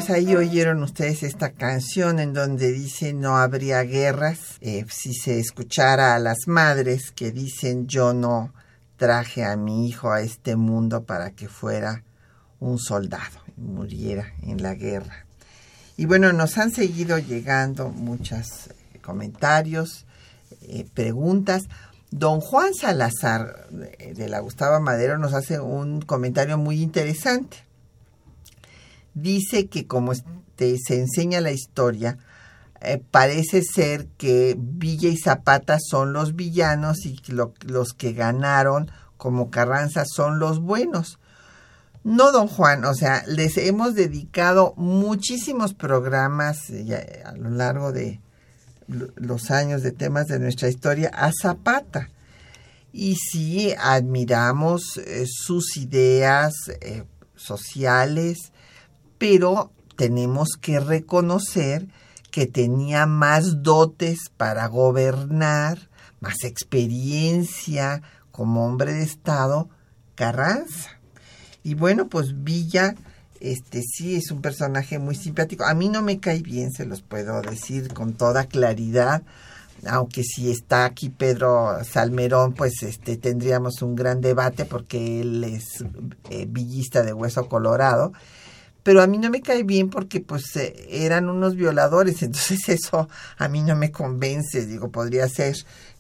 Pues 0.05 0.19
ahí 0.19 0.35
oyeron 0.35 0.83
ustedes 0.83 1.23
esta 1.23 1.53
canción 1.53 2.19
en 2.19 2.33
donde 2.33 2.73
dice 2.73 3.13
no 3.13 3.37
habría 3.37 3.83
guerras. 3.83 4.57
Eh, 4.61 4.85
si 4.91 5.15
se 5.15 5.39
escuchara 5.39 6.17
a 6.17 6.19
las 6.19 6.49
madres 6.49 7.13
que 7.13 7.31
dicen 7.31 7.87
yo 7.87 8.13
no 8.13 8.53
traje 8.97 9.45
a 9.45 9.57
mi 9.57 9.87
hijo 9.87 10.11
a 10.11 10.21
este 10.21 10.57
mundo 10.57 11.05
para 11.05 11.31
que 11.31 11.47
fuera 11.47 12.03
un 12.59 12.81
soldado 12.81 13.39
y 13.57 13.61
muriera 13.61 14.27
en 14.43 14.61
la 14.61 14.75
guerra. 14.75 15.25
Y 15.97 16.07
bueno, 16.07 16.33
nos 16.33 16.59
han 16.59 16.73
seguido 16.73 17.19
llegando 17.19 17.89
muchos 17.91 18.71
eh, 18.71 18.99
comentarios, 19.01 20.05
eh, 20.63 20.85
preguntas. 20.93 21.63
Don 22.11 22.41
Juan 22.41 22.75
Salazar 22.75 23.69
de 23.71 24.29
la 24.29 24.41
Gustavo 24.41 24.81
Madero 24.81 25.17
nos 25.17 25.33
hace 25.33 25.61
un 25.61 26.01
comentario 26.01 26.59
muy 26.59 26.83
interesante 26.83 27.59
dice 29.15 29.69
que 29.69 29.87
como 29.87 30.13
se 30.15 30.99
enseña 30.99 31.41
la 31.41 31.53
historia, 31.53 32.19
eh, 32.81 33.03
parece 33.11 33.63
ser 33.63 34.07
que 34.19 34.57
Villa 34.59 35.09
y 35.09 35.17
Zapata 35.17 35.79
son 35.81 36.13
los 36.13 36.35
villanos 36.35 37.07
y 37.07 37.19
los 37.67 37.93
que 37.95 38.13
ganaron 38.13 38.91
como 39.17 39.51
Carranza 39.51 40.05
son 40.05 40.39
los 40.39 40.61
buenos. 40.61 41.19
No, 42.05 42.33
don 42.33 42.49
Juan, 42.49 42.85
o 42.85 42.95
sea, 42.95 43.23
les 43.29 43.57
hemos 43.57 43.95
dedicado 43.95 44.75
muchísimos 44.77 45.73
programas 45.73 46.69
eh, 46.71 47.23
a 47.25 47.33
lo 47.37 47.51
largo 47.51 47.93
de 47.93 48.21
los 48.89 49.51
años 49.53 49.83
de 49.83 49.93
temas 49.93 50.27
de 50.27 50.41
nuestra 50.41 50.69
historia 50.69 51.11
a 51.15 51.31
Zapata. 51.33 52.11
Y 52.93 53.15
sí, 53.15 53.73
admiramos 53.79 54.99
eh, 54.99 55.25
sus 55.27 55.77
ideas 55.77 56.53
eh, 56.81 57.05
sociales, 57.37 58.52
pero 59.23 59.71
tenemos 59.95 60.57
que 60.61 60.81
reconocer 60.81 61.87
que 62.33 62.49
tenía 62.49 63.07
más 63.07 63.63
dotes 63.63 64.19
para 64.37 64.67
gobernar, 64.67 65.91
más 66.19 66.43
experiencia 66.43 68.03
como 68.33 68.67
hombre 68.67 68.95
de 68.95 69.05
Estado, 69.05 69.69
Carranza. 70.17 70.99
Y 71.63 71.75
bueno, 71.75 72.09
pues 72.09 72.43
Villa, 72.43 72.97
este 73.39 73.83
sí 73.83 74.17
es 74.17 74.33
un 74.33 74.43
personaje 74.43 74.99
muy 74.99 75.15
simpático. 75.15 75.67
A 75.67 75.75
mí 75.75 75.89
no 75.89 76.03
me 76.03 76.19
cae 76.19 76.43
bien, 76.43 76.73
se 76.73 76.85
los 76.85 77.01
puedo 77.03 77.43
decir 77.43 77.95
con 77.95 78.15
toda 78.15 78.47
claridad. 78.47 79.23
Aunque 79.87 80.25
si 80.25 80.51
está 80.51 80.85
aquí 80.85 81.11
Pedro 81.11 81.77
Salmerón, 81.85 82.55
pues 82.55 82.83
este 82.83 83.17
tendríamos 83.19 83.83
un 83.83 83.95
gran 83.95 84.21
debate 84.21 84.65
porque 84.65 85.21
él 85.21 85.45
es 85.45 85.85
eh, 86.29 86.47
villista 86.49 87.05
de 87.05 87.13
hueso 87.13 87.49
colorado 87.49 88.13
pero 88.83 89.03
a 89.03 89.07
mí 89.07 89.19
no 89.19 89.31
me 89.31 89.41
cae 89.41 89.63
bien 89.63 89.91
porque 89.91 90.21
pues 90.21 90.57
eh, 90.57 90.75
eran 90.91 91.29
unos 91.29 91.57
violadores, 91.57 92.23
entonces 92.23 92.69
eso 92.69 93.09
a 93.39 93.49
mí 93.49 93.63
no 93.63 93.77
me 93.77 93.91
convence, 93.91 94.67
digo, 94.67 94.91
podría 94.91 95.29
ser, 95.29 95.57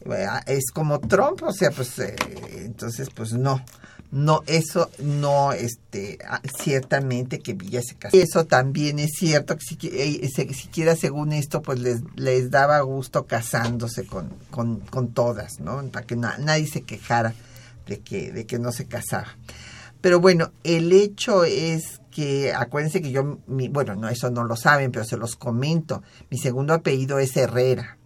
eh, 0.06 0.26
es 0.46 0.70
como 0.72 1.00
Trump, 1.00 1.42
o 1.42 1.52
sea, 1.52 1.70
pues 1.70 1.98
eh, 1.98 2.16
entonces 2.56 3.10
pues 3.10 3.32
no, 3.32 3.62
no, 4.12 4.42
eso 4.46 4.90
no, 4.98 5.52
este, 5.52 6.18
ah, 6.28 6.42
ciertamente 6.58 7.38
que 7.38 7.54
Villa 7.54 7.80
se 7.80 7.94
casó. 7.94 8.14
Eso 8.14 8.44
también 8.44 8.98
es 8.98 9.12
cierto, 9.16 9.56
que 9.56 9.64
si, 9.64 10.52
siquiera 10.52 10.96
según 10.96 11.32
esto, 11.32 11.62
pues 11.62 11.80
les, 11.80 12.00
les 12.16 12.50
daba 12.50 12.78
gusto 12.80 13.26
casándose 13.26 14.04
con, 14.04 14.28
con, 14.50 14.80
con 14.80 15.14
todas, 15.14 15.60
¿no? 15.60 15.82
Para 15.88 16.06
que 16.06 16.16
nadie 16.16 16.66
se 16.66 16.82
quejara 16.82 17.32
de 17.86 18.00
que, 18.00 18.32
de 18.32 18.44
que 18.44 18.58
no 18.58 18.70
se 18.70 18.84
casaba. 18.84 19.28
Pero 20.02 20.20
bueno, 20.20 20.52
el 20.64 20.92
hecho 20.92 21.44
es 21.44 22.00
que 22.10 22.52
acuérdense 22.52 23.00
que 23.00 23.12
yo, 23.12 23.38
mi, 23.46 23.68
bueno, 23.68 23.94
no, 23.94 24.08
eso 24.08 24.30
no 24.30 24.44
lo 24.44 24.56
saben, 24.56 24.90
pero 24.90 25.04
se 25.04 25.16
los 25.16 25.36
comento. 25.36 26.02
Mi 26.28 26.38
segundo 26.38 26.74
apellido 26.74 27.18
es 27.20 27.36
Herrera 27.36 27.96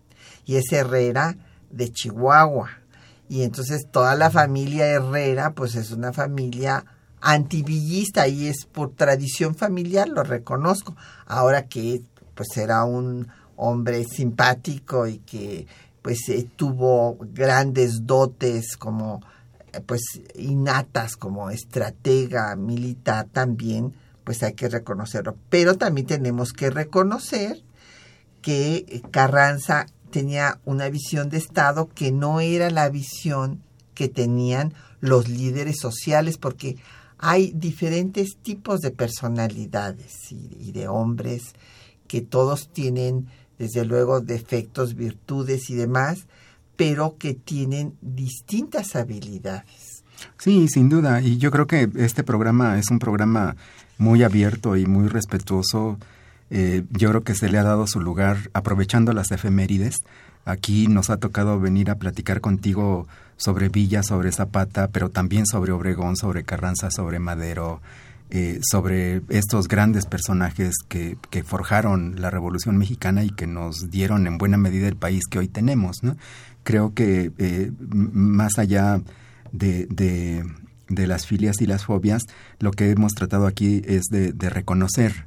y 0.45 0.57
es 0.57 0.71
Herrera 0.71 1.37
de 1.71 1.91
Chihuahua. 1.91 2.71
Y 3.29 3.43
entonces 3.43 3.89
toda 3.91 4.15
la 4.15 4.31
familia 4.31 4.87
Herrera, 4.87 5.55
pues 5.55 5.75
es 5.75 5.91
una 5.91 6.13
familia 6.13 6.85
antivillista 7.23 8.29
y 8.29 8.47
es 8.47 8.67
por 8.67 8.95
tradición 8.95 9.55
familiar, 9.55 10.07
lo 10.07 10.23
reconozco. 10.23 10.95
Ahora 11.25 11.67
que 11.67 12.03
pues 12.35 12.57
era 12.59 12.85
un 12.85 13.27
hombre 13.57 14.05
simpático 14.05 15.07
y 15.07 15.19
que 15.19 15.67
pues 16.03 16.29
eh, 16.29 16.47
tuvo 16.57 17.17
grandes 17.33 18.07
dotes 18.07 18.77
como 18.77 19.23
pues 19.85 20.03
innatas 20.35 21.17
como 21.17 21.51
estratega 21.51 22.55
militar 22.57 23.27
también, 23.33 23.93
pues 24.25 24.43
hay 24.43 24.55
que 24.55 24.69
reconocerlo. 24.69 25.37
Pero 25.51 25.77
también 25.77 26.07
tenemos 26.07 26.53
que 26.53 26.71
reconocer 26.71 27.63
que 28.43 29.03
Carranza 29.11 29.87
tenía 30.11 30.61
una 30.65 30.89
visión 30.89 31.29
de 31.31 31.39
Estado 31.39 31.89
que 31.95 32.13
no 32.13 32.41
era 32.41 32.71
la 32.71 32.89
visión 32.89 33.63
que 33.95 34.09
tenían 34.09 34.75
los 35.01 35.29
líderes 35.29 35.79
sociales, 35.81 36.39
porque 36.39 36.77
hay 37.19 37.53
diferentes 37.53 38.37
tipos 38.37 38.81
de 38.81 38.91
personalidades 38.91 40.31
y, 40.31 40.73
de 40.73 40.87
hombres 40.87 41.55
que 42.07 42.21
todos 42.21 42.69
tienen, 42.69 43.29
desde 43.59 43.85
luego, 43.85 44.21
defectos, 44.21 44.95
virtudes 44.95 45.71
y 45.71 45.75
demás, 45.75 46.27
pero 46.77 47.17
que 47.19 47.35
tienen 47.35 47.95
distintas 48.01 48.97
habilidades. 48.97 50.05
Sí, 50.39 50.69
sin 50.69 50.89
duda. 50.89 51.21
Y 51.21 51.39
yo 51.39 51.51
creo 51.51 51.67
que 51.67 51.89
este 51.97 52.23
programa 52.23 52.79
es 52.79 52.91
un 52.91 52.99
programa 52.99 53.57
muy 53.99 54.23
abierto 54.23 54.77
y 54.77 54.87
muy 54.87 55.09
respetuoso. 55.09 55.99
Eh, 56.51 56.85
yo 56.91 57.11
creo 57.11 57.25
que 57.25 57.35
se 57.35 57.49
le 57.49 57.59
ha 57.59 57.63
dado 57.63 57.87
su 57.87 58.01
lugar 58.01 58.51
aprovechando 58.53 59.13
las 59.13 59.31
efemérides. 59.31 59.97
Aquí 60.45 60.87
nos 60.87 61.11
ha 61.11 61.17
tocado 61.17 61.59
venir 61.59 61.91
a 61.91 61.97
platicar 61.97 62.41
contigo 62.41 63.09
sobre 63.37 63.69
Villa, 63.69 64.03
sobre 64.03 64.33
Zapata, 64.33 64.89
pero 64.89 65.11
también 65.11 65.47
sobre 65.47 65.73
Obregón, 65.73 66.17
sobre 66.17 66.45
Carranza, 66.45 66.91
sobre 66.91 67.19
Madero, 67.19 67.81
eh, 68.31 68.61
sobre 68.63 69.23
estos 69.29 69.69
grandes 69.69 70.07
personajes 70.07 70.75
que, 70.89 71.17
que, 71.31 71.43
forjaron 71.43 72.21
la 72.21 72.31
Revolución 72.31 72.77
Mexicana 72.77 73.25
y 73.25 73.31
que 73.31 73.47
nos 73.47 73.91
dieron 73.91 74.27
en 74.27 74.39
buena 74.39 74.57
medida 74.57 74.89
el 74.89 74.97
país 74.97 75.25
que 75.31 75.39
hoy 75.39 75.49
tenemos. 75.49 76.03
¿no? 76.03 76.17
Creo 76.67 76.95
que 76.95 77.31
eh, 77.39 77.71
más 77.79 78.59
allá 78.59 79.01
de, 79.53 79.87
de, 79.87 81.07
las 81.07 81.25
filias 81.25 81.61
y 81.61 81.67
las 81.67 81.85
fobias, 81.85 82.25
lo 82.59 82.73
que 82.73 82.91
hemos 82.91 83.13
tratado 83.13 83.47
aquí 83.47 83.83
es 83.87 84.07
de, 84.11 84.33
reconocer 84.51 85.27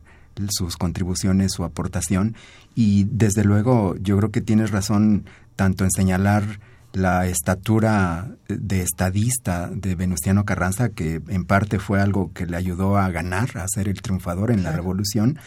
sus 0.50 0.76
contribuciones, 0.76 1.54
su 1.54 1.64
aportación. 1.64 2.36
Y 2.76 3.06
desde 3.06 3.46
luego 3.46 3.96
yo 4.02 4.18
creo 4.18 4.32
que 4.32 4.42
tienes 4.42 4.72
razón 4.72 5.26
tanto 5.56 5.86
en 5.86 5.92
señalar 5.92 6.60
la 6.92 7.26
estatura 7.28 8.36
de 8.50 8.82
estadista 8.82 9.70
de 9.70 9.96
Venustiano 9.96 10.44
Carranza, 10.44 10.90
que 10.90 11.22
en 11.30 11.46
parte 11.46 11.80
fue 11.80 12.02
algo 12.02 12.34
que 12.34 12.48
le 12.48 12.58
ayudó 12.58 12.98
a 12.98 13.10
ganar, 13.12 13.58
a 13.58 13.66
ser 13.74 13.88
el 13.88 14.02
triunfador 14.02 14.52
en 14.52 14.64
la 14.64 14.74
revolución, 14.74 15.40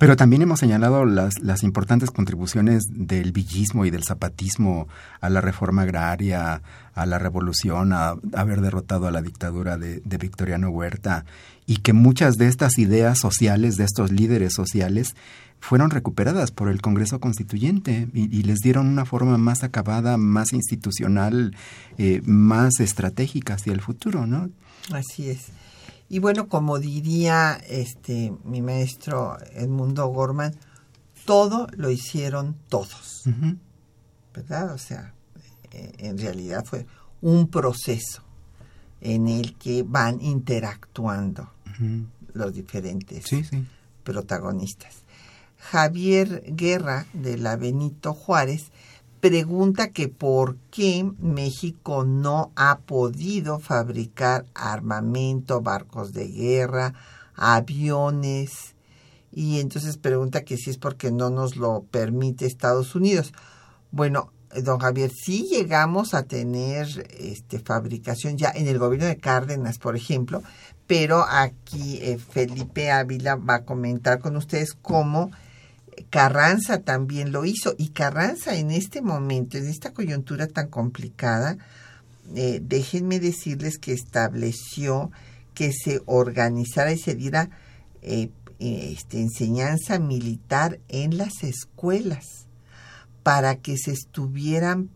pero 0.00 0.16
también 0.16 0.40
hemos 0.40 0.60
señalado 0.60 1.04
las, 1.04 1.40
las 1.42 1.62
importantes 1.62 2.10
contribuciones 2.10 2.84
del 2.88 3.32
villismo 3.32 3.84
y 3.84 3.90
del 3.90 4.02
zapatismo 4.02 4.88
a 5.20 5.28
la 5.28 5.42
reforma 5.42 5.82
agraria, 5.82 6.62
a 6.94 7.04
la 7.04 7.18
revolución, 7.18 7.92
a, 7.92 8.14
haber 8.32 8.62
derrotado 8.62 9.06
a 9.06 9.10
la 9.10 9.20
dictadura 9.20 9.76
de, 9.76 10.00
Victoriano 10.18 10.70
Huerta, 10.70 11.26
y 11.66 11.80
que 11.80 11.92
muchas 11.92 12.38
de 12.38 12.46
estas 12.46 12.78
ideas 12.78 13.18
sociales, 13.18 13.76
de 13.76 13.84
estos 13.84 14.10
líderes 14.10 14.54
sociales, 14.54 15.16
fueron 15.60 15.90
recuperadas 15.90 16.50
por 16.50 16.70
el 16.70 16.80
Congreso 16.80 17.20
Constituyente 17.20 18.08
y, 18.14 18.42
les 18.44 18.60
dieron 18.60 18.86
una 18.86 19.04
forma 19.04 19.36
más 19.36 19.64
acabada, 19.64 20.16
más 20.16 20.54
institucional, 20.54 21.54
eh, 21.98 22.22
más 22.24 22.80
estratégica 22.80 23.52
hacia 23.52 23.74
el 23.74 23.82
futuro, 23.82 24.26
¿no? 24.26 24.48
Así 24.94 25.28
es. 25.28 25.48
Y 26.12 26.18
bueno, 26.18 26.48
como 26.48 26.80
diría 26.80 27.54
este 27.68 28.34
mi 28.42 28.62
maestro 28.62 29.38
Edmundo 29.52 30.08
Gorman, 30.08 30.56
todo 31.24 31.68
lo 31.76 31.88
hicieron 31.88 32.56
todos. 32.68 33.22
¿Verdad? 34.34 34.74
O 34.74 34.78
sea, 34.78 35.14
eh, 35.70 35.92
en 35.98 36.18
realidad 36.18 36.64
fue 36.64 36.84
un 37.20 37.46
proceso 37.46 38.24
en 39.00 39.28
el 39.28 39.56
que 39.56 39.84
van 39.84 40.20
interactuando 40.20 41.48
los 42.34 42.54
diferentes 42.54 43.26
protagonistas. 44.02 44.96
Javier 45.58 46.42
Guerra 46.44 47.06
de 47.12 47.38
la 47.38 47.54
Benito 47.54 48.14
Juárez 48.14 48.72
pregunta 49.20 49.88
que 49.88 50.08
por 50.08 50.56
qué 50.70 51.08
México 51.18 52.04
no 52.04 52.52
ha 52.56 52.78
podido 52.80 53.58
fabricar 53.58 54.46
armamento, 54.54 55.60
barcos 55.60 56.12
de 56.12 56.28
guerra, 56.28 56.94
aviones, 57.34 58.74
y 59.32 59.60
entonces 59.60 59.96
pregunta 59.96 60.44
que 60.44 60.56
si 60.56 60.70
es 60.70 60.78
porque 60.78 61.12
no 61.12 61.30
nos 61.30 61.56
lo 61.56 61.84
permite 61.90 62.46
Estados 62.46 62.94
Unidos. 62.94 63.32
Bueno, 63.92 64.32
don 64.62 64.78
Javier, 64.78 65.10
sí 65.12 65.46
llegamos 65.48 66.14
a 66.14 66.24
tener 66.24 66.86
este, 67.18 67.60
fabricación 67.60 68.36
ya 68.36 68.50
en 68.50 68.66
el 68.66 68.78
gobierno 68.78 69.06
de 69.06 69.18
Cárdenas, 69.18 69.78
por 69.78 69.96
ejemplo, 69.96 70.42
pero 70.86 71.24
aquí 71.28 71.98
eh, 72.02 72.18
Felipe 72.18 72.90
Ávila 72.90 73.36
va 73.36 73.56
a 73.56 73.64
comentar 73.64 74.18
con 74.18 74.36
ustedes 74.36 74.74
cómo 74.74 75.30
Carranza 76.10 76.82
también 76.82 77.32
lo 77.32 77.44
hizo. 77.44 77.74
Y 77.78 77.90
Carranza 77.90 78.56
en 78.56 78.70
este 78.70 79.00
momento, 79.00 79.56
en 79.56 79.66
esta 79.66 79.92
coyuntura 79.92 80.48
tan 80.48 80.68
complicada, 80.68 81.56
eh, 82.34 82.60
déjenme 82.62 83.20
decirles 83.20 83.78
que 83.78 83.92
estableció 83.92 85.10
que 85.54 85.72
se 85.72 86.02
organizara 86.06 86.92
y 86.92 86.98
se 86.98 87.14
diera 87.14 87.50
eh, 88.02 88.30
este, 88.58 89.20
enseñanza 89.20 89.98
militar 89.98 90.80
en 90.88 91.16
las 91.16 91.42
escuelas 91.42 92.46
para 93.22 93.56
que 93.56 93.76
se 93.76 93.92
estuvieran 93.92 94.88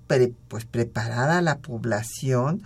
pues 0.49 0.65
preparada 0.65 1.43
la 1.43 1.59
población 1.59 2.63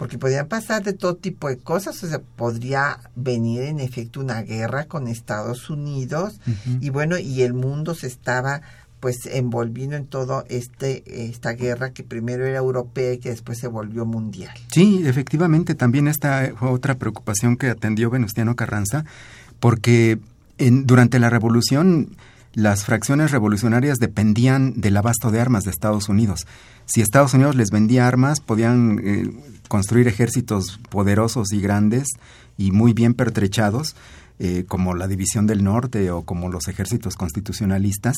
porque 0.00 0.16
podrían 0.16 0.48
pasar 0.48 0.82
de 0.82 0.94
todo 0.94 1.16
tipo 1.16 1.50
de 1.50 1.58
cosas, 1.58 2.02
o 2.02 2.08
sea, 2.08 2.20
podría 2.20 3.00
venir 3.16 3.64
en 3.64 3.80
efecto 3.80 4.20
una 4.20 4.40
guerra 4.40 4.86
con 4.86 5.06
Estados 5.08 5.68
Unidos 5.68 6.40
y 6.80 6.88
bueno, 6.88 7.18
y 7.18 7.42
el 7.42 7.52
mundo 7.52 7.94
se 7.94 8.06
estaba 8.06 8.62
pues 9.00 9.26
envolviendo 9.26 9.96
en 9.96 10.06
todo 10.06 10.46
este 10.48 11.02
esta 11.28 11.52
guerra 11.52 11.90
que 11.90 12.02
primero 12.02 12.46
era 12.46 12.56
europea 12.56 13.12
y 13.12 13.18
que 13.18 13.28
después 13.28 13.58
se 13.58 13.68
volvió 13.68 14.06
mundial. 14.06 14.54
Sí, 14.72 15.02
efectivamente, 15.04 15.74
también 15.74 16.08
esta 16.08 16.50
fue 16.56 16.70
otra 16.70 16.96
preocupación 16.96 17.58
que 17.58 17.68
atendió 17.68 18.08
Venustiano 18.08 18.56
Carranza, 18.56 19.04
porque 19.58 20.18
en, 20.56 20.86
durante 20.86 21.18
la 21.18 21.28
revolución 21.28 22.16
las 22.52 22.84
fracciones 22.84 23.30
revolucionarias 23.30 23.98
dependían 23.98 24.80
del 24.80 24.96
abasto 24.96 25.30
de 25.30 25.40
armas 25.40 25.64
de 25.64 25.70
Estados 25.70 26.08
Unidos. 26.08 26.46
Si 26.86 27.00
Estados 27.00 27.34
Unidos 27.34 27.54
les 27.54 27.70
vendía 27.70 28.08
armas, 28.08 28.40
podían 28.40 29.00
eh, 29.04 29.30
construir 29.68 30.08
ejércitos 30.08 30.80
poderosos 30.88 31.52
y 31.52 31.60
grandes 31.60 32.08
y 32.58 32.72
muy 32.72 32.92
bien 32.92 33.14
pertrechados, 33.14 33.94
eh, 34.42 34.64
como 34.66 34.94
la 34.94 35.06
División 35.06 35.46
del 35.46 35.62
Norte 35.62 36.10
o 36.10 36.22
como 36.22 36.48
los 36.48 36.66
ejércitos 36.66 37.14
constitucionalistas, 37.14 38.16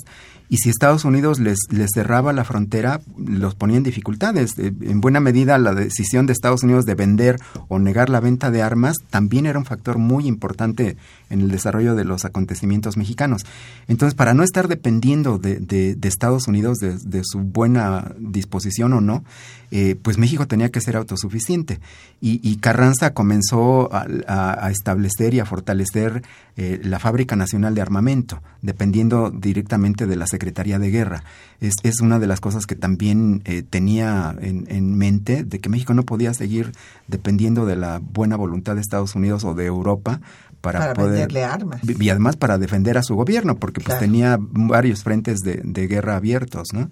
y 0.49 0.59
si 0.59 0.71
Estados 0.71 1.05
Unidos 1.05 1.41
les, 1.41 1.59
les 1.71 1.91
cerraba 1.93 2.33
la 2.33 2.45
frontera, 2.45 3.01
los 3.19 3.57
ponía 3.57 3.77
en 3.77 3.83
dificultades. 3.83 4.57
Eh, 4.57 4.73
en 4.83 5.01
buena 5.01 5.19
medida, 5.19 5.59
la 5.59 5.75
decisión 5.75 6.27
de 6.27 6.33
Estados 6.33 6.63
Unidos 6.63 6.87
de 6.87 6.95
vender 6.95 7.39
o 7.67 7.81
negar 7.81 8.09
la 8.09 8.21
venta 8.21 8.53
de 8.53 8.63
armas 8.63 8.99
también 9.11 9.47
era 9.47 9.59
un 9.59 9.65
factor 9.65 9.99
muy 9.99 10.29
importante 10.29 10.97
en 11.29 11.41
el 11.41 11.51
desarrollo 11.51 11.97
de 11.97 12.05
los 12.05 12.25
acontecimientos 12.25 12.97
mexicanos. 12.97 13.43
Entonces, 13.89 14.15
para 14.15 14.33
no 14.33 14.45
estar 14.45 14.69
dependiendo 14.69 15.39
de, 15.39 15.59
de, 15.59 15.97
de 15.97 16.09
Estados 16.09 16.47
Unidos, 16.47 16.79
de, 16.79 17.23
su 17.25 17.41
buena 17.41 18.13
disposición 18.19 18.93
o 18.93 19.01
no, 19.01 19.25
eh, 19.71 19.97
pues 20.01 20.19
México 20.19 20.47
tenía 20.47 20.71
que 20.71 20.81
ser 20.81 20.97
autosuficiente. 20.97 21.81
Y, 22.21 22.57
Carranza 22.59 23.15
comenzó 23.15 23.91
a 23.93 24.71
establecer 24.71 25.35
y 25.35 25.41
a 25.41 25.45
fortalecer 25.45 26.12
eh, 26.57 26.81
la 26.83 26.99
Fábrica 26.99 27.37
Nacional 27.37 27.75
de 27.75 27.81
Armamento, 27.81 28.43
dependiendo 28.61 29.31
directamente 29.31 30.07
de 30.07 30.17
la 30.17 30.27
Secretaría 30.27 30.79
de 30.79 30.91
Guerra. 30.91 31.25
Es, 31.61 31.75
es 31.83 32.01
una 32.01 32.19
de 32.19 32.27
las 32.27 32.41
cosas 32.41 32.67
que 32.67 32.75
también 32.75 33.41
eh, 33.45 33.63
tenía 33.63 34.37
en, 34.41 34.67
en, 34.69 34.99
mente, 34.99 35.45
de 35.45 35.61
que 35.61 35.69
México 35.69 35.95
no 35.95 36.03
podía 36.03 36.35
seguir 36.35 36.73
dependiendo 37.09 37.65
de 37.65 37.77
la 37.77 38.01
buena 38.01 38.37
voluntad 38.37 38.75
de 38.75 38.81
Estados 38.81 39.15
Unidos 39.15 39.45
o 39.45 39.55
de 39.55 39.67
Europa 39.67 40.21
para, 40.61 40.81
para 40.81 40.95
poder 40.95 41.13
venderle 41.13 41.45
armas. 41.45 41.81
y 41.83 42.09
además 42.11 42.37
para 42.37 42.59
defender 42.59 42.99
a 42.99 43.03
su 43.03 43.17
gobierno 43.17 43.57
porque 43.57 43.81
pues 43.81 43.99
tenía 43.99 44.39
varios 44.41 45.03
frentes 45.03 45.41
de, 45.41 45.61
de 45.65 45.89
guerra 45.89 46.17
abiertos 46.17 46.73
no 46.73 46.89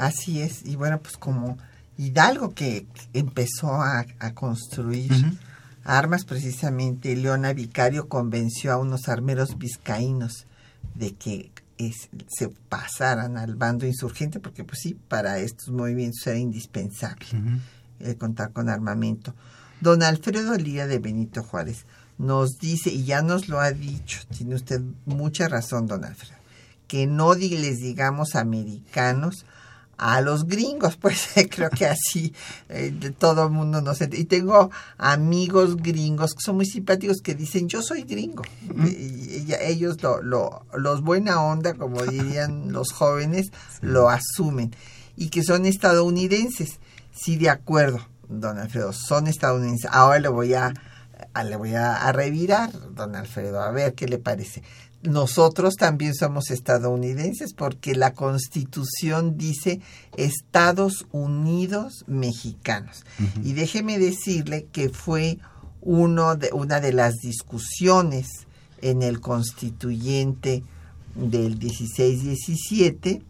Así 0.00 0.40
es, 0.40 0.64
y 0.64 0.76
bueno, 0.76 0.98
pues 0.98 1.18
como 1.18 1.58
Hidalgo 1.98 2.54
que 2.54 2.86
empezó 3.12 3.74
a, 3.74 4.06
a 4.18 4.32
construir. 4.32 5.12
Armas 5.84 6.24
precisamente, 6.24 7.14
Leona 7.16 7.52
Vicario 7.52 8.08
convenció 8.08 8.72
a 8.72 8.76
unos 8.78 9.08
armeros 9.08 9.58
vizcaínos 9.58 10.46
de 10.94 11.14
que 11.14 11.50
es- 11.78 12.08
se 12.28 12.48
pasaran 12.68 13.38
al 13.38 13.54
bando 13.56 13.86
insurgente, 13.86 14.40
porque 14.40 14.64
pues 14.64 14.80
sí, 14.82 14.94
para 15.08 15.38
estos 15.38 15.70
movimientos 15.70 16.26
era 16.26 16.38
indispensable 16.38 17.26
el 18.00 18.16
contar 18.16 18.52
con 18.52 18.68
armamento. 18.68 19.34
Don 19.80 20.02
Alfredo 20.02 20.56
Lía 20.56 20.86
de 20.86 20.98
Benito 20.98 21.42
Juárez 21.42 21.86
nos 22.18 22.58
dice, 22.58 22.90
y 22.90 23.04
ya 23.04 23.22
nos 23.22 23.48
lo 23.48 23.60
ha 23.60 23.72
dicho, 23.72 24.20
tiene 24.36 24.54
usted 24.54 24.82
mucha 25.06 25.48
razón, 25.48 25.86
don 25.86 26.04
Alfredo, 26.04 26.36
que 26.86 27.06
no 27.06 27.34
les 27.34 27.78
digamos 27.78 28.34
americanos 28.34 29.46
a 30.02 30.20
los 30.22 30.46
gringos, 30.46 30.96
pues 30.96 31.28
creo 31.50 31.68
que 31.68 31.84
así 31.86 32.32
eh, 32.70 32.90
todo 33.18 33.44
el 33.44 33.50
mundo 33.50 33.82
nos 33.82 34.00
ent- 34.00 34.16
Y 34.18 34.24
tengo 34.24 34.70
amigos 34.96 35.76
gringos 35.76 36.32
que 36.34 36.40
son 36.42 36.56
muy 36.56 36.64
simpáticos 36.66 37.18
que 37.22 37.34
dicen, 37.34 37.68
yo 37.68 37.82
soy 37.82 38.02
gringo. 38.04 38.42
Y, 38.86 38.88
y 39.46 39.54
ellos, 39.60 40.02
lo, 40.02 40.22
lo- 40.22 40.64
los 40.74 41.02
buena 41.02 41.42
onda, 41.42 41.74
como 41.74 42.02
dirían 42.06 42.72
los 42.72 42.92
jóvenes, 42.92 43.50
lo 43.82 44.08
asumen. 44.08 44.74
Y 45.16 45.28
que 45.28 45.42
son 45.44 45.66
estadounidenses. 45.66 46.78
Sí, 47.12 47.36
de 47.36 47.50
acuerdo, 47.50 48.00
don 48.28 48.58
Alfredo, 48.58 48.92
son 48.94 49.26
estadounidenses. 49.26 49.90
Ahora 49.92 50.18
le 50.18 50.28
voy 50.28 50.54
a, 50.54 50.72
a- 51.34 51.44
le 51.44 51.56
voy 51.56 51.74
a, 51.74 51.94
a 51.96 52.12
revirar, 52.12 52.70
don 52.94 53.14
Alfredo, 53.16 53.60
a 53.62 53.70
ver 53.70 53.94
qué 53.94 54.08
le 54.08 54.16
parece. 54.18 54.62
Nosotros 55.02 55.76
también 55.76 56.14
somos 56.14 56.50
estadounidenses 56.50 57.54
porque 57.54 57.94
la 57.94 58.12
Constitución 58.12 59.38
dice 59.38 59.80
Estados 60.16 61.06
Unidos 61.10 62.04
mexicanos. 62.06 63.04
Y 63.42 63.54
déjeme 63.54 63.98
decirle 63.98 64.66
que 64.72 64.90
fue 64.90 65.38
uno 65.80 66.36
de, 66.36 66.50
una 66.52 66.80
de 66.80 66.92
las 66.92 67.16
discusiones 67.16 68.28
en 68.82 69.02
el 69.02 69.20
constituyente 69.20 70.62
del 71.14 71.58
16-17 71.58 73.22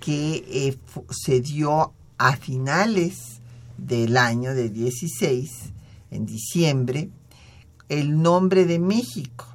que 0.00 0.44
eh, 0.46 0.76
se 1.10 1.40
dio 1.40 1.92
a 2.18 2.36
finales 2.36 3.40
del 3.78 4.16
año 4.16 4.54
de 4.54 4.68
16, 4.68 5.50
en 6.10 6.26
diciembre, 6.26 7.08
el 7.88 8.20
nombre 8.22 8.66
de 8.66 8.78
México. 8.78 9.46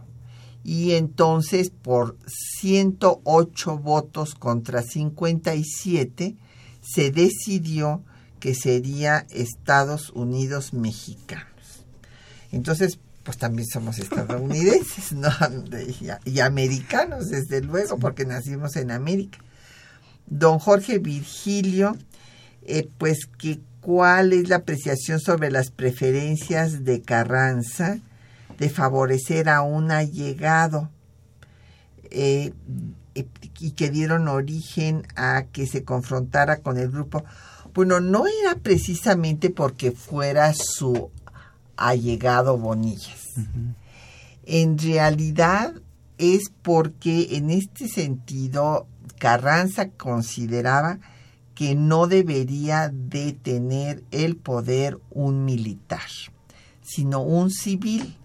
Y 0.69 0.91
entonces, 0.91 1.71
por 1.71 2.15
108 2.27 3.79
votos 3.79 4.35
contra 4.35 4.83
57, 4.83 6.35
se 6.79 7.09
decidió 7.09 8.03
que 8.39 8.53
sería 8.53 9.25
Estados 9.31 10.11
Unidos 10.11 10.75
mexicanos. 10.75 11.87
Entonces, 12.51 12.99
pues 13.23 13.39
también 13.39 13.67
somos 13.67 13.97
estadounidenses, 13.97 15.11
¿no? 15.13 15.31
Y, 16.23 16.29
y 16.29 16.39
americanos, 16.39 17.29
desde 17.29 17.61
luego, 17.61 17.97
porque 17.97 18.25
nacimos 18.25 18.75
en 18.75 18.91
América. 18.91 19.39
Don 20.27 20.59
Jorge 20.59 20.99
Virgilio, 20.99 21.97
eh, 22.61 22.87
pues 22.99 23.25
que 23.25 23.59
cuál 23.81 24.33
es 24.33 24.49
la 24.49 24.57
apreciación 24.57 25.19
sobre 25.19 25.49
las 25.49 25.71
preferencias 25.71 26.83
de 26.83 27.01
Carranza 27.01 28.01
de 28.59 28.69
favorecer 28.69 29.49
a 29.49 29.61
un 29.61 29.89
allegado 29.91 30.89
eh, 32.11 32.53
eh, 33.15 33.27
y 33.59 33.71
que 33.71 33.89
dieron 33.89 34.27
origen 34.27 35.07
a 35.15 35.45
que 35.51 35.65
se 35.65 35.83
confrontara 35.83 36.57
con 36.57 36.77
el 36.77 36.91
grupo. 36.91 37.23
Bueno, 37.73 37.99
no 37.99 38.25
era 38.27 38.55
precisamente 38.61 39.49
porque 39.49 39.91
fuera 39.91 40.53
su 40.53 41.09
allegado 41.77 42.57
Bonillas. 42.57 43.35
En 44.43 44.77
realidad 44.77 45.73
es 46.17 46.51
porque 46.61 47.37
en 47.37 47.49
este 47.49 47.87
sentido 47.87 48.87
Carranza 49.19 49.89
consideraba 49.89 50.99
que 51.55 51.75
no 51.75 52.07
debería 52.07 52.89
de 52.89 53.33
tener 53.33 54.03
el 54.11 54.37
poder 54.37 54.97
un 55.09 55.45
militar, 55.45 56.09
sino 56.81 57.21
un 57.21 57.51
civil. 57.51 58.15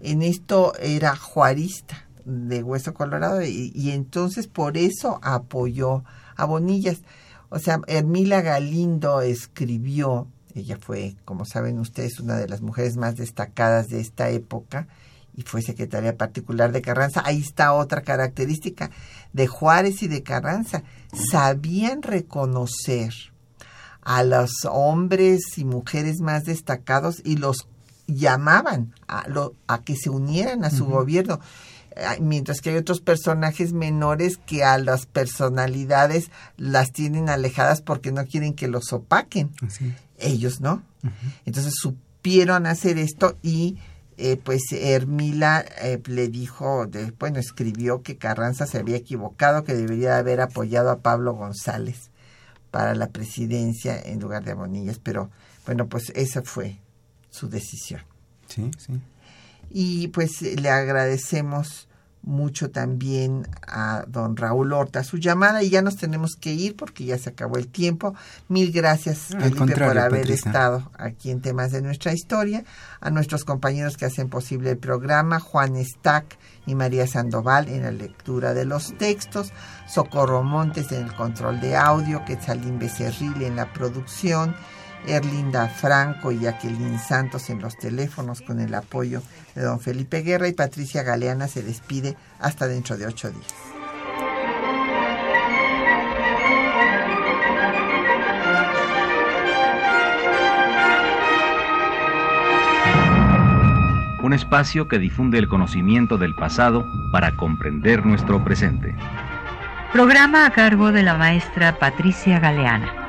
En 0.00 0.22
esto 0.22 0.72
era 0.78 1.16
juarista 1.16 2.06
de 2.24 2.62
Hueso 2.62 2.94
Colorado 2.94 3.42
y, 3.42 3.90
entonces 3.90 4.46
por 4.46 4.76
eso 4.76 5.18
apoyó 5.22 6.04
a 6.36 6.44
Bonillas. 6.44 7.02
O 7.48 7.58
sea, 7.58 7.80
Hermila 7.86 8.40
Galindo 8.42 9.20
escribió, 9.20 10.28
ella 10.54 10.78
fue, 10.80 11.16
como 11.24 11.44
saben 11.44 11.78
ustedes, 11.78 12.20
una 12.20 12.36
de 12.36 12.48
las 12.48 12.60
mujeres 12.60 12.96
más 12.96 13.16
destacadas 13.16 13.88
de 13.88 14.00
esta 14.00 14.30
época 14.30 14.86
y 15.34 15.42
fue 15.42 15.62
secretaria 15.62 16.16
particular 16.16 16.72
de 16.72 16.82
Carranza. 16.82 17.22
Ahí 17.24 17.40
está 17.40 17.72
otra 17.72 18.02
característica 18.02 18.90
de 19.32 19.46
Juárez 19.46 20.02
y 20.02 20.08
de 20.08 20.22
Carranza. 20.22 20.82
Sabían 21.30 22.02
reconocer 22.02 23.12
a 24.02 24.22
los 24.22 24.50
hombres 24.70 25.40
y 25.56 25.64
mujeres 25.64 26.20
más 26.20 26.44
destacados 26.44 27.20
y 27.24 27.36
los 27.36 27.68
llamaban 28.14 28.94
a, 29.08 29.28
lo, 29.28 29.54
a 29.66 29.82
que 29.82 29.96
se 29.96 30.10
unieran 30.10 30.64
a 30.64 30.70
su 30.70 30.86
gobierno 30.86 31.40
mientras 32.20 32.60
que 32.60 32.70
hay 32.70 32.76
otros 32.76 33.00
personajes 33.00 33.72
menores 33.72 34.36
que 34.38 34.64
a 34.64 34.78
las 34.78 35.06
personalidades 35.06 36.30
las 36.56 36.92
tienen 36.92 37.28
alejadas 37.28 37.82
porque 37.82 38.12
no 38.12 38.24
quieren 38.26 38.54
que 38.54 38.68
los 38.68 38.92
opaquen. 38.92 39.50
Así. 39.66 39.92
Ellos 40.18 40.60
no. 40.60 40.82
Entonces 41.46 41.74
supieron 41.80 42.66
hacer 42.66 42.98
esto 42.98 43.36
y 43.42 43.78
eh, 44.18 44.36
pues 44.36 44.62
Hermila 44.70 45.64
eh, 45.80 46.00
le 46.06 46.28
dijo, 46.28 46.86
de, 46.86 47.10
bueno, 47.12 47.38
escribió 47.38 48.02
que 48.02 48.18
Carranza 48.18 48.66
se 48.66 48.78
había 48.78 48.96
equivocado, 48.96 49.64
que 49.64 49.74
debería 49.74 50.18
haber 50.18 50.42
apoyado 50.42 50.90
a 50.90 50.98
Pablo 50.98 51.32
González 51.32 52.10
para 52.70 52.94
la 52.94 53.08
presidencia 53.08 53.98
en 53.98 54.20
lugar 54.20 54.44
de 54.44 54.52
a 54.52 54.56
Bonillas, 54.56 55.00
pero 55.02 55.30
bueno, 55.64 55.88
pues 55.88 56.12
esa 56.14 56.42
fue 56.42 56.78
su 57.30 57.48
decisión. 57.48 58.02
Sí, 58.46 58.70
sí. 58.78 59.00
Y 59.70 60.08
pues 60.08 60.42
le 60.42 60.68
agradecemos 60.68 61.88
mucho 62.22 62.70
también 62.70 63.48
a 63.66 64.04
don 64.06 64.36
Raúl 64.36 64.72
Horta 64.72 65.04
su 65.04 65.16
llamada 65.16 65.62
y 65.62 65.70
ya 65.70 65.80
nos 65.80 65.96
tenemos 65.96 66.36
que 66.36 66.52
ir 66.52 66.76
porque 66.76 67.04
ya 67.04 67.16
se 67.18 67.30
acabó 67.30 67.56
el 67.56 67.68
tiempo. 67.68 68.14
Mil 68.48 68.72
gracias, 68.72 69.28
Felipe, 69.28 69.74
por 69.74 69.98
haber 69.98 70.30
estado 70.30 70.90
aquí 70.98 71.30
en 71.30 71.40
temas 71.40 71.72
de 71.72 71.80
nuestra 71.82 72.12
historia. 72.12 72.64
A 73.00 73.10
nuestros 73.10 73.44
compañeros 73.44 73.96
que 73.96 74.04
hacen 74.04 74.28
posible 74.28 74.70
el 74.70 74.78
programa, 74.78 75.40
Juan 75.40 75.82
Stack 75.82 76.38
y 76.66 76.74
María 76.74 77.06
Sandoval 77.06 77.68
en 77.68 77.82
la 77.82 77.90
lectura 77.90 78.52
de 78.52 78.66
los 78.66 78.96
textos, 78.98 79.52
Socorro 79.88 80.42
Montes 80.42 80.92
en 80.92 81.06
el 81.06 81.14
control 81.14 81.60
de 81.60 81.76
audio, 81.76 82.24
Quetzalín 82.26 82.78
Becerril 82.78 83.42
en 83.42 83.56
la 83.56 83.72
producción, 83.72 84.54
Erlinda 85.06 85.68
Franco 85.68 86.32
y 86.32 86.40
Jacqueline 86.40 86.98
Santos 86.98 87.50
en 87.50 87.60
los 87.60 87.76
teléfonos 87.76 88.42
con 88.42 88.60
el 88.60 88.74
apoyo 88.74 89.22
de 89.54 89.62
don 89.62 89.80
Felipe 89.80 90.22
Guerra 90.22 90.48
y 90.48 90.52
Patricia 90.52 91.02
Galeana 91.02 91.48
se 91.48 91.62
despide 91.62 92.16
hasta 92.38 92.66
dentro 92.66 92.96
de 92.96 93.06
ocho 93.06 93.30
días. 93.30 93.54
Un 104.22 104.34
espacio 104.34 104.86
que 104.86 104.98
difunde 104.98 105.38
el 105.38 105.48
conocimiento 105.48 106.18
del 106.18 106.34
pasado 106.34 106.86
para 107.10 107.36
comprender 107.36 108.04
nuestro 108.04 108.44
presente. 108.44 108.94
Programa 109.92 110.46
a 110.46 110.50
cargo 110.50 110.92
de 110.92 111.02
la 111.02 111.16
maestra 111.16 111.78
Patricia 111.78 112.38
Galeana. 112.38 112.99